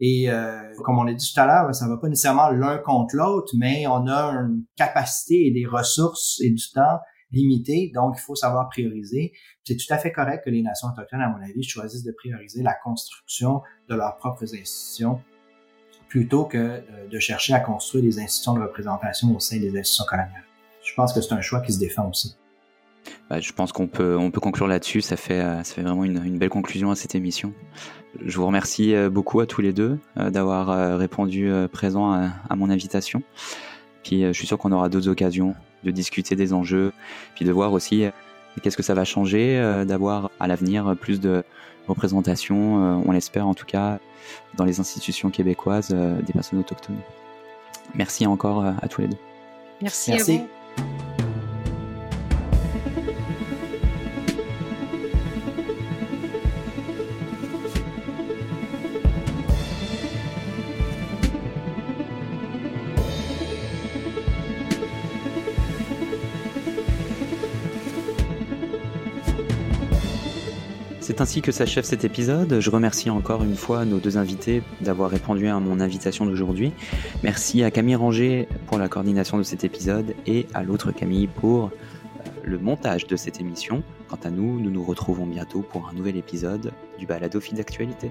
et 0.00 0.30
euh, 0.30 0.60
comme 0.84 0.98
on 0.98 1.04
l'a 1.04 1.14
dit 1.14 1.32
tout 1.32 1.40
à 1.40 1.46
l'heure 1.46 1.74
ça 1.74 1.88
va 1.88 1.98
pas 1.98 2.08
nécessairement 2.08 2.50
l'un 2.50 2.78
contre 2.78 3.14
l'autre 3.16 3.52
mais 3.56 3.86
on 3.86 4.06
a 4.08 4.32
une 4.32 4.64
capacité 4.76 5.46
et 5.46 5.52
des 5.52 5.66
ressources 5.66 6.40
et 6.42 6.50
du 6.50 6.70
temps 6.74 6.98
limité, 7.32 7.90
donc 7.94 8.16
il 8.18 8.20
faut 8.20 8.34
savoir 8.34 8.68
prioriser. 8.68 9.32
C'est 9.64 9.76
tout 9.76 9.92
à 9.92 9.98
fait 9.98 10.12
correct 10.12 10.44
que 10.44 10.50
les 10.50 10.62
nations 10.62 10.88
autochtones, 10.88 11.20
à 11.20 11.28
mon 11.28 11.42
avis, 11.42 11.62
choisissent 11.62 12.02
de 12.02 12.12
prioriser 12.12 12.62
la 12.62 12.74
construction 12.82 13.62
de 13.88 13.94
leurs 13.94 14.16
propres 14.16 14.52
institutions 14.54 15.20
plutôt 16.10 16.44
que 16.44 16.58
euh, 16.58 16.80
de 17.10 17.18
chercher 17.18 17.54
à 17.54 17.60
construire 17.60 18.04
des 18.04 18.18
institutions 18.18 18.54
de 18.54 18.60
représentation 18.60 19.34
au 19.34 19.40
sein 19.40 19.58
des 19.58 19.68
institutions 19.68 20.04
coloniales. 20.04 20.44
Je 20.84 20.92
pense 20.94 21.14
que 21.14 21.20
c'est 21.22 21.32
un 21.32 21.40
choix 21.40 21.60
qui 21.60 21.72
se 21.72 21.78
défend 21.78 22.10
aussi. 22.10 22.36
Bah, 23.30 23.40
je 23.40 23.52
pense 23.52 23.72
qu'on 23.72 23.86
peut, 23.86 24.16
on 24.18 24.30
peut 24.30 24.40
conclure 24.40 24.66
là-dessus. 24.66 25.00
Ça 25.00 25.16
fait, 25.16 25.40
euh, 25.40 25.62
ça 25.62 25.74
fait 25.74 25.82
vraiment 25.82 26.04
une, 26.04 26.36
belle 26.36 26.50
conclusion 26.50 26.90
à 26.90 26.96
cette 26.96 27.14
émission. 27.14 27.54
Je 28.22 28.36
vous 28.36 28.46
remercie 28.46 28.94
euh, 28.94 29.08
beaucoup 29.08 29.40
à 29.40 29.46
tous 29.46 29.62
les 29.62 29.72
deux 29.72 29.98
d'avoir 30.16 30.98
répondu 30.98 31.50
présent 31.72 32.12
à, 32.12 32.30
à, 32.48 32.56
mon 32.56 32.70
invitation. 32.70 33.22
Puis 34.02 34.22
je 34.22 34.32
suis 34.32 34.46
sûr 34.46 34.58
qu'on 34.58 34.72
aura 34.72 34.88
d'autres 34.88 35.08
occasions 35.08 35.54
de 35.84 35.90
discuter 35.90 36.34
des 36.34 36.52
enjeux, 36.52 36.92
puis 37.36 37.44
de 37.44 37.52
voir 37.52 37.72
aussi 37.72 38.04
qu'est-ce 38.62 38.76
que 38.76 38.82
ça 38.82 38.94
va 38.94 39.04
changer, 39.04 39.60
d'avoir 39.86 40.30
à 40.40 40.46
l'avenir 40.46 40.94
plus 41.00 41.20
de 41.20 41.42
représentation, 41.88 43.02
on 43.06 43.12
l'espère 43.12 43.46
en 43.46 43.54
tout 43.54 43.66
cas, 43.66 43.98
dans 44.56 44.64
les 44.64 44.80
institutions 44.80 45.30
québécoises 45.30 45.90
des 45.90 46.32
personnes 46.32 46.60
autochtones. 46.60 46.98
Merci 47.94 48.26
encore 48.26 48.64
à 48.64 48.88
tous 48.88 49.00
les 49.00 49.08
deux. 49.08 49.18
Merci, 49.82 50.12
Merci. 50.12 50.32
à 50.32 50.36
vous. 50.36 51.19
Ainsi 71.20 71.42
que 71.42 71.52
s'achève 71.52 71.84
cet 71.84 72.06
épisode. 72.06 72.60
Je 72.60 72.70
remercie 72.70 73.10
encore 73.10 73.44
une 73.44 73.54
fois 73.54 73.84
nos 73.84 73.98
deux 73.98 74.16
invités 74.16 74.62
d'avoir 74.80 75.10
répondu 75.10 75.48
à 75.48 75.60
mon 75.60 75.78
invitation 75.78 76.24
d'aujourd'hui. 76.24 76.72
Merci 77.22 77.62
à 77.62 77.70
Camille 77.70 77.94
Ranger 77.94 78.48
pour 78.66 78.78
la 78.78 78.88
coordination 78.88 79.36
de 79.36 79.42
cet 79.42 79.62
épisode 79.62 80.14
et 80.26 80.46
à 80.54 80.62
l'autre 80.62 80.92
Camille 80.92 81.26
pour 81.26 81.64
euh, 81.66 81.68
le 82.42 82.58
montage 82.58 83.06
de 83.06 83.16
cette 83.16 83.38
émission. 83.38 83.82
Quant 84.08 84.18
à 84.24 84.30
nous, 84.30 84.60
nous 84.60 84.70
nous 84.70 84.82
retrouvons 84.82 85.26
bientôt 85.26 85.60
pour 85.60 85.90
un 85.90 85.92
nouvel 85.92 86.16
épisode 86.16 86.72
du 86.98 87.04
Balado 87.04 87.38
d'actualité. 87.52 88.10